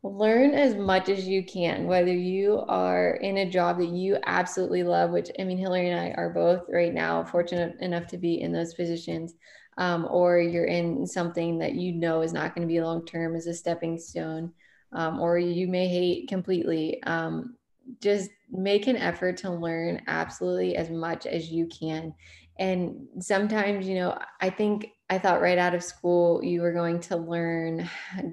learn 0.03 0.51
as 0.51 0.75
much 0.75 1.09
as 1.09 1.27
you 1.27 1.43
can 1.43 1.87
whether 1.87 2.13
you 2.13 2.63
are 2.67 3.15
in 3.15 3.37
a 3.37 3.49
job 3.49 3.79
that 3.79 3.89
you 3.89 4.17
absolutely 4.25 4.83
love 4.83 5.09
which 5.09 5.31
i 5.39 5.43
mean 5.43 5.57
hillary 5.57 5.89
and 5.89 5.99
i 5.99 6.11
are 6.11 6.29
both 6.29 6.61
right 6.69 6.93
now 6.93 7.23
fortunate 7.23 7.75
enough 7.81 8.05
to 8.05 8.17
be 8.17 8.39
in 8.41 8.51
those 8.51 8.75
positions 8.75 9.33
um, 9.77 10.07
or 10.09 10.37
you're 10.37 10.65
in 10.65 11.05
something 11.05 11.57
that 11.57 11.73
you 11.73 11.91
know 11.91 12.21
is 12.21 12.33
not 12.33 12.55
going 12.55 12.65
to 12.65 12.71
be 12.71 12.79
long 12.79 13.03
term 13.05 13.35
as 13.35 13.47
a 13.47 13.53
stepping 13.53 13.97
stone 13.97 14.51
um, 14.93 15.19
or 15.19 15.39
you 15.39 15.67
may 15.67 15.87
hate 15.87 16.29
completely 16.29 17.01
um, 17.03 17.55
just 18.01 18.29
make 18.51 18.87
an 18.87 18.95
effort 18.97 19.37
to 19.37 19.49
learn 19.49 20.01
absolutely 20.07 20.75
as 20.75 20.89
much 20.89 21.25
as 21.25 21.49
you 21.49 21.67
can. 21.67 22.13
And 22.57 23.07
sometimes 23.19 23.87
you 23.87 23.95
know 23.95 24.17
i 24.39 24.49
think 24.49 24.87
i 25.09 25.17
thought 25.17 25.41
right 25.41 25.57
out 25.57 25.75
of 25.75 25.83
school 25.83 26.43
you 26.43 26.61
were 26.61 26.73
going 26.73 26.99
to 26.99 27.15
learn 27.15 27.89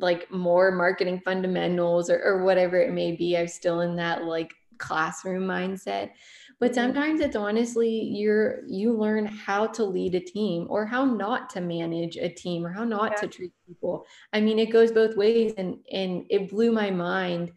like 0.00 0.30
more 0.30 0.70
marketing 0.70 1.20
fundamentals 1.24 2.08
or, 2.08 2.22
or 2.22 2.44
whatever 2.44 2.76
it 2.76 2.92
may 2.92 3.12
be 3.12 3.36
i'm 3.36 3.48
still 3.48 3.80
in 3.80 3.96
that 3.96 4.24
like 4.24 4.54
classroom 4.78 5.42
mindset 5.42 6.10
but 6.60 6.70
mm-hmm. 6.70 6.74
sometimes 6.74 7.20
it's 7.20 7.34
honestly 7.34 7.90
you're 7.90 8.60
you 8.68 8.96
learn 8.96 9.26
how 9.26 9.66
to 9.66 9.84
lead 9.84 10.14
a 10.14 10.20
team 10.20 10.66
or 10.70 10.86
how 10.86 11.04
not 11.04 11.50
to 11.50 11.60
manage 11.60 12.16
a 12.16 12.28
team 12.28 12.64
or 12.64 12.72
how 12.72 12.84
not 12.84 13.10
yeah. 13.12 13.16
to 13.16 13.26
treat 13.26 13.52
people 13.66 14.06
i 14.32 14.40
mean 14.40 14.58
it 14.58 14.70
goes 14.70 14.92
both 14.92 15.16
ways 15.16 15.52
and 15.58 15.78
and 15.92 16.24
it 16.30 16.48
blew 16.48 16.70
my 16.70 16.90
mind 16.90 17.50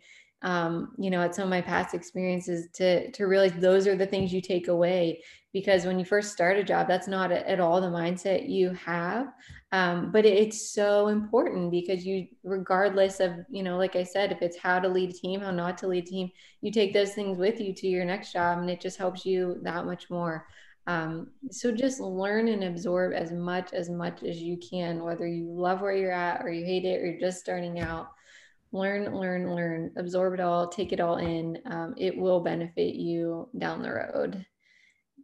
um, 0.43 0.93
you 0.97 1.09
know, 1.11 1.21
at 1.21 1.35
some 1.35 1.43
of 1.43 1.49
my 1.49 1.61
past 1.61 1.93
experiences 1.93 2.67
to 2.73 3.11
to 3.11 3.25
realize 3.25 3.53
those 3.53 3.87
are 3.87 3.95
the 3.95 4.07
things 4.07 4.33
you 4.33 4.41
take 4.41 4.67
away 4.67 5.21
because 5.53 5.85
when 5.85 5.99
you 5.99 6.05
first 6.05 6.31
start 6.31 6.57
a 6.57 6.63
job, 6.63 6.87
that's 6.87 7.07
not 7.07 7.31
at 7.31 7.59
all 7.59 7.81
the 7.81 7.87
mindset 7.87 8.49
you 8.49 8.69
have. 8.71 9.27
Um, 9.73 10.11
but 10.11 10.25
it's 10.25 10.73
so 10.73 11.07
important 11.07 11.71
because 11.71 12.05
you, 12.05 12.27
regardless 12.43 13.19
of, 13.19 13.33
you 13.49 13.63
know, 13.63 13.77
like 13.77 13.95
I 13.95 14.03
said, 14.03 14.31
if 14.31 14.41
it's 14.41 14.57
how 14.57 14.79
to 14.79 14.87
lead 14.87 15.09
a 15.09 15.13
team, 15.13 15.41
how 15.41 15.51
not 15.51 15.77
to 15.79 15.87
lead 15.87 16.05
a 16.05 16.09
team, 16.09 16.29
you 16.61 16.71
take 16.71 16.93
those 16.93 17.13
things 17.13 17.37
with 17.37 17.59
you 17.59 17.73
to 17.73 17.87
your 17.87 18.05
next 18.05 18.31
job 18.31 18.59
and 18.59 18.69
it 18.69 18.81
just 18.81 18.97
helps 18.97 19.25
you 19.25 19.59
that 19.63 19.85
much 19.85 20.09
more. 20.09 20.47
Um, 20.87 21.31
so 21.51 21.71
just 21.71 21.99
learn 21.99 22.47
and 22.47 22.63
absorb 22.63 23.13
as 23.13 23.31
much 23.31 23.73
as 23.73 23.89
much 23.89 24.23
as 24.23 24.41
you 24.41 24.57
can, 24.57 25.03
whether 25.03 25.27
you 25.27 25.51
love 25.51 25.81
where 25.81 25.95
you're 25.95 26.11
at 26.11 26.43
or 26.43 26.49
you 26.49 26.65
hate 26.65 26.85
it 26.85 27.01
or 27.01 27.05
you're 27.05 27.19
just 27.19 27.39
starting 27.39 27.79
out 27.79 28.09
learn, 28.73 29.13
learn, 29.13 29.53
learn, 29.53 29.91
absorb 29.97 30.33
it 30.33 30.39
all, 30.39 30.67
take 30.67 30.93
it 30.93 30.99
all 30.99 31.17
in. 31.17 31.57
Um, 31.65 31.93
it 31.97 32.17
will 32.17 32.39
benefit 32.39 32.95
you 32.95 33.49
down 33.57 33.81
the 33.81 33.91
road. 33.91 34.45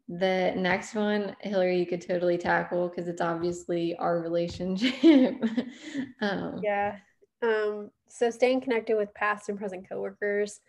The 0.10 0.54
next 0.56 0.96
one, 0.96 1.36
Hillary, 1.42 1.78
you 1.78 1.86
could 1.86 2.02
totally 2.02 2.38
tackle 2.38 2.88
because 2.88 3.08
it's 3.08 3.22
obviously 3.22 3.96
our 3.98 4.20
relationship. 4.20 5.36
um, 6.22 6.60
yeah. 6.64 6.98
Um, 7.42 7.92
so 8.08 8.30
staying 8.30 8.62
connected 8.62 8.96
with 8.96 9.14
past 9.14 9.50
and 9.50 9.58
present 9.58 9.88
coworkers. 9.88 10.62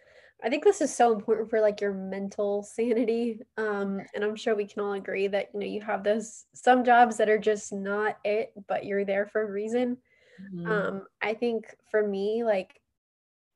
I 0.42 0.48
think 0.48 0.62
this 0.62 0.80
is 0.80 0.94
so 0.94 1.12
important 1.12 1.50
for 1.50 1.60
like 1.60 1.80
your 1.80 1.92
mental 1.92 2.62
sanity. 2.62 3.40
Um, 3.56 4.00
and 4.14 4.24
I'm 4.24 4.36
sure 4.36 4.54
we 4.54 4.66
can 4.66 4.82
all 4.82 4.92
agree 4.92 5.26
that 5.28 5.48
you 5.52 5.60
know 5.60 5.66
you 5.66 5.80
have 5.80 6.04
those 6.04 6.44
some 6.52 6.84
jobs 6.84 7.16
that 7.16 7.28
are 7.28 7.38
just 7.38 7.72
not 7.72 8.18
it, 8.24 8.52
but 8.68 8.84
you're 8.84 9.04
there 9.04 9.26
for 9.26 9.42
a 9.42 9.50
reason. 9.50 9.98
Mm-hmm. 10.54 10.70
Um, 10.70 11.02
I 11.20 11.34
think 11.34 11.74
for 11.90 12.06
me, 12.06 12.44
like 12.44 12.80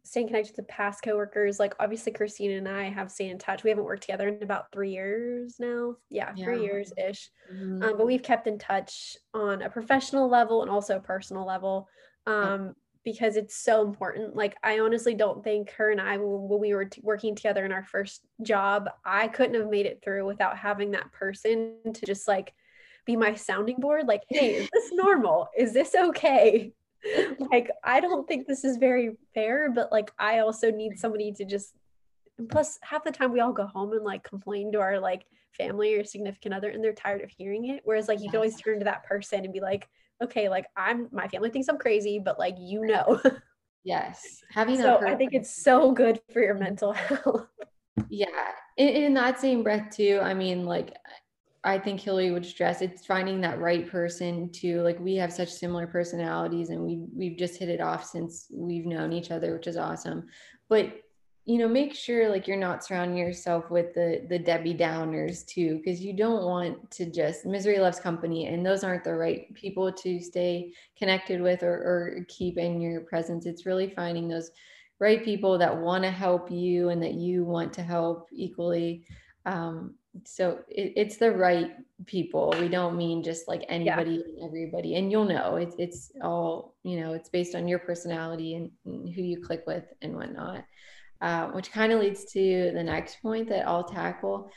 staying 0.05 0.27
connected 0.29 0.55
to 0.57 0.63
past 0.65 1.03
coworkers, 1.03 1.59
like 1.59 1.75
obviously 1.79 2.13
Christina 2.13 2.57
and 2.57 2.69
I 2.69 2.85
have 2.85 3.11
stayed 3.11 3.31
in 3.31 3.39
touch. 3.39 3.63
We 3.63 3.71
haven't 3.71 3.85
worked 3.85 4.03
together 4.03 4.29
in 4.29 4.43
about 4.43 4.73
three 4.73 4.91
years 4.91 5.57
now. 5.59 5.97
Yeah, 6.11 6.33
yeah. 6.37 6.45
three 6.45 6.63
years 6.63 6.93
ish. 6.97 7.31
Mm-hmm. 7.53 7.83
Um, 7.83 7.97
but 7.97 8.07
we've 8.07 8.23
kept 8.23 8.47
in 8.47 8.59
touch 8.59 9.17
on 9.33 9.63
a 9.63 9.71
professional 9.71 10.29
level 10.29 10.63
and 10.63 10.71
also 10.71 10.97
a 10.97 11.01
personal 11.01 11.47
level. 11.47 11.89
Um, 12.27 12.75
because 13.05 13.37
it's 13.37 13.57
so 13.57 13.85
important. 13.85 14.37
Like, 14.37 14.55
I 14.63 14.79
honestly 14.79 15.15
don't 15.15 15.43
think 15.43 15.73
her 15.73 15.91
and 15.91 16.01
I, 16.01 16.19
when 16.19 16.61
we 16.61 16.73
were 16.73 16.85
t- 16.85 17.01
working 17.03 17.35
together 17.35 17.65
in 17.65 17.73
our 17.73 17.83
first 17.83 18.25
job, 18.43 18.89
I 19.05 19.27
couldn't 19.27 19.61
have 19.61 19.69
made 19.69 19.87
it 19.87 20.01
through 20.05 20.25
without 20.25 20.57
having 20.57 20.93
that 20.93 21.11
person 21.11 21.75
to 21.95 22.07
just 22.07 22.29
like 22.29 22.55
be 23.05 23.17
my 23.17 23.35
sounding 23.35 23.81
board 23.81 24.07
like 24.07 24.23
hey 24.29 24.55
is 24.55 24.69
this 24.73 24.91
normal 24.93 25.49
is 25.57 25.73
this 25.73 25.95
okay 25.95 26.73
like 27.51 27.71
i 27.85 28.01
don't 28.01 28.29
think 28.29 28.47
this 28.47 28.65
is 28.65 28.77
very 28.77 29.17
fair 29.35 29.71
but 29.71 29.91
like 29.91 30.11
i 30.19 30.39
also 30.39 30.71
need 30.71 30.99
somebody 30.99 31.33
to 31.33 31.45
just 31.45 31.75
plus 32.51 32.79
half 32.83 33.05
the 33.05 33.11
time 33.11 33.33
we 33.33 33.41
all 33.41 33.53
go 33.53 33.67
home 33.67 33.93
and 33.93 34.05
like 34.05 34.23
complain 34.23 34.73
to 34.73 34.81
our 34.81 34.99
like 34.99 35.27
family 35.57 35.95
or 35.95 36.05
significant 36.05 36.55
other 36.55 36.71
and 36.71 36.83
they're 36.83 36.95
tired 36.95 37.23
of 37.23 37.31
hearing 37.31 37.67
it. 37.69 37.83
Whereas 37.85 38.09
like 38.09 38.21
you 38.21 38.31
can 38.31 38.37
always 38.37 38.61
turn 38.61 38.79
to 38.79 38.85
that 38.85 39.05
person 39.05 39.45
and 39.45 39.53
be 39.53 39.61
like 39.61 39.89
okay 40.23 40.49
like 40.49 40.67
i'm 40.77 41.09
my 41.11 41.27
family 41.29 41.51
thinks 41.51 41.69
i'm 41.69 41.79
crazy 41.79 42.21
but 42.25 42.39
like 42.39 42.57
you 42.59 42.85
know. 42.87 43.21
Yes. 43.85 44.39
Having 44.53 44.77
so 44.77 45.01
i 45.05 45.17
think 45.17 45.35
it's 45.35 45.53
so 45.63 45.91
good 45.91 46.21
for 46.33 46.41
your 46.41 46.55
mental 46.55 46.93
health. 46.93 47.49
Yeah. 48.09 48.27
In, 48.77 48.89
in 48.89 49.15
that 49.15 49.41
same 49.41 49.65
breath 49.65 49.95
too 49.95 50.21
i 50.23 50.33
mean 50.33 50.65
like 50.65 50.95
I 51.65 51.79
think 51.79 52.01
Hillary 52.01 52.33
would 52.33 52.45
stress 52.45 52.83
it's 52.83 53.07
finding 53.07 53.41
that 53.43 53.61
right 53.61 53.89
person 53.89 54.51
to 54.53 54.83
like 54.83 54.99
we 54.99 55.15
have 55.17 55.33
such 55.33 55.49
similar 55.49 55.87
personalities 55.87 56.71
and 56.71 56.83
we 56.83 57.05
we've 57.15 57.39
just 57.39 57.57
hit 57.57 57.69
it 57.69 57.81
off 57.81 58.05
since 58.05 58.49
we've 58.53 58.87
known 58.87 59.13
each 59.13 59.31
other, 59.31 59.55
which 59.55 59.69
is 59.69 59.77
awesome. 59.77 60.27
But 60.69 60.93
you 61.45 61.59
know, 61.59 61.69
make 61.69 61.95
sure 61.95 62.29
like 62.29 62.47
you're 62.47 62.57
not 62.57 62.85
surrounding 62.85 63.17
yourself 63.17 63.71
with 63.71 63.95
the 63.95 64.27
the 64.29 64.39
Debbie 64.39 64.75
Downers 64.75 65.47
too, 65.47 65.77
because 65.77 66.01
you 66.01 66.13
don't 66.13 66.45
want 66.45 66.91
to 66.93 67.11
just 67.11 67.47
misery 67.47 67.79
loves 67.79 68.01
company, 68.01 68.47
and 68.47 68.65
those 68.65 68.83
aren't 68.85 69.05
the 69.05 69.15
right 69.15 69.53
people 69.55 69.93
to 69.93 70.21
stay 70.21 70.73
connected 70.97 71.41
with 71.41 71.63
or, 71.63 71.75
or 71.75 72.27
keep 72.29 72.59
in 72.59 72.81
your 72.81 73.03
presence. 73.03 73.47
It's 73.47 73.67
really 73.67 73.91
finding 73.91 74.29
those 74.29 74.51
right 75.01 75.25
people 75.25 75.59
that 75.59 75.77
want 75.77 76.05
to 76.05 76.11
help 76.11 76.51
you 76.51 76.91
and 76.91 77.03
that 77.03 77.15
you 77.15 77.45
want 77.45 77.73
to 77.75 77.83
help 77.83 78.29
equally. 78.33 79.05
Um, 79.45 79.97
so 80.25 80.61
it, 80.69 80.93
it's 80.97 81.17
the 81.17 81.33
right 81.33 81.73
people. 82.07 82.55
We 82.61 82.69
don't 82.69 82.97
mean 82.97 83.23
just 83.23 83.49
like 83.49 83.65
anybody 83.69 84.23
yeah. 84.25 84.43
and 84.43 84.47
everybody. 84.47 84.97
And 84.97 85.11
you'll 85.11 85.25
know. 85.25 85.57
It's 85.57 85.75
it's 85.79 86.13
all 86.23 86.75
you 86.83 87.01
know 87.01 87.13
it's 87.15 87.29
based 87.29 87.55
on 87.55 87.69
your 87.69 87.79
personality 87.79 88.55
and, 88.55 88.71
and 88.85 89.09
who 89.15 89.23
you 89.23 89.41
click 89.43 89.65
with 89.67 89.85
and 90.03 90.15
whatnot. 90.15 90.65
Uh, 91.21 91.47
which 91.53 91.71
kind 91.71 91.93
of 91.93 92.01
leads 92.01 92.25
to 92.33 92.73
the 92.75 92.83
next 92.83 93.23
point 93.23 93.49
that 93.49 93.67
i'll 93.67 93.85
tackle. 93.85 94.51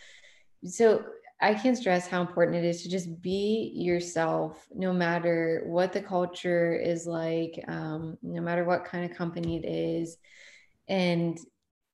So 0.66 1.03
i 1.41 1.53
can't 1.53 1.78
stress 1.78 2.08
how 2.08 2.22
important 2.22 2.58
it 2.58 2.64
is 2.64 2.82
to 2.82 2.89
just 2.89 3.22
be 3.22 3.72
yourself 3.76 4.66
no 4.74 4.93
matter 4.93 5.64
what 5.66 5.91
the 5.91 6.01
culture 6.01 6.74
is 6.74 7.06
like 7.06 7.62
um, 7.68 8.18
no 8.24 8.41
matter 8.41 8.64
what 8.64 8.86
kind 8.86 9.10
of 9.10 9.16
company 9.16 9.58
it 9.58 9.68
is. 9.68 10.18
And 10.88 11.38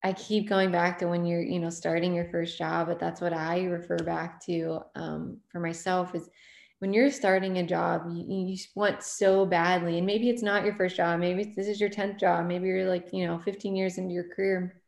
I 0.04 0.14
keep 0.14 0.49
going 0.49 0.72
back 0.72 0.97
to 0.99 1.08
when 1.08 1.26
you're, 1.26 1.41
you 1.41 1.60
know, 1.60 1.70
starting 1.70 2.14
your 2.14 2.26
first 2.26 2.58
job, 2.58 2.88
but 2.88 2.99
that's 2.99 3.22
what 3.22 3.34
I 3.34 3.64
refer 3.64 3.97
back 3.97 4.43
to 4.45 4.80
um, 4.95 5.38
for 5.52 5.60
myself 5.60 6.16
is 6.16 6.30
when 6.80 6.91
you're 6.91 7.12
starting 7.12 7.60
a 7.60 7.64
job, 7.64 8.08
you, 8.12 8.26
you 8.28 8.58
want 8.74 9.04
so 9.04 9.45
badly, 9.45 9.99
and 9.99 10.08
maybe 10.08 10.30
it's 10.30 10.41
not 10.41 10.66
your 10.66 10.74
first 10.74 10.95
job, 10.95 11.20
maybe 11.20 11.54
this 11.56 11.68
is 11.68 11.80
your 11.80 11.91
10th 11.91 12.20
job, 12.20 12.47
maybe 12.47 12.68
you're 12.68 12.89
like, 12.89 13.10
you 13.14 13.28
know, 13.28 13.38
15 13.45 13.76
years 13.76 13.99
into 13.99 14.14
your 14.14 14.30
career. 14.36 14.82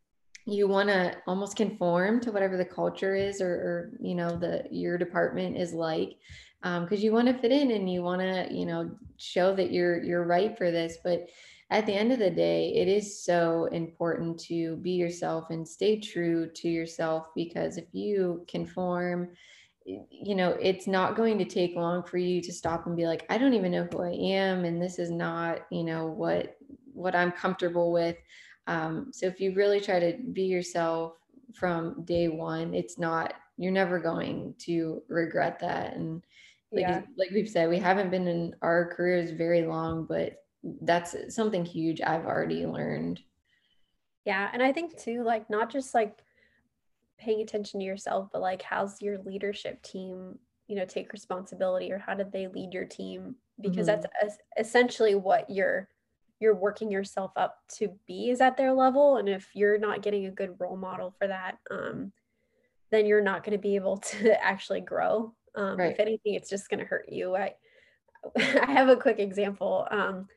You 0.48 0.68
want 0.68 0.90
to 0.90 1.16
almost 1.28 1.56
conform 1.56 2.20
to 2.22 2.32
whatever 2.32 2.58
the 2.58 2.66
culture 2.66 3.16
is, 3.16 3.40
or, 3.40 3.52
or 3.52 3.92
you 4.02 4.16
know, 4.16 4.36
the 4.36 4.64
your 4.72 4.98
department 4.98 5.56
is 5.56 5.74
like, 5.74 6.18
because 6.64 7.00
um, 7.00 7.04
you 7.04 7.14
want 7.14 7.28
to 7.28 7.38
fit 7.38 7.52
in 7.52 7.70
and 7.72 7.90
you 7.90 8.02
want 8.02 8.22
to, 8.22 8.48
you 8.52 8.66
know, 8.66 8.90
show 9.18 9.56
that 9.56 9.72
you're 9.72 10.04
you're 10.04 10.26
right 10.26 10.58
for 10.58 10.72
this. 10.72 10.98
But 11.04 11.30
at 11.70 11.86
the 11.86 11.94
end 11.94 12.12
of 12.12 12.20
the 12.20 12.30
day, 12.30 12.74
it 12.76 12.88
is 12.88 13.24
so 13.24 13.66
important 13.66 14.40
to 14.42 14.76
be 14.78 14.92
yourself 14.92 15.50
and 15.50 15.68
stay 15.68 16.00
true 16.00 16.50
to 16.56 16.68
yourself 16.70 17.28
because 17.36 17.78
if 17.78 17.86
you 17.94 18.46
conform 18.48 19.30
you 19.86 20.36
know 20.36 20.52
it's 20.62 20.88
not 20.88 21.16
going 21.16 21.38
to 21.38 21.46
take 21.46 21.76
long 21.76 22.04
for 22.04 22.18
you 22.18 22.42
to 22.42 22.54
stop 22.54 22.88
and 22.88 22.96
be 22.96 23.06
like 23.06 23.26
i 23.30 23.38
don't 23.38 23.54
even 23.54 23.72
know 23.72 23.88
who 23.92 24.02
i 24.02 24.12
am 24.12 24.64
and 24.64 24.82
this 24.82 24.98
is 24.98 25.12
not 25.12 25.66
you 25.72 25.84
know 25.84 26.08
what 26.08 26.56
what 26.94 27.16
i'm 27.16 27.32
comfortable 27.32 27.92
with 27.92 28.16
um, 28.66 29.12
so 29.12 29.26
if 29.26 29.42
you 29.42 29.54
really 29.54 29.82
try 29.82 30.00
to 30.00 30.18
be 30.32 30.44
yourself 30.44 31.16
from 31.54 32.04
day 32.06 32.30
one 32.30 32.74
it's 32.74 32.98
not 32.98 33.34
you're 33.58 33.74
never 33.74 34.00
going 34.00 34.56
to 34.58 35.04
regret 35.10 35.60
that 35.60 35.96
and 35.96 36.24
like, 36.72 36.82
yeah. 36.82 37.02
like 37.18 37.30
we've 37.32 37.50
said 37.50 37.70
we 37.70 37.78
haven't 37.78 38.10
been 38.10 38.28
in 38.28 38.56
our 38.62 38.94
careers 38.96 39.32
very 39.32 39.64
long 39.64 40.06
but 40.06 40.43
that's 40.82 41.16
something 41.34 41.66
huge 41.66 42.02
i've 42.02 42.26
already 42.26 42.66
learned 42.66 43.20
yeah 44.26 44.50
and 44.54 44.64
i 44.64 44.72
think 44.72 44.98
too 44.98 45.24
like 45.24 45.50
not 45.50 45.70
just 45.70 45.94
like 45.94 46.24
paying 47.24 47.42
attention 47.42 47.80
to 47.80 47.86
yourself, 47.86 48.30
but 48.32 48.42
like 48.42 48.62
how's 48.62 49.02
your 49.02 49.20
leadership 49.20 49.82
team, 49.82 50.38
you 50.68 50.76
know, 50.76 50.86
take 50.86 51.14
responsibility 51.14 51.92
or 51.92 51.98
how 51.98 52.14
did 52.14 52.32
they 52.32 52.48
lead 52.48 52.74
your 52.74 52.86
team? 52.86 53.36
Because 53.60 53.88
mm-hmm. 53.88 54.02
that's 54.22 54.38
essentially 54.58 55.16
what 55.16 55.50
you're 55.50 55.88
you're 56.40 56.56
working 56.56 56.92
yourself 56.92 57.32
up 57.38 57.60
to 57.70 57.94
be 58.06 58.30
is 58.30 58.42
at 58.42 58.58
their 58.58 58.74
level. 58.74 59.18
And 59.18 59.30
if 59.30 59.50
you're 59.54 59.78
not 59.78 60.02
getting 60.02 60.26
a 60.26 60.32
good 60.32 60.56
role 60.60 60.76
model 60.76 61.16
for 61.18 61.28
that, 61.28 61.58
um, 61.72 62.12
then 62.92 63.06
you're 63.06 63.22
not 63.22 63.46
going 63.46 63.58
to 63.58 63.62
be 63.62 63.76
able 63.76 63.98
to 63.98 64.44
actually 64.44 64.82
grow. 64.82 65.34
Um, 65.56 65.78
right. 65.78 65.92
If 65.92 66.00
anything, 66.00 66.34
it's 66.34 66.50
just 66.50 66.70
going 66.70 66.80
to 66.80 66.86
hurt 66.86 67.08
you. 67.10 67.36
I 67.36 67.54
I 68.38 68.72
have 68.72 68.90
a 68.90 68.98
quick 68.98 69.20
example. 69.20 69.88
Um, 69.90 70.28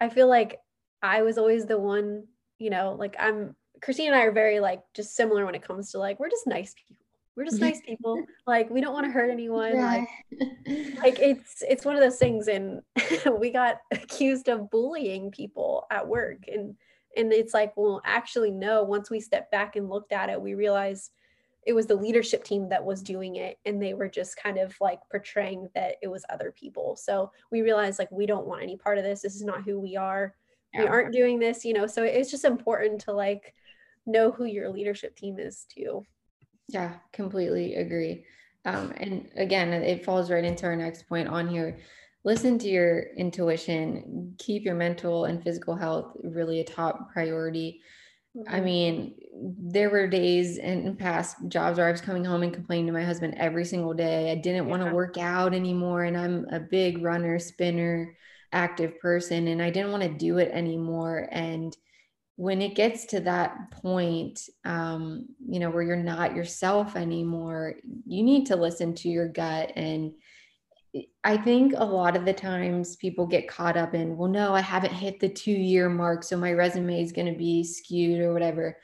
I 0.00 0.08
feel 0.08 0.28
like 0.28 0.58
I 1.02 1.22
was 1.22 1.38
always 1.38 1.66
the 1.66 1.78
one, 1.78 2.24
you 2.58 2.70
know, 2.70 2.96
like 2.98 3.16
I'm 3.18 3.54
Christine 3.82 4.08
and 4.08 4.16
I 4.16 4.24
are 4.24 4.32
very 4.32 4.60
like 4.60 4.82
just 4.94 5.14
similar 5.14 5.44
when 5.46 5.54
it 5.54 5.62
comes 5.62 5.90
to 5.92 5.98
like 5.98 6.20
we're 6.20 6.30
just 6.30 6.46
nice 6.46 6.74
people. 6.74 6.96
We're 7.36 7.44
just 7.44 7.60
nice 7.60 7.80
people. 7.80 8.22
Like 8.46 8.68
we 8.68 8.80
don't 8.80 8.92
want 8.92 9.06
to 9.06 9.12
hurt 9.12 9.30
anyone. 9.30 9.74
Yeah. 9.76 9.86
Like, 9.86 10.08
like 11.02 11.18
it's 11.20 11.62
it's 11.68 11.84
one 11.84 11.94
of 11.94 12.02
those 12.02 12.18
things. 12.18 12.48
And 12.48 12.80
we 13.38 13.50
got 13.50 13.76
accused 13.92 14.48
of 14.48 14.70
bullying 14.70 15.30
people 15.30 15.86
at 15.90 16.06
work, 16.06 16.44
and 16.52 16.74
and 17.16 17.32
it's 17.32 17.54
like, 17.54 17.72
well, 17.76 18.02
actually, 18.04 18.50
no. 18.50 18.82
Once 18.82 19.10
we 19.10 19.20
stepped 19.20 19.52
back 19.52 19.76
and 19.76 19.88
looked 19.88 20.12
at 20.12 20.30
it, 20.30 20.40
we 20.40 20.54
realized 20.54 21.12
it 21.66 21.72
was 21.72 21.86
the 21.86 21.94
leadership 21.94 22.44
team 22.44 22.68
that 22.70 22.84
was 22.84 23.02
doing 23.02 23.36
it, 23.36 23.58
and 23.66 23.82
they 23.82 23.94
were 23.94 24.08
just 24.08 24.36
kind 24.36 24.58
of 24.58 24.74
like 24.80 25.00
portraying 25.10 25.68
that 25.74 25.96
it 26.02 26.08
was 26.08 26.24
other 26.30 26.52
people. 26.52 26.96
So 26.96 27.30
we 27.50 27.62
realized 27.62 27.98
like 27.98 28.10
we 28.10 28.26
don't 28.26 28.46
want 28.46 28.62
any 28.62 28.76
part 28.76 28.98
of 28.98 29.04
this. 29.04 29.22
This 29.22 29.36
is 29.36 29.44
not 29.44 29.62
who 29.62 29.78
we 29.78 29.96
are. 29.96 30.34
Yeah. 30.72 30.82
We 30.82 30.86
aren't 30.88 31.12
doing 31.12 31.38
this, 31.38 31.64
you 31.64 31.72
know. 31.72 31.86
So 31.86 32.02
it's 32.02 32.30
just 32.30 32.44
important 32.44 33.00
to 33.02 33.12
like 33.12 33.54
know 34.06 34.30
who 34.30 34.44
your 34.44 34.70
leadership 34.70 35.16
team 35.16 35.38
is 35.38 35.66
too. 35.68 36.04
Yeah, 36.68 36.94
completely 37.12 37.74
agree. 37.74 38.24
Um, 38.64 38.92
and 38.96 39.28
again, 39.36 39.72
it 39.72 40.04
falls 40.04 40.30
right 40.30 40.44
into 40.44 40.66
our 40.66 40.76
next 40.76 41.08
point 41.08 41.28
on 41.28 41.48
here. 41.48 41.78
Listen 42.24 42.58
to 42.58 42.68
your 42.68 43.14
intuition, 43.16 44.34
keep 44.38 44.64
your 44.64 44.74
mental 44.74 45.24
and 45.24 45.42
physical 45.42 45.74
health 45.74 46.12
really 46.22 46.60
a 46.60 46.64
top 46.64 47.10
priority. 47.12 47.80
Mm-hmm. 48.36 48.54
I 48.54 48.60
mean, 48.60 49.14
there 49.34 49.90
were 49.90 50.06
days 50.06 50.58
in 50.58 50.96
past 50.96 51.36
jobs 51.48 51.78
where 51.78 51.88
I 51.88 51.92
was 51.92 52.00
coming 52.00 52.24
home 52.24 52.42
and 52.42 52.52
complaining 52.52 52.86
to 52.86 52.92
my 52.92 53.04
husband 53.04 53.34
every 53.36 53.64
single 53.64 53.94
day. 53.94 54.30
I 54.30 54.36
didn't 54.36 54.66
yeah. 54.66 54.70
want 54.70 54.84
to 54.84 54.94
work 54.94 55.18
out 55.18 55.54
anymore. 55.54 56.04
And 56.04 56.16
I'm 56.16 56.46
a 56.50 56.60
big 56.60 57.02
runner, 57.02 57.38
spinner, 57.38 58.16
active 58.52 58.98
person, 59.00 59.48
and 59.48 59.62
I 59.62 59.70
didn't 59.70 59.92
want 59.92 60.04
to 60.04 60.08
do 60.08 60.38
it 60.38 60.50
anymore. 60.52 61.28
And 61.30 61.76
when 62.40 62.62
it 62.62 62.74
gets 62.74 63.04
to 63.04 63.20
that 63.20 63.70
point 63.70 64.40
um, 64.64 65.26
you 65.46 65.60
know 65.60 65.68
where 65.68 65.82
you're 65.82 65.94
not 65.94 66.34
yourself 66.34 66.96
anymore 66.96 67.74
you 68.06 68.22
need 68.22 68.46
to 68.46 68.56
listen 68.56 68.94
to 68.94 69.10
your 69.10 69.28
gut 69.28 69.70
and 69.76 70.14
i 71.24 71.36
think 71.36 71.72
a 71.76 71.84
lot 71.84 72.16
of 72.16 72.24
the 72.24 72.32
times 72.32 72.96
people 72.96 73.26
get 73.26 73.48
caught 73.48 73.76
up 73.76 73.94
in 73.94 74.16
well 74.16 74.28
no 74.28 74.54
i 74.54 74.60
haven't 74.60 74.92
hit 74.92 75.20
the 75.20 75.28
two 75.28 75.52
year 75.52 75.88
mark 75.88 76.22
so 76.22 76.36
my 76.36 76.52
resume 76.52 77.02
is 77.02 77.12
going 77.12 77.30
to 77.30 77.38
be 77.38 77.62
skewed 77.62 78.20
or 78.20 78.32
whatever 78.32 78.76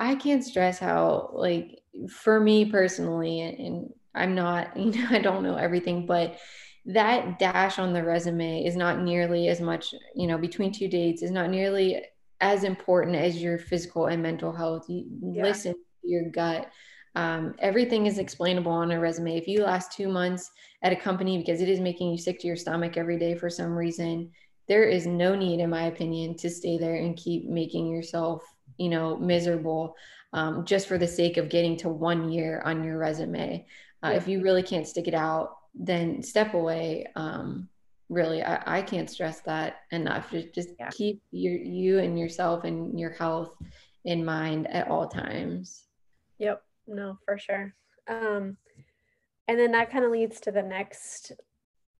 i 0.00 0.14
can't 0.14 0.44
stress 0.44 0.78
how 0.78 1.30
like 1.32 1.80
for 2.08 2.40
me 2.40 2.64
personally 2.64 3.40
and 3.40 3.92
i'm 4.14 4.34
not 4.34 4.76
you 4.76 4.92
know 4.92 5.06
i 5.10 5.18
don't 5.18 5.42
know 5.42 5.56
everything 5.56 6.06
but 6.06 6.38
that 6.84 7.38
dash 7.38 7.78
on 7.78 7.92
the 7.92 8.02
resume 8.02 8.64
is 8.64 8.74
not 8.74 9.00
nearly 9.00 9.48
as 9.48 9.60
much 9.60 9.94
you 10.14 10.26
know 10.26 10.38
between 10.38 10.72
two 10.72 10.88
dates 10.88 11.22
is 11.22 11.30
not 11.30 11.50
nearly 11.50 12.02
as 12.42 12.64
important 12.64 13.14
as 13.14 13.40
your 13.40 13.56
physical 13.56 14.06
and 14.06 14.20
mental 14.20 14.52
health. 14.52 14.84
You 14.88 15.06
yeah. 15.22 15.44
listen 15.44 15.72
to 15.72 15.78
your 16.02 16.28
gut. 16.28 16.70
Um, 17.14 17.54
everything 17.58 18.06
is 18.06 18.18
explainable 18.18 18.72
on 18.72 18.90
a 18.90 18.98
resume. 18.98 19.36
If 19.36 19.46
you 19.46 19.62
last 19.62 19.92
two 19.92 20.08
months 20.08 20.50
at 20.82 20.92
a 20.92 20.96
company 20.96 21.38
because 21.38 21.60
it 21.60 21.68
is 21.68 21.80
making 21.80 22.10
you 22.10 22.18
sick 22.18 22.40
to 22.40 22.46
your 22.46 22.56
stomach 22.56 22.96
every 22.96 23.18
day 23.18 23.34
for 23.34 23.50
some 23.50 23.74
reason, 23.74 24.30
there 24.68 24.84
is 24.84 25.06
no 25.06 25.34
need, 25.34 25.60
in 25.60 25.70
my 25.70 25.84
opinion, 25.84 26.36
to 26.38 26.48
stay 26.48 26.78
there 26.78 26.94
and 26.94 27.16
keep 27.16 27.48
making 27.48 27.88
yourself, 27.88 28.42
you 28.78 28.88
know, 28.88 29.16
miserable 29.16 29.94
um, 30.32 30.64
just 30.64 30.88
for 30.88 30.96
the 30.96 31.06
sake 31.06 31.36
of 31.36 31.50
getting 31.50 31.76
to 31.78 31.88
one 31.88 32.30
year 32.30 32.62
on 32.64 32.82
your 32.82 32.98
resume. 32.98 33.66
Uh, 34.02 34.10
yeah. 34.10 34.16
If 34.16 34.26
you 34.26 34.42
really 34.42 34.62
can't 34.62 34.86
stick 34.86 35.08
it 35.08 35.14
out, 35.14 35.58
then 35.74 36.22
step 36.22 36.54
away. 36.54 37.06
Um, 37.16 37.68
really 38.12 38.42
I, 38.42 38.78
I 38.78 38.82
can't 38.82 39.10
stress 39.10 39.40
that 39.40 39.80
enough 39.90 40.30
just, 40.30 40.52
just 40.54 40.68
yeah. 40.78 40.90
keep 40.90 41.22
your 41.30 41.54
you 41.54 41.98
and 41.98 42.18
yourself 42.18 42.64
and 42.64 43.00
your 43.00 43.10
health 43.10 43.56
in 44.04 44.24
mind 44.24 44.66
at 44.68 44.88
all 44.88 45.08
times 45.08 45.84
yep 46.38 46.62
no 46.86 47.18
for 47.24 47.38
sure 47.38 47.74
um 48.08 48.56
and 49.48 49.58
then 49.58 49.72
that 49.72 49.90
kind 49.90 50.04
of 50.04 50.10
leads 50.10 50.40
to 50.40 50.50
the 50.50 50.62
next 50.62 51.32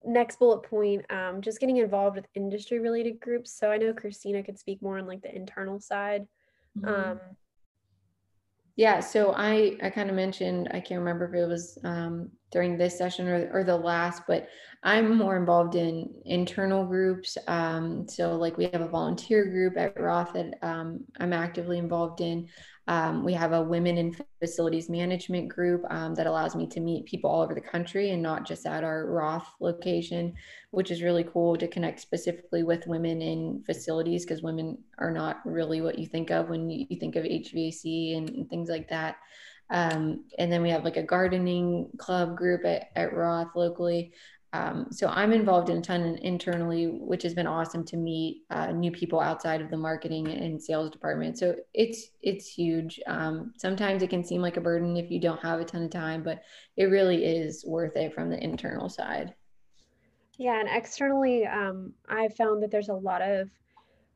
next 0.05 0.39
bullet 0.39 0.62
point 0.62 1.05
um 1.11 1.41
just 1.41 1.61
getting 1.61 1.76
involved 1.76 2.16
with 2.16 2.26
industry 2.35 2.78
related 2.78 3.20
groups 3.20 3.57
so 3.57 3.70
i 3.70 3.76
know 3.76 3.93
christina 3.93 4.43
could 4.43 4.59
speak 4.59 4.83
more 4.83 4.99
on 4.99 5.07
like 5.07 5.22
the 5.22 5.35
internal 5.35 5.78
side 5.78 6.26
mm-hmm. 6.78 7.12
um 7.12 7.20
yeah 8.76 9.01
so 9.01 9.33
i 9.37 9.76
i 9.83 9.91
kind 9.91 10.11
of 10.11 10.16
mentioned 10.16 10.68
i 10.72 10.80
can't 10.80 10.99
remember 10.99 11.26
if 11.26 11.35
it 11.35 11.47
was 11.47 11.78
um 11.85 12.30
during 12.53 12.76
this 12.76 12.97
session 12.97 13.26
or, 13.26 13.51
or 13.53 13.64
the 13.64 13.76
last, 13.76 14.22
but 14.28 14.47
I'm 14.85 15.16
more 15.16 15.37
involved 15.37 15.74
in 15.74 16.14
internal 16.26 16.85
groups. 16.85 17.39
Um, 17.49 18.07
so, 18.09 18.37
like, 18.37 18.59
we 18.59 18.64
have 18.66 18.83
a 18.83 18.89
volunteer 18.89 19.47
group 19.47 19.76
at 19.78 19.99
Roth 19.99 20.35
that 20.35 20.55
um, 20.62 21.01
I'm 21.18 21.33
actively 21.33 21.78
involved 21.78 22.20
in. 22.20 22.49
Um, 22.89 23.24
we 23.24 23.33
have 23.35 23.53
a 23.53 23.62
women 23.62 23.97
in 23.97 24.16
facilities 24.41 24.89
management 24.89 25.49
group 25.49 25.85
um, 25.89 26.14
that 26.16 26.26
allows 26.26 26.57
me 26.57 26.66
to 26.68 26.80
meet 26.80 27.07
people 27.07 27.30
all 27.30 27.43
over 27.43 27.55
the 27.55 27.61
country 27.61 28.11
and 28.11 28.20
not 28.20 28.45
just 28.45 28.66
at 28.66 28.83
our 28.83 29.07
Roth 29.07 29.47
location, 29.61 30.35
which 30.72 30.91
is 30.91 31.03
really 31.03 31.24
cool 31.24 31.57
to 31.57 31.68
connect 31.68 32.01
specifically 32.01 32.64
with 32.64 32.89
women 32.89 33.22
in 33.22 33.62
facilities 33.64 34.24
because 34.24 34.43
women 34.43 34.78
are 34.99 35.12
not 35.12 35.41
really 35.45 35.80
what 35.80 35.99
you 35.99 36.07
think 36.07 36.30
of 36.30 36.49
when 36.49 36.68
you, 36.68 36.87
think 36.99 37.14
of 37.14 37.24
HVAC 37.24 38.16
and, 38.16 38.30
and 38.30 38.51
things 38.51 38.68
like 38.68 38.89
that. 38.89 39.16
Um, 39.70 40.24
and 40.39 40.53
then 40.53 40.61
we 40.61 40.70
have 40.70 40.85
like 40.85 40.97
a 40.97 41.03
gardening 41.03 41.89
club 41.99 42.37
group 42.37 42.64
at, 42.64 42.91
at 42.97 43.14
Roth 43.14 43.55
locally. 43.55 44.12
Um, 44.55 44.88
so 44.90 45.09
I'm 45.09 45.32
involved 45.32 45.70
in 45.70 45.78
a 45.78 45.80
ton 45.80 46.18
internally, 46.22 46.86
which 46.86 47.22
has 47.22 47.32
been 47.32 47.46
awesome 47.46 47.84
to 47.86 47.96
meet 47.96 48.42
uh, 48.50 48.70
new 48.70 48.90
people 48.90 49.18
outside 49.18 49.62
of 49.62 49.70
the 49.70 49.76
marketing 49.76 50.28
and 50.28 50.62
sales 50.62 50.90
department. 50.90 51.38
So 51.38 51.57
it's 51.72 52.11
it's 52.20 52.46
huge. 52.46 53.00
Um, 53.07 53.55
sometimes 53.57 54.03
it 54.03 54.11
can 54.11 54.24
seem 54.24 54.42
like 54.42 54.59
a 54.59 54.61
burden 54.61 54.96
if 54.96 55.11
you 55.11 55.20
don't 55.20 55.40
have 55.40 55.61
a 55.61 55.64
ton 55.64 55.84
of 55.84 55.90
time, 55.90 56.22
but 56.22 56.42
it 56.76 56.84
really 56.84 57.24
is 57.24 57.64
worth 57.66 57.96
it 57.96 58.12
from 58.12 58.28
the 58.28 58.42
internal 58.42 58.88
side. 58.88 59.34
Yeah, 60.38 60.61
and 60.61 60.68
externally, 60.68 61.46
um, 61.46 61.92
I've 62.09 62.34
found 62.34 62.62
that 62.62 62.70
there's 62.70 62.88
a 62.88 62.94
lot 62.94 63.22
of 63.22 63.48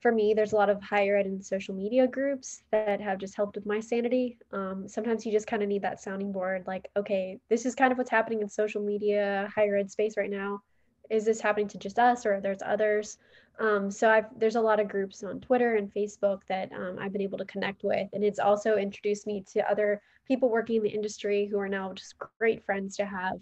for 0.06 0.12
me, 0.12 0.34
there's 0.34 0.52
a 0.52 0.56
lot 0.56 0.70
of 0.70 0.80
higher 0.80 1.16
ed 1.16 1.26
and 1.26 1.44
social 1.44 1.74
media 1.74 2.06
groups 2.06 2.62
that 2.70 3.00
have 3.00 3.18
just 3.18 3.34
helped 3.34 3.56
with 3.56 3.66
my 3.66 3.80
sanity. 3.80 4.38
Um, 4.52 4.86
sometimes 4.86 5.26
you 5.26 5.32
just 5.32 5.48
kind 5.48 5.64
of 5.64 5.68
need 5.68 5.82
that 5.82 6.00
sounding 6.00 6.30
board 6.30 6.62
like, 6.68 6.88
okay, 6.96 7.40
this 7.48 7.66
is 7.66 7.74
kind 7.74 7.90
of 7.90 7.98
what's 7.98 8.08
happening 8.08 8.40
in 8.40 8.48
social 8.48 8.80
media, 8.80 9.50
higher 9.52 9.74
ed 9.74 9.90
space 9.90 10.16
right 10.16 10.30
now. 10.30 10.62
Is 11.10 11.24
this 11.24 11.40
happening 11.40 11.66
to 11.66 11.78
just 11.78 11.98
us 11.98 12.24
or 12.24 12.40
there's 12.40 12.62
others? 12.64 13.18
Um, 13.58 13.90
so 13.90 14.08
I've, 14.08 14.26
there's 14.38 14.54
a 14.54 14.60
lot 14.60 14.78
of 14.78 14.86
groups 14.86 15.24
on 15.24 15.40
Twitter 15.40 15.74
and 15.74 15.92
Facebook 15.92 16.42
that 16.48 16.70
um, 16.72 16.98
I've 17.00 17.12
been 17.12 17.20
able 17.20 17.38
to 17.38 17.44
connect 17.46 17.82
with. 17.82 18.08
And 18.12 18.22
it's 18.22 18.38
also 18.38 18.76
introduced 18.76 19.26
me 19.26 19.42
to 19.54 19.68
other 19.68 20.00
people 20.28 20.50
working 20.50 20.76
in 20.76 20.82
the 20.84 20.88
industry 20.88 21.48
who 21.50 21.58
are 21.58 21.68
now 21.68 21.92
just 21.94 22.14
great 22.38 22.64
friends 22.64 22.96
to 22.98 23.06
have 23.06 23.40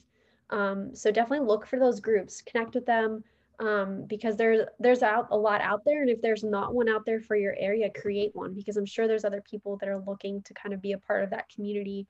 Um, 0.48 0.94
so 0.94 1.10
definitely 1.10 1.46
look 1.46 1.66
for 1.66 1.78
those 1.78 2.00
groups, 2.00 2.40
connect 2.40 2.74
with 2.74 2.86
them 2.86 3.22
um, 3.60 4.04
because 4.06 4.36
there's 4.36 4.66
there's 4.78 5.02
out 5.02 5.28
a 5.30 5.36
lot 5.36 5.60
out 5.60 5.82
there, 5.84 6.02
and 6.02 6.10
if 6.10 6.20
there's 6.20 6.44
not 6.44 6.74
one 6.74 6.88
out 6.88 7.04
there 7.06 7.20
for 7.20 7.36
your 7.36 7.54
area, 7.58 7.90
create 7.90 8.34
one 8.34 8.54
because 8.54 8.76
I'm 8.76 8.86
sure 8.86 9.06
there's 9.06 9.24
other 9.24 9.42
people 9.42 9.76
that 9.78 9.88
are 9.88 10.02
looking 10.06 10.42
to 10.42 10.54
kind 10.54 10.74
of 10.74 10.82
be 10.82 10.92
a 10.92 10.98
part 10.98 11.24
of 11.24 11.30
that 11.30 11.48
community 11.48 12.06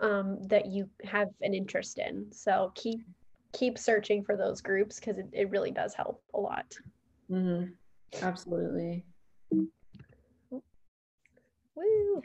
um, 0.00 0.38
that 0.48 0.66
you 0.66 0.88
have 1.04 1.28
an 1.42 1.54
interest 1.54 1.98
in. 1.98 2.26
So 2.32 2.72
keep 2.74 3.00
keep 3.52 3.78
searching 3.78 4.22
for 4.22 4.36
those 4.36 4.60
groups 4.60 4.98
because 4.98 5.18
it, 5.18 5.28
it 5.32 5.50
really 5.50 5.70
does 5.70 5.94
help 5.94 6.22
a 6.34 6.40
lot. 6.40 6.74
Mm-hmm. 7.30 7.72
Absolutely. 8.22 9.04
Woo. 11.76 12.22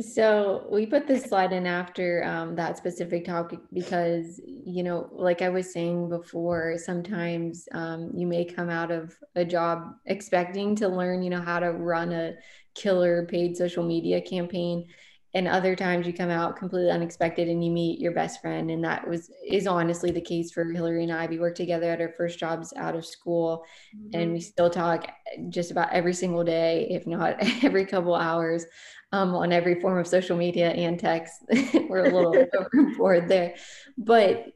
So 0.00 0.66
we 0.70 0.86
put 0.86 1.06
this 1.06 1.24
slide 1.24 1.52
in 1.52 1.66
after 1.66 2.24
um, 2.24 2.54
that 2.56 2.76
specific 2.78 3.24
topic 3.24 3.58
because 3.72 4.40
you 4.46 4.82
know 4.82 5.08
like 5.12 5.42
i 5.42 5.48
was 5.48 5.72
saying 5.72 6.08
before 6.08 6.76
sometimes 6.78 7.68
um, 7.72 8.10
you 8.14 8.26
may 8.26 8.44
come 8.44 8.70
out 8.70 8.90
of 8.90 9.14
a 9.36 9.44
job 9.44 9.92
expecting 10.06 10.74
to 10.74 10.88
learn 10.88 11.22
you 11.22 11.30
know 11.30 11.40
how 11.40 11.58
to 11.58 11.72
run 11.72 12.12
a 12.12 12.32
killer 12.74 13.26
paid 13.26 13.56
social 13.56 13.84
media 13.84 14.20
campaign 14.20 14.86
and 15.34 15.48
other 15.48 15.74
times 15.74 16.06
you 16.06 16.12
come 16.12 16.30
out 16.30 16.56
completely 16.56 16.90
unexpected 16.90 17.48
and 17.48 17.64
you 17.64 17.70
meet 17.70 18.00
your 18.00 18.12
best 18.12 18.40
friend 18.40 18.70
and 18.70 18.84
that 18.84 19.06
was 19.08 19.30
is 19.48 19.66
honestly 19.66 20.10
the 20.10 20.20
case 20.20 20.52
for 20.52 20.64
hillary 20.64 21.02
and 21.02 21.12
i. 21.12 21.26
We 21.26 21.38
worked 21.38 21.56
together 21.56 21.90
at 21.90 22.00
our 22.00 22.12
first 22.16 22.38
jobs 22.38 22.72
out 22.76 22.94
of 22.94 23.06
school 23.06 23.64
mm-hmm. 23.96 24.20
and 24.20 24.32
we 24.32 24.40
still 24.40 24.70
talk 24.70 25.10
just 25.48 25.70
about 25.70 25.92
every 25.92 26.14
single 26.14 26.44
day 26.44 26.86
if 26.90 27.06
not 27.06 27.36
every 27.64 27.86
couple 27.86 28.14
hours 28.14 28.66
um, 29.12 29.34
on 29.34 29.52
every 29.52 29.78
form 29.80 29.98
of 29.98 30.06
social 30.06 30.36
media 30.36 30.70
and 30.70 30.98
text. 30.98 31.44
We're 31.88 32.06
a 32.06 32.10
little 32.10 32.34
overboard 32.58 33.28
there. 33.28 33.54
But 33.98 34.46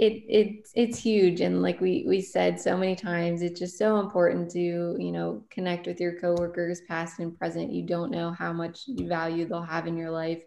it 0.00 0.24
it's 0.28 0.72
it's 0.74 0.98
huge. 0.98 1.42
And 1.42 1.60
like 1.60 1.80
we 1.80 2.04
we 2.08 2.22
said 2.22 2.58
so 2.58 2.74
many 2.76 2.96
times 2.96 3.42
it's 3.42 3.60
just 3.60 3.76
so 3.76 4.00
important 4.00 4.50
to 4.52 4.96
you 4.98 5.12
know 5.12 5.44
connect 5.50 5.86
with 5.86 6.00
your 6.00 6.18
coworkers 6.18 6.80
past 6.88 7.18
and 7.18 7.38
present. 7.38 7.70
You 7.70 7.84
don't 7.86 8.10
know 8.10 8.32
how 8.32 8.50
much 8.52 8.80
value 8.88 9.46
they'll 9.46 9.62
have 9.62 9.86
in 9.86 9.98
your 9.98 10.10
life 10.10 10.42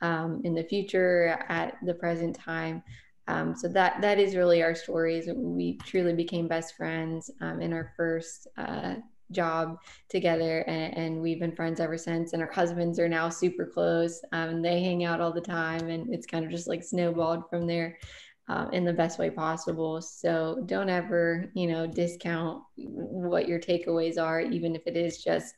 um, 0.00 0.40
in 0.44 0.54
the 0.54 0.64
future 0.64 1.38
at 1.50 1.76
the 1.84 1.92
present 1.92 2.34
time. 2.34 2.82
Um, 3.28 3.54
so 3.54 3.68
that 3.68 4.00
that 4.00 4.18
is 4.18 4.36
really 4.36 4.62
our 4.62 4.74
stories. 4.74 5.28
We 5.36 5.76
truly 5.84 6.14
became 6.14 6.48
best 6.48 6.74
friends 6.74 7.30
um, 7.42 7.60
in 7.60 7.74
our 7.74 7.92
first 7.98 8.48
uh, 8.56 8.94
job 9.32 9.80
together. 10.08 10.60
And, 10.66 10.96
and, 10.96 11.20
we've 11.22 11.40
been 11.40 11.56
friends 11.56 11.80
ever 11.80 11.96
since. 11.96 12.34
And 12.34 12.42
our 12.42 12.52
husbands 12.52 12.98
are 12.98 13.08
now 13.08 13.30
super 13.30 13.64
close. 13.64 14.20
Um, 14.32 14.50
and 14.50 14.64
they 14.64 14.82
hang 14.82 15.04
out 15.04 15.22
all 15.22 15.32
the 15.32 15.40
time. 15.40 15.88
And 15.88 16.12
it's 16.12 16.26
kind 16.26 16.44
of 16.44 16.50
just 16.50 16.68
like 16.68 16.84
snowballed 16.84 17.48
from 17.48 17.66
there 17.66 17.96
um, 18.48 18.70
in 18.72 18.84
the 18.84 18.92
best 18.92 19.18
way 19.18 19.30
possible. 19.30 20.02
So 20.02 20.62
don't 20.66 20.90
ever, 20.90 21.50
you 21.54 21.66
know, 21.66 21.86
discount 21.86 22.62
what 22.76 23.48
your 23.48 23.58
takeaways 23.58 24.18
are, 24.22 24.40
even 24.40 24.74
if 24.76 24.82
it 24.86 24.96
is 24.96 25.22
just 25.22 25.54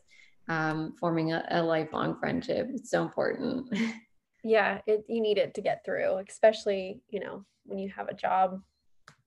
um, 0.49 0.95
forming 1.01 1.33
a, 1.33 1.45
a, 1.51 1.63
lifelong 1.63 2.17
friendship. 2.21 2.69
It's 2.73 2.91
so 2.91 3.03
important. 3.03 3.69
Yeah, 4.47 4.79
it, 4.87 5.05
you 5.09 5.21
need 5.21 5.39
it 5.39 5.55
to 5.55 5.61
get 5.61 5.85
through, 5.85 6.19
especially, 6.29 7.01
you 7.11 7.19
know, 7.19 7.45
when 7.65 7.81
you 7.81 7.91
have 7.91 8.07
a 8.07 8.15
job 8.15 8.63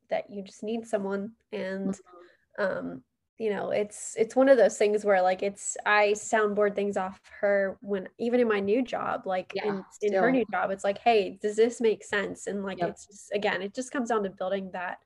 that 0.09 0.29
you 0.29 0.43
just 0.43 0.63
need 0.63 0.87
someone 0.87 1.33
and 1.51 1.93
mm-hmm. 2.57 2.63
um, 2.63 3.03
you 3.39 3.49
know 3.49 3.71
it's 3.71 4.15
it's 4.17 4.35
one 4.35 4.49
of 4.49 4.57
those 4.57 4.77
things 4.77 5.05
where 5.05 5.21
like 5.21 5.41
it's 5.41 5.77
i 5.85 6.09
soundboard 6.09 6.75
things 6.75 6.97
off 6.97 7.19
her 7.39 7.77
when 7.81 8.07
even 8.19 8.39
in 8.39 8.47
my 8.47 8.59
new 8.59 8.83
job 8.83 9.25
like 9.25 9.51
yeah, 9.55 9.65
in, 9.65 9.83
in 10.01 10.13
her 10.13 10.29
new 10.29 10.45
job 10.51 10.69
it's 10.69 10.83
like 10.83 10.99
hey 10.99 11.39
does 11.41 11.55
this 11.55 11.79
make 11.79 12.03
sense 12.03 12.47
and 12.47 12.63
like 12.63 12.79
yep. 12.79 12.89
it's 12.89 13.07
just 13.07 13.31
again 13.33 13.61
it 13.61 13.73
just 13.73 13.91
comes 13.91 14.09
down 14.09 14.21
to 14.21 14.29
building 14.29 14.69
that 14.73 14.97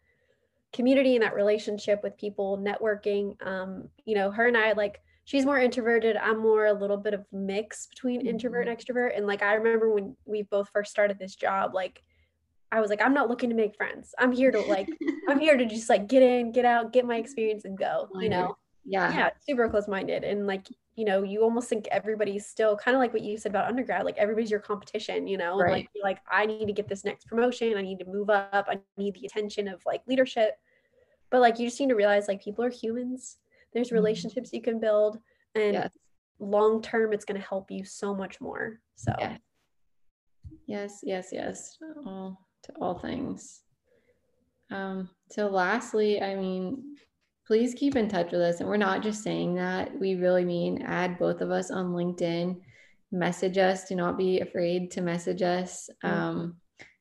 community 0.73 1.15
and 1.15 1.23
that 1.23 1.35
relationship 1.35 2.01
with 2.03 2.17
people 2.17 2.57
networking 2.57 3.35
um 3.45 3.87
you 4.05 4.15
know 4.15 4.31
her 4.31 4.47
and 4.47 4.57
i 4.57 4.71
like 4.71 4.99
she's 5.25 5.45
more 5.45 5.59
introverted 5.59 6.17
i'm 6.17 6.39
more 6.39 6.65
a 6.65 6.73
little 6.73 6.97
bit 6.97 7.13
of 7.13 7.23
mix 7.31 7.85
between 7.85 8.19
mm-hmm. 8.19 8.29
introvert 8.29 8.67
and 8.67 8.75
extrovert 8.75 9.15
and 9.15 9.27
like 9.27 9.43
i 9.43 9.53
remember 9.53 9.93
when 9.93 10.15
we 10.25 10.41
both 10.41 10.67
first 10.69 10.89
started 10.89 11.19
this 11.19 11.35
job 11.35 11.75
like 11.75 12.01
I 12.73 12.81
was 12.81 12.89
like, 12.89 13.03
I'm 13.03 13.13
not 13.13 13.29
looking 13.29 13.51
to 13.51 13.55
make 13.55 13.75
friends. 13.75 14.15
I'm 14.17 14.31
here 14.31 14.49
to 14.49 14.59
like, 14.61 14.89
I'm 15.29 15.39
here 15.39 15.55
to 15.55 15.65
just 15.65 15.89
like 15.89 16.07
get 16.07 16.23
in, 16.23 16.51
get 16.51 16.65
out, 16.65 16.91
get 16.91 17.05
my 17.05 17.17
experience 17.17 17.65
and 17.65 17.77
go, 17.77 18.09
you 18.19 18.29
know? 18.29 18.57
Yeah. 18.83 19.13
Yeah. 19.13 19.29
Super 19.47 19.69
close 19.69 19.87
minded. 19.87 20.23
And 20.23 20.47
like, 20.47 20.67
you 20.95 21.05
know, 21.05 21.21
you 21.21 21.43
almost 21.43 21.69
think 21.69 21.87
everybody's 21.91 22.47
still 22.47 22.75
kind 22.75 22.95
of 22.95 22.99
like 22.99 23.13
what 23.13 23.21
you 23.21 23.37
said 23.37 23.51
about 23.51 23.67
undergrad, 23.67 24.05
like 24.05 24.17
everybody's 24.17 24.49
your 24.49 24.59
competition, 24.59 25.27
you 25.27 25.37
know? 25.37 25.55
Right. 25.55 25.71
Like, 25.71 25.89
like, 26.03 26.17
I 26.31 26.47
need 26.47 26.65
to 26.65 26.73
get 26.73 26.87
this 26.87 27.05
next 27.05 27.27
promotion. 27.27 27.77
I 27.77 27.83
need 27.83 27.99
to 27.99 28.05
move 28.05 28.31
up. 28.31 28.67
I 28.67 28.79
need 28.97 29.13
the 29.13 29.27
attention 29.27 29.67
of 29.67 29.83
like 29.85 30.01
leadership. 30.07 30.57
But 31.29 31.41
like, 31.41 31.59
you 31.59 31.67
just 31.67 31.79
need 31.79 31.89
to 31.89 31.95
realize 31.95 32.27
like 32.27 32.43
people 32.43 32.65
are 32.65 32.71
humans. 32.71 33.37
There's 33.73 33.89
mm-hmm. 33.89 33.97
relationships 33.97 34.51
you 34.51 34.63
can 34.63 34.79
build. 34.79 35.19
And 35.53 35.73
yes. 35.73 35.95
long 36.39 36.81
term, 36.81 37.13
it's 37.13 37.23
going 37.23 37.39
to 37.39 37.47
help 37.47 37.69
you 37.69 37.85
so 37.85 38.15
much 38.15 38.41
more. 38.41 38.79
So, 38.95 39.13
yeah. 39.19 39.37
yes, 40.65 41.01
yes, 41.03 41.29
yes. 41.31 41.77
Oh 42.07 42.35
to 42.63 42.73
all 42.79 42.99
things. 42.99 43.61
Um, 44.71 45.09
so, 45.29 45.47
lastly, 45.47 46.21
I 46.21 46.35
mean, 46.35 46.95
please 47.45 47.73
keep 47.73 47.95
in 47.95 48.07
touch 48.07 48.31
with 48.31 48.41
us. 48.41 48.59
And 48.59 48.69
we're 48.69 48.77
not 48.77 49.03
just 49.03 49.23
saying 49.23 49.55
that, 49.55 49.97
we 49.99 50.15
really 50.15 50.45
mean 50.45 50.81
add 50.81 51.19
both 51.19 51.41
of 51.41 51.51
us 51.51 51.71
on 51.71 51.91
LinkedIn, 51.91 52.59
message 53.11 53.57
us. 53.57 53.87
Do 53.87 53.95
not 53.95 54.17
be 54.17 54.39
afraid 54.39 54.91
to 54.91 55.01
message 55.01 55.41
us. 55.41 55.89
Mm-hmm. 56.03 56.19
Um, 56.19 56.55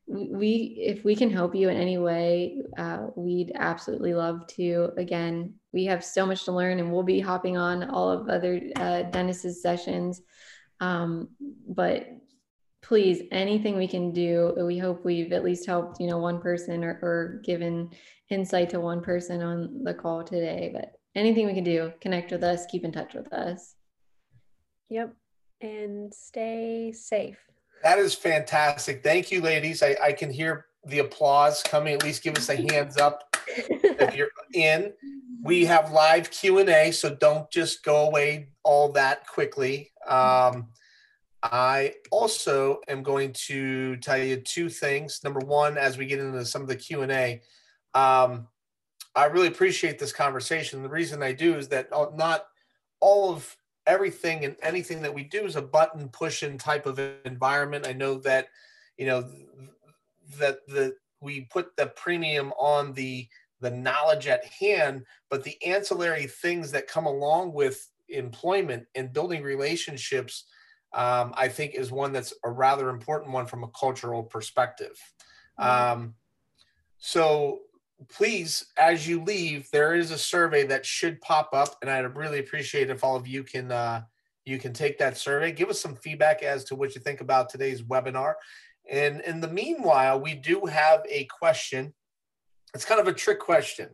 we, 0.08 0.76
if 0.78 1.04
we 1.04 1.14
can 1.14 1.30
help 1.30 1.54
you 1.54 1.68
in 1.68 1.76
any 1.76 1.96
way, 1.96 2.60
uh, 2.76 3.06
we'd 3.16 3.52
absolutely 3.54 4.14
love 4.14 4.46
to. 4.48 4.90
Again, 4.98 5.54
we 5.72 5.84
have 5.86 6.04
so 6.04 6.26
much 6.26 6.44
to 6.44 6.52
learn, 6.52 6.80
and 6.80 6.92
we'll 6.92 7.04
be 7.04 7.20
hopping 7.20 7.56
on 7.56 7.88
all 7.88 8.10
of 8.10 8.28
other 8.28 8.60
uh, 8.76 9.02
Dennis's 9.04 9.62
sessions. 9.62 10.20
Um, 10.80 11.28
but 11.68 12.08
please 12.83 13.22
anything 13.30 13.76
we 13.76 13.87
can 13.87 14.12
do 14.12 14.55
we 14.66 14.78
hope 14.78 15.05
we've 15.05 15.33
at 15.33 15.45
least 15.45 15.66
helped 15.66 16.01
you 16.01 16.07
know 16.09 16.18
one 16.18 16.41
person 16.41 16.83
or, 16.85 16.99
or 17.03 17.41
given 17.45 17.91
insight 18.30 18.68
to 18.70 18.80
one 18.80 19.01
person 19.01 19.43
on 19.43 19.83
the 19.85 19.95
call 19.95 20.24
today 20.24 20.70
but 20.72 20.93
anything 21.14 21.47
we 21.47 21.55
can 21.55 21.64
do 21.64 21.93
connect 22.01 22.33
with 22.33 22.43
us 22.43 22.66
keep 22.66 22.85
in 22.85 22.93
touch 22.93 23.14
with 23.14 23.33
us. 23.33 23.74
Yep 24.91 25.14
and 25.62 26.12
stay 26.12 26.93
safe. 26.93 27.39
That 27.83 27.99
is 27.99 28.14
fantastic. 28.14 29.03
Thank 29.03 29.30
you 29.30 29.41
ladies. 29.41 29.83
I, 29.83 29.97
I 30.03 30.12
can 30.12 30.30
hear 30.30 30.66
the 30.85 31.01
applause 31.01 31.62
coming. 31.62 31.95
At 31.95 32.03
least 32.03 32.22
give 32.22 32.37
us 32.37 32.49
a 32.49 32.57
hands 32.57 32.97
up 32.97 33.37
if 33.57 34.14
you're 34.16 34.28
in. 34.55 34.93
We 35.43 35.64
have 35.64 35.91
live 35.93 36.30
q&a 36.30 36.93
so 36.93 37.14
don't 37.14 37.51
just 37.51 37.85
go 37.85 38.07
away 38.07 38.49
all 38.62 38.93
that 38.93 39.26
quickly. 39.26 39.91
Um, 40.07 40.68
I 41.43 41.95
also 42.11 42.80
am 42.88 43.03
going 43.03 43.32
to 43.47 43.97
tell 43.97 44.18
you 44.18 44.36
two 44.36 44.68
things. 44.68 45.20
Number 45.24 45.40
one, 45.40 45.76
as 45.76 45.99
we 45.99 46.07
get 46.07 46.20
into 46.20 46.45
some 46.45 46.62
of 46.62 46.68
the 46.68 46.76
Q 46.76 47.03
and 47.03 47.12
A, 47.12 47.43
um, 47.95 48.47
I 49.14 49.26
really 49.26 49.49
appreciate 49.49 49.99
this 49.99 50.12
conversation. 50.12 50.82
The 50.82 50.88
reason 50.88 51.22
I 51.22 51.32
do 51.32 51.57
is 51.57 51.68
that 51.68 51.90
not 51.90 52.47
all 53.01 53.32
of 53.32 53.57
everything 53.86 54.45
and 54.45 54.57
anything 54.62 55.03
that 55.03 55.12
we 55.12 55.24
do 55.24 55.45
is 55.45 55.57
a 55.57 55.62
button 55.62 56.09
pushing 56.09 56.57
type 56.57 56.86
of 56.86 57.01
environment. 57.24 57.86
I 57.86 57.93
know 57.93 58.14
that 58.20 58.47
you 58.97 59.07
know 59.07 59.28
that 60.38 60.59
the 60.68 60.95
we 61.20 61.43
put 61.43 61.76
the 61.76 61.86
premium 61.88 62.53
on 62.53 62.93
the 62.93 63.28
the 63.61 63.70
knowledge 63.70 64.26
at 64.26 64.45
hand, 64.45 65.05
but 65.30 65.45
the 65.45 65.62
ancillary 65.64 66.26
things 66.26 66.70
that 66.72 66.88
come 66.88 67.07
along 67.07 67.53
with 67.53 67.88
employment 68.09 68.86
and 68.95 69.12
building 69.12 69.43
relationships 69.43 70.45
um, 70.95 71.32
I 71.36 71.49
think 71.49 71.74
is 71.74 71.90
one 71.90 72.12
that's 72.12 72.34
a 72.45 72.51
rather 72.51 72.88
important 72.88 73.32
one 73.32 73.47
from 73.47 73.64
a 73.64 73.68
cultural 73.68 74.22
perspective. 74.22 74.99
Mm-hmm. 75.59 75.93
Um, 76.03 76.14
so 76.99 77.61
please, 78.09 78.66
as 78.76 79.07
you 79.09 79.22
leave, 79.22 79.70
there 79.70 79.95
is 79.95 80.11
a 80.11 80.18
survey 80.18 80.64
that 80.66 80.84
should 80.84 81.20
pop 81.20 81.51
up, 81.53 81.76
and 81.82 81.90
I'd 81.90 82.16
really 82.16 82.38
appreciate 82.38 82.90
it 82.90 82.90
if 82.90 83.05
all 83.05 83.16
of 83.16 83.26
you 83.26 83.43
can 83.43 83.70
uh, 83.72 84.03
you 84.45 84.59
can 84.59 84.72
take 84.72 84.99
that 84.99 85.16
survey, 85.16 85.53
give 85.53 85.68
us 85.68 85.80
some 85.80 85.95
feedback 85.95 86.43
as 86.43 86.64
to 86.64 86.74
what 86.74 86.95
you 86.95 87.01
think 87.01 87.20
about 87.20 87.49
today's 87.49 87.82
webinar. 87.82 88.34
And 88.90 89.20
in 89.20 89.40
the 89.40 89.49
meanwhile, 89.49 90.20
we 90.20 90.34
do 90.34 90.66
have 90.66 91.03
a 91.09 91.24
question. 91.26 91.95
It's 92.74 92.84
kind 92.84 93.01
of 93.01 93.07
a 93.07 93.12
trick 93.12 93.38
question. 93.38 93.90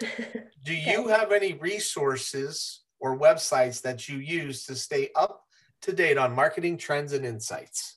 do 0.64 0.74
you 0.74 1.08
have 1.08 1.30
any 1.30 1.52
resources 1.54 2.82
or 2.98 3.18
websites 3.18 3.80
that 3.82 4.08
you 4.08 4.18
use 4.18 4.64
to 4.64 4.74
stay 4.74 5.10
up 5.14 5.44
to 5.82 5.92
date 5.92 6.18
on 6.18 6.34
marketing 6.34 6.76
trends 6.78 7.12
and 7.12 7.24
insights? 7.24 7.96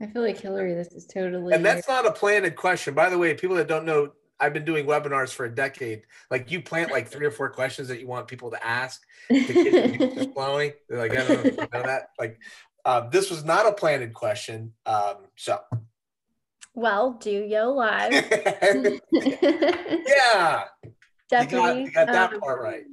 I 0.00 0.06
feel 0.06 0.22
like 0.22 0.38
Hillary, 0.38 0.74
this 0.74 0.92
is 0.92 1.06
totally. 1.06 1.54
And 1.54 1.64
that's 1.64 1.88
not 1.88 2.04
a 2.06 2.12
planted 2.12 2.54
question. 2.56 2.92
By 2.94 3.08
the 3.08 3.16
way, 3.16 3.32
people 3.34 3.56
that 3.56 3.66
don't 3.68 3.86
know, 3.86 4.12
I've 4.38 4.52
been 4.52 4.64
doing 4.66 4.84
webinars 4.84 5.32
for 5.32 5.46
a 5.46 5.54
decade. 5.54 6.02
Like 6.30 6.50
you 6.50 6.60
plant 6.60 6.90
like 6.90 7.08
three 7.08 7.24
or 7.24 7.30
four 7.30 7.48
questions 7.48 7.88
that 7.88 8.00
you 8.00 8.06
want 8.06 8.28
people 8.28 8.50
to 8.50 8.66
ask 8.66 9.02
to 9.28 9.34
get 9.40 9.98
the 10.16 10.30
flowing. 10.34 10.72
They're 10.88 10.98
like, 10.98 11.12
I 11.12 11.26
don't 11.26 11.44
know, 11.44 11.66
know 11.72 11.82
that. 11.82 12.10
Like, 12.18 12.38
Uh, 12.84 13.08
this 13.08 13.30
was 13.30 13.42
not 13.44 13.66
a 13.66 13.72
planted 13.72 14.12
question. 14.12 14.72
Um, 14.84 15.16
so, 15.36 15.60
Well, 16.74 17.14
DOYO 17.18 17.74
Live. 17.74 18.12
yeah, 20.06 20.64
Definitely. 21.30 21.84
you 21.84 21.90
got, 21.90 22.06
you 22.06 22.06
got 22.06 22.06
that 22.08 22.34
um, 22.34 22.40
part 22.40 22.60
right. 22.60 22.84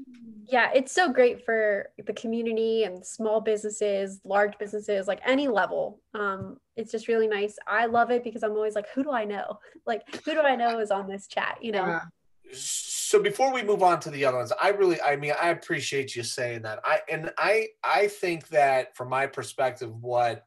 Yeah 0.54 0.70
it's 0.72 0.91
so 0.91 1.12
great 1.12 1.43
for 1.43 1.89
the 2.06 2.14
community 2.14 2.84
and 2.84 3.04
small 3.04 3.41
businesses 3.41 4.22
large 4.24 4.56
businesses 4.60 5.08
like 5.08 5.20
any 5.26 5.47
level. 5.47 5.99
Um 6.14 6.58
it's 6.76 6.91
just 6.91 7.08
really 7.08 7.28
nice. 7.28 7.56
I 7.68 7.88
love 7.88 8.12
it 8.12 8.24
because 8.24 8.43
i'm 8.43 8.51
always 8.51 8.76
like 8.76 8.88
who 8.93 9.04
do 9.04 9.12
i 9.12 9.26
know? 9.26 9.60
Like 9.88 10.04
who 10.24 10.34
do 10.34 10.41
i 10.41 10.56
know 10.56 10.80
is 10.80 10.91
on 10.91 11.10
this 11.10 11.26
chat? 11.28 11.58
You 11.60 11.72
know? 11.72 11.99
So 12.54 13.22
before 13.22 13.51
we 13.51 13.64
move 13.64 13.82
on 13.82 13.99
to 14.01 14.12
the 14.12 14.24
other 14.26 14.38
ones 14.38 14.54
i 14.62 14.70
really 14.70 15.01
i 15.01 15.16
mean 15.16 15.34
i 15.41 15.49
appreciate 15.49 16.16
you 16.16 16.24
saying 16.24 16.62
that. 16.62 16.80
I 16.86 16.99
and 17.10 17.32
i 17.39 17.68
i 17.84 18.08
think 18.08 18.47
that 18.49 18.95
from 18.95 19.10
my 19.10 19.26
perspective 19.26 19.91
what 20.01 20.45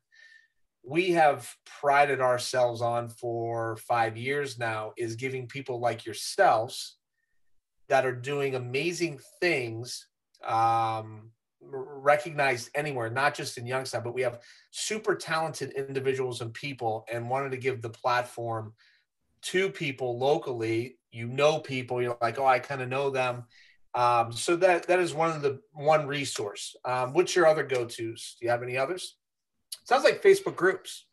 we 0.84 1.10
have 1.22 1.52
prided 1.80 2.20
ourselves 2.20 2.80
on 2.80 3.08
for 3.08 3.76
five 3.78 4.16
years 4.16 4.56
now 4.56 4.92
is 4.96 5.16
giving 5.16 5.48
people 5.48 5.80
like 5.80 6.06
yourselves 6.06 6.96
that 7.88 8.06
are 8.06 8.14
doing 8.14 8.54
amazing 8.54 9.20
things 9.40 10.06
um 10.44 11.30
recognized 11.60 12.70
anywhere 12.74 13.10
not 13.10 13.34
just 13.34 13.58
in 13.58 13.66
youngstown 13.66 14.02
but 14.04 14.14
we 14.14 14.22
have 14.22 14.40
super 14.70 15.14
talented 15.14 15.72
individuals 15.72 16.40
and 16.40 16.54
people 16.54 17.04
and 17.12 17.28
wanted 17.28 17.50
to 17.50 17.56
give 17.56 17.82
the 17.82 17.90
platform 17.90 18.72
to 19.46 19.70
people 19.70 20.18
locally. 20.18 20.98
You 21.12 21.28
know 21.28 21.60
people 21.60 22.02
you're 22.02 22.18
like 22.20 22.38
oh 22.38 22.46
i 22.46 22.58
kind 22.58 22.82
of 22.82 22.88
know 22.88 23.10
them. 23.10 23.44
Um, 23.94 24.32
so 24.32 24.56
that 24.56 24.86
that 24.88 24.98
is 24.98 25.14
one 25.14 25.30
of 25.30 25.40
the 25.40 25.60
one 25.72 26.06
resource. 26.06 26.76
Um, 26.84 27.14
what's 27.14 27.34
your 27.34 27.46
other 27.46 27.62
go-to's? 27.62 28.36
Do 28.38 28.44
you 28.44 28.50
have 28.50 28.62
any 28.62 28.76
others? 28.76 29.16
Sounds 29.84 30.04
like 30.04 30.22
facebook 30.22 30.56
groups. 30.56 31.06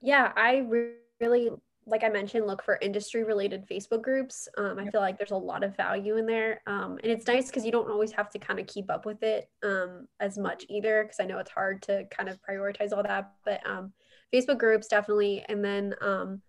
Yeah 0.00 0.32
i 0.36 0.58
re- 0.58 0.94
really 1.20 1.50
like 1.86 2.04
i 2.04 2.08
mentioned 2.08 2.46
look 2.46 2.62
for 2.62 2.78
industry 2.80 3.24
related 3.24 3.66
facebook 3.68 4.02
groups. 4.02 4.48
Um, 4.56 4.78
i 4.78 4.88
feel 4.88 5.00
like 5.00 5.18
there's 5.18 5.32
a 5.32 5.36
lot 5.36 5.64
of 5.64 5.76
value 5.76 6.16
in 6.16 6.26
there. 6.26 6.62
Um, 6.66 6.98
and 7.02 7.10
it's 7.12 7.26
nice 7.26 7.46
because 7.46 7.64
you 7.64 7.72
don't 7.72 7.90
always 7.90 8.12
have 8.12 8.30
to 8.30 8.38
kind 8.38 8.60
of 8.60 8.66
keep 8.66 8.90
up 8.90 9.04
with 9.04 9.22
it 9.22 9.50
um, 9.64 10.06
as 10.20 10.38
much 10.38 10.64
either 10.68 11.02
because 11.04 11.18
i 11.20 11.24
know 11.24 11.38
it's 11.38 11.50
hard 11.50 11.82
to 11.82 12.04
kind 12.10 12.28
of 12.28 12.38
prioritize 12.48 12.92
all 12.92 13.02
that 13.02 13.32
but 13.44 13.60
um, 13.66 13.92
facebook 14.32 14.58
groups 14.58 14.86
definitely 14.88 15.44
and 15.48 15.64
then 15.64 15.94
um, 16.00 16.40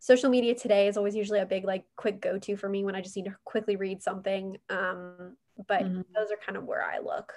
social 0.00 0.30
media 0.30 0.54
today 0.54 0.88
is 0.88 0.96
always 0.96 1.14
usually 1.14 1.40
a 1.40 1.46
big 1.46 1.64
like 1.64 1.84
quick 1.96 2.20
go-to 2.20 2.56
for 2.56 2.68
me 2.68 2.84
when 2.84 2.94
i 2.96 3.00
just 3.00 3.16
need 3.16 3.24
to 3.26 3.36
quickly 3.44 3.76
read 3.76 4.02
something 4.02 4.56
um, 4.68 5.36
but 5.68 5.82
Mhm. 5.82 6.04
those 6.14 6.30
are 6.30 6.36
kind 6.44 6.56
of 6.58 6.64
where 6.64 6.82
i 6.82 6.98
look 6.98 7.32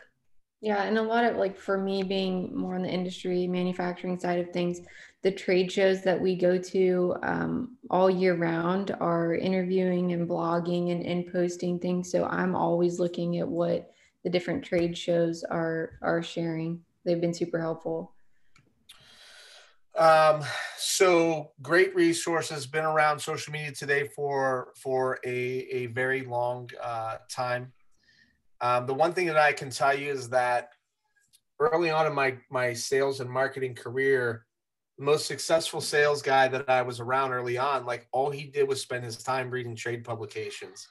Yeah, 0.62 0.84
and 0.84 0.98
a 0.98 1.02
lot 1.02 1.24
of 1.24 1.38
like 1.38 1.58
for 1.58 1.78
me 1.78 2.04
being 2.04 2.56
more 2.56 2.76
on 2.76 2.82
the 2.82 2.90
industry 2.90 3.48
manufacturing 3.48 4.20
side 4.20 4.40
of 4.40 4.52
things, 4.52 4.82
the 5.22 5.32
trade 5.32 5.72
shows 5.72 6.02
that 6.04 6.20
we 6.20 6.36
go 6.36 6.58
to 6.58 7.16
um, 7.24 7.78
all 7.90 8.10
year 8.10 8.36
round 8.36 8.96
are 9.00 9.36
interviewing 9.36 10.12
and 10.12 10.28
blogging 10.28 10.92
and, 10.92 11.06
and 11.06 11.32
posting 11.32 11.80
things. 11.80 12.12
So 12.12 12.26
I'm 12.26 12.56
always 12.56 13.00
looking 13.00 13.40
at 13.40 13.48
what 13.48 13.92
the 14.24 14.30
different 14.30 14.64
trade 14.64 14.98
shows 14.98 15.46
are 15.46 15.92
are 16.02 16.22
sharing. 16.22 16.82
They've 17.06 17.22
been 17.22 17.34
super 17.34 17.60
helpful. 17.60 18.12
Um, 19.96 20.44
so 20.78 21.52
great 21.62 21.96
resources 21.96 22.68
been 22.68 22.86
around 22.86 23.20
social 23.20 23.54
media 23.54 23.72
today 23.72 24.08
for 24.08 24.74
for 24.76 25.20
a, 25.26 25.30
a 25.30 25.86
very 25.88 26.22
long 26.22 26.70
uh, 26.82 27.18
time. 27.30 27.72
Um, 28.62 28.86
the 28.86 28.94
one 28.94 29.14
thing 29.14 29.28
that 29.28 29.38
I 29.38 29.54
can 29.54 29.70
tell 29.70 29.98
you 29.98 30.12
is 30.12 30.30
that 30.30 30.70
early 31.60 31.90
on 31.90 32.08
in 32.08 32.14
my 32.14 32.38
my 32.50 32.74
sales 32.74 33.20
and 33.20 33.30
marketing 33.30 33.76
career, 33.76 34.46
the 34.98 35.06
most 35.06 35.26
successful 35.28 35.82
sales 35.82 36.22
guy 36.22 36.48
that 36.50 36.70
I 36.70 36.82
was 36.82 37.00
around 37.00 37.32
early 37.32 37.58
on, 37.58 37.86
like 37.86 38.08
all 38.12 38.30
he 38.30 38.46
did 38.46 38.68
was 38.68 38.82
spend 38.82 39.04
his 39.04 39.18
time 39.24 39.50
reading 39.50 39.76
trade 39.76 40.04
publications. 40.04 40.88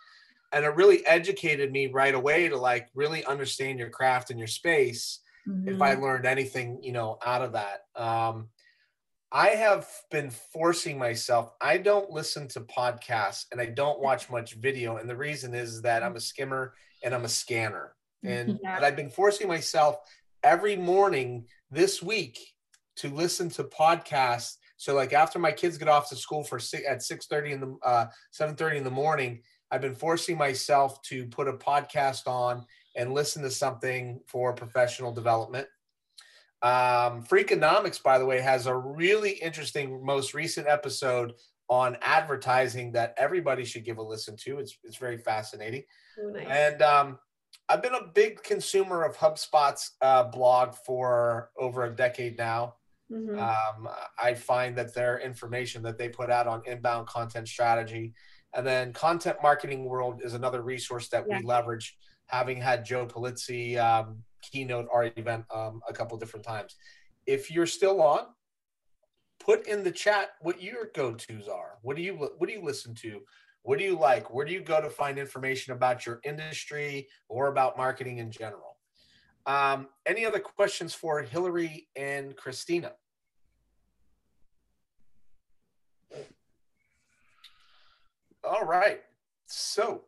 And 0.53 0.65
it 0.65 0.75
really 0.77 1.07
educated 1.07 1.73
me 1.73 1.89
right 1.89 2.15
away 2.15 2.49
to 2.49 2.57
like 2.57 2.89
really 2.95 3.23
understand 3.27 3.79
your 3.79 3.91
craft 3.91 4.31
and 4.31 4.39
your 4.39 4.49
space 4.49 5.21
if 5.67 5.81
I 5.81 5.95
learned 5.95 6.27
anything, 6.27 6.79
you 6.83 6.93
know, 6.93 7.19
out 7.25 7.43
of 7.43 7.53
that. 7.53 7.85
Um, 7.97 8.49
I 9.31 9.49
have 9.49 9.87
been 10.11 10.31
forcing 10.31 10.99
myself. 10.99 11.53
I 11.61 11.79
don't 11.79 12.11
listen 12.11 12.49
to 12.49 12.61
podcasts 12.61 13.47
and 13.53 13.61
I 13.61 13.67
don't 13.67 14.01
watch 14.01 14.31
much 14.31 14.55
video, 14.55 14.97
and 14.97 15.09
the 15.09 15.17
reason 15.17 15.55
is 15.55 15.83
that 15.83 16.03
I'm 16.03 16.17
a 16.17 16.21
skimmer 16.21 16.75
and 17.03 17.15
I'm 17.15 17.25
a 17.25 17.29
scanner, 17.29 17.95
and 18.23 18.59
Yeah. 18.63 18.81
I've 18.83 18.97
been 18.97 19.11
forcing 19.11 19.49
myself 19.49 19.99
every 20.43 20.77
morning 20.77 21.47
this 21.71 22.03
week 22.03 22.39
to 22.97 23.09
listen 23.09 23.49
to 23.51 23.65
podcasts. 23.65 24.57
So 24.77 24.95
like 24.95 25.13
after 25.13 25.39
my 25.39 25.53
kids 25.53 25.79
get 25.79 25.89
off 25.89 26.09
to 26.11 26.17
school 26.17 26.45
for 26.45 26.59
six, 26.59 26.85
at 26.89 27.03
six 27.03 27.27
thirty 27.27 27.53
in 27.53 27.61
the 27.61 27.77
uh, 27.85 28.07
seven 28.31 28.55
thirty 28.55 28.77
in 28.77 28.85
the 28.85 28.91
morning, 28.91 29.43
I've 29.71 29.81
been 29.81 29.95
forcing 29.95 30.39
myself 30.39 31.03
to 31.03 31.27
put 31.27 31.49
a 31.49 31.53
podcast 31.53 32.27
on 32.27 32.65
and 32.97 33.13
listen 33.13 33.43
to 33.43 33.51
something 33.51 34.21
for 34.27 34.53
professional 34.53 35.13
development. 35.13 35.69
Um, 36.63 37.23
Freakonomics, 37.23 38.03
by 38.03 38.19
the 38.19 38.27
way, 38.27 38.41
has 38.41 38.67
a 38.67 38.77
really 38.77 39.31
interesting, 39.31 40.05
most 40.05 40.35
recent 40.35 40.67
episode 40.67 41.35
on 41.69 41.97
advertising 42.03 42.93
that 42.93 43.15
everybody 43.19 43.65
should 43.65 43.85
give 43.85 43.99
a 43.99 44.03
listen 44.03 44.37
to. 44.45 44.59
It's 44.59 44.79
it's 44.85 44.97
very 44.97 45.19
fascinating, 45.19 45.85
Ooh, 46.19 46.33
nice. 46.33 46.47
and 46.49 46.83
um, 46.83 47.19
I've 47.69 47.83
been 47.83 47.95
a 47.95 48.07
big 48.15 48.43
consumer 48.43 49.03
of 49.05 49.17
HubSpot's 49.17 49.97
uh, 50.01 50.25
blog 50.25 50.75
for 50.87 51.51
over 51.59 51.85
a 51.85 51.95
decade 51.95 52.39
now. 52.39 52.75
Mhm. 53.13 53.39
Um, 53.39 53.89
I 54.23 54.35
find 54.35 54.77
that 54.77 54.95
their 54.95 55.19
information 55.21 55.83
that 55.83 55.97
they 55.99 56.09
put 56.09 56.31
out 56.31 56.47
on 56.47 56.63
inbound 56.67 57.07
content 57.09 57.49
strategy, 57.49 58.15
and 58.55 58.67
then 58.67 58.93
content 58.93 59.39
marketing 59.43 59.85
world 59.85 60.21
is 60.25 60.35
another 60.35 60.63
resource 60.63 61.09
that 61.11 61.25
Yeah. 61.29 61.39
we 61.39 61.45
leverage. 61.45 61.97
Having 62.27 62.61
had 62.61 62.85
Joe 62.85 63.07
Pulizzi 63.07 63.79
um, 63.79 64.23
keynote 64.43 64.89
our 64.93 65.11
event 65.17 65.45
um, 65.55 65.81
a 65.89 65.93
couple 65.95 66.17
different 66.19 66.45
times. 66.45 66.77
If 67.27 67.51
you're 67.51 67.67
still 67.67 68.03
on, 68.03 68.27
put 69.49 69.67
in 69.67 69.83
the 69.83 69.91
chat 69.91 70.33
what 70.43 70.63
your 70.63 70.91
go-tos 70.95 71.49
are. 71.49 71.79
What 71.81 71.97
do 71.97 72.03
you 72.03 72.13
what 72.13 72.49
do 72.49 72.53
you 72.53 72.63
listen 72.63 72.95
to? 72.97 73.21
What 73.63 73.79
do 73.79 73.85
you 73.85 73.99
like? 73.99 74.33
Where 74.33 74.45
do 74.45 74.53
you 74.53 74.61
go 74.61 74.81
to 74.81 74.91
find 74.91 75.19
information 75.19 75.73
about 75.73 76.05
your 76.05 76.21
industry 76.23 77.09
or 77.31 77.49
about 77.49 77.79
marketing 77.79 78.19
in 78.19 78.31
general? 78.31 78.77
Um, 79.47 79.89
any 80.05 80.27
other 80.27 80.39
questions 80.39 80.93
for 80.93 81.23
Hillary 81.23 81.89
and 81.97 82.37
Christina? 82.37 82.93
All 88.45 88.65
right. 88.65 89.01
So, 89.47 90.03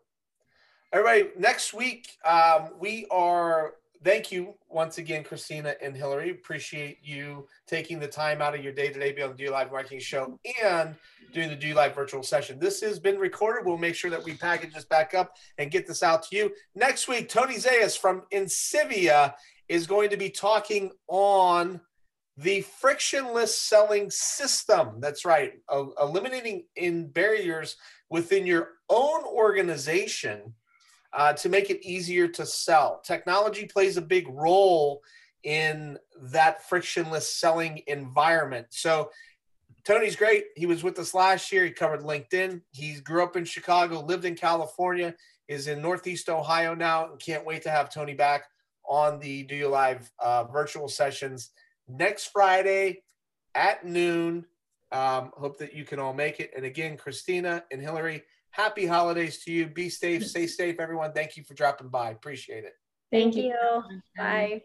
everybody, 0.92 1.30
next 1.38 1.72
week 1.72 2.08
um, 2.26 2.72
we 2.78 3.06
are. 3.10 3.72
Thank 4.02 4.32
you 4.32 4.54
once 4.70 4.96
again, 4.96 5.24
Christina 5.24 5.74
and 5.82 5.94
Hillary. 5.94 6.30
Appreciate 6.30 7.00
you 7.02 7.46
taking 7.66 7.98
the 7.98 8.08
time 8.08 8.40
out 8.40 8.54
of 8.54 8.64
your 8.64 8.72
day 8.72 8.88
today, 8.88 9.12
be 9.12 9.20
on 9.20 9.36
the 9.36 9.44
DOYO 9.44 9.50
Live 9.50 9.70
Marketing 9.70 10.00
Show 10.00 10.40
and 10.64 10.94
doing 11.34 11.50
the 11.50 11.56
DOYO 11.56 11.74
Live 11.74 11.94
virtual 11.94 12.22
session. 12.22 12.58
This 12.58 12.80
has 12.80 12.98
been 12.98 13.18
recorded. 13.18 13.66
We'll 13.66 13.76
make 13.76 13.94
sure 13.94 14.10
that 14.10 14.24
we 14.24 14.38
package 14.38 14.72
this 14.72 14.86
back 14.86 15.12
up 15.12 15.36
and 15.58 15.70
get 15.70 15.86
this 15.86 16.02
out 16.02 16.22
to 16.24 16.36
you 16.36 16.50
next 16.74 17.08
week. 17.08 17.28
Tony 17.28 17.56
Zayas 17.56 17.98
from 17.98 18.22
Insivia 18.32 19.34
is 19.68 19.86
going 19.86 20.08
to 20.08 20.16
be 20.16 20.30
talking 20.30 20.92
on 21.06 21.78
the 22.38 22.62
frictionless 22.62 23.54
selling 23.54 24.10
system. 24.10 24.98
That's 25.00 25.26
right, 25.26 25.52
eliminating 26.00 26.64
in 26.74 27.08
barriers 27.08 27.76
within 28.08 28.46
your 28.46 28.70
own 28.88 29.24
organization 29.24 30.54
uh, 31.12 31.32
to 31.34 31.48
make 31.48 31.70
it 31.70 31.84
easier 31.84 32.28
to 32.28 32.46
sell. 32.46 33.00
Technology 33.04 33.66
plays 33.66 33.96
a 33.96 34.02
big 34.02 34.28
role 34.28 35.02
in 35.42 35.98
that 36.20 36.68
frictionless 36.68 37.32
selling 37.32 37.82
environment. 37.86 38.66
So 38.70 39.10
Tony's 39.84 40.16
great. 40.16 40.44
He 40.56 40.66
was 40.66 40.82
with 40.82 40.98
us 40.98 41.14
last 41.14 41.50
year. 41.50 41.64
He 41.64 41.70
covered 41.70 42.00
LinkedIn. 42.00 42.60
He 42.72 43.00
grew 43.00 43.22
up 43.22 43.36
in 43.36 43.44
Chicago, 43.44 44.00
lived 44.00 44.24
in 44.24 44.34
California, 44.34 45.14
is 45.48 45.66
in 45.66 45.80
Northeast 45.80 46.28
Ohio 46.28 46.74
now, 46.74 47.10
and 47.10 47.18
can't 47.18 47.46
wait 47.46 47.62
to 47.62 47.70
have 47.70 47.92
Tony 47.92 48.14
back 48.14 48.44
on 48.88 49.18
the 49.18 49.46
DOYO 49.46 49.70
Live 49.70 50.10
uh, 50.18 50.44
virtual 50.44 50.88
sessions 50.88 51.50
next 51.88 52.26
Friday 52.26 53.02
at 53.54 53.84
noon. 53.84 54.44
Um, 54.92 55.30
hope 55.36 55.58
that 55.58 55.74
you 55.74 55.84
can 55.84 55.98
all 55.98 56.12
make 56.12 56.40
it. 56.40 56.50
And 56.56 56.64
again, 56.64 56.96
Christina 56.96 57.64
and 57.70 57.80
Hillary, 57.80 58.24
happy 58.50 58.86
holidays 58.86 59.42
to 59.44 59.52
you. 59.52 59.66
Be 59.66 59.88
safe, 59.88 60.26
stay 60.28 60.46
safe, 60.46 60.76
everyone. 60.78 61.12
Thank 61.12 61.36
you 61.36 61.44
for 61.44 61.54
dropping 61.54 61.88
by. 61.88 62.10
Appreciate 62.10 62.64
it. 62.64 62.74
Thank 63.10 63.34
Thank 63.34 63.44
you. 63.44 63.54
you. 63.90 64.00
Bye. 64.16 64.62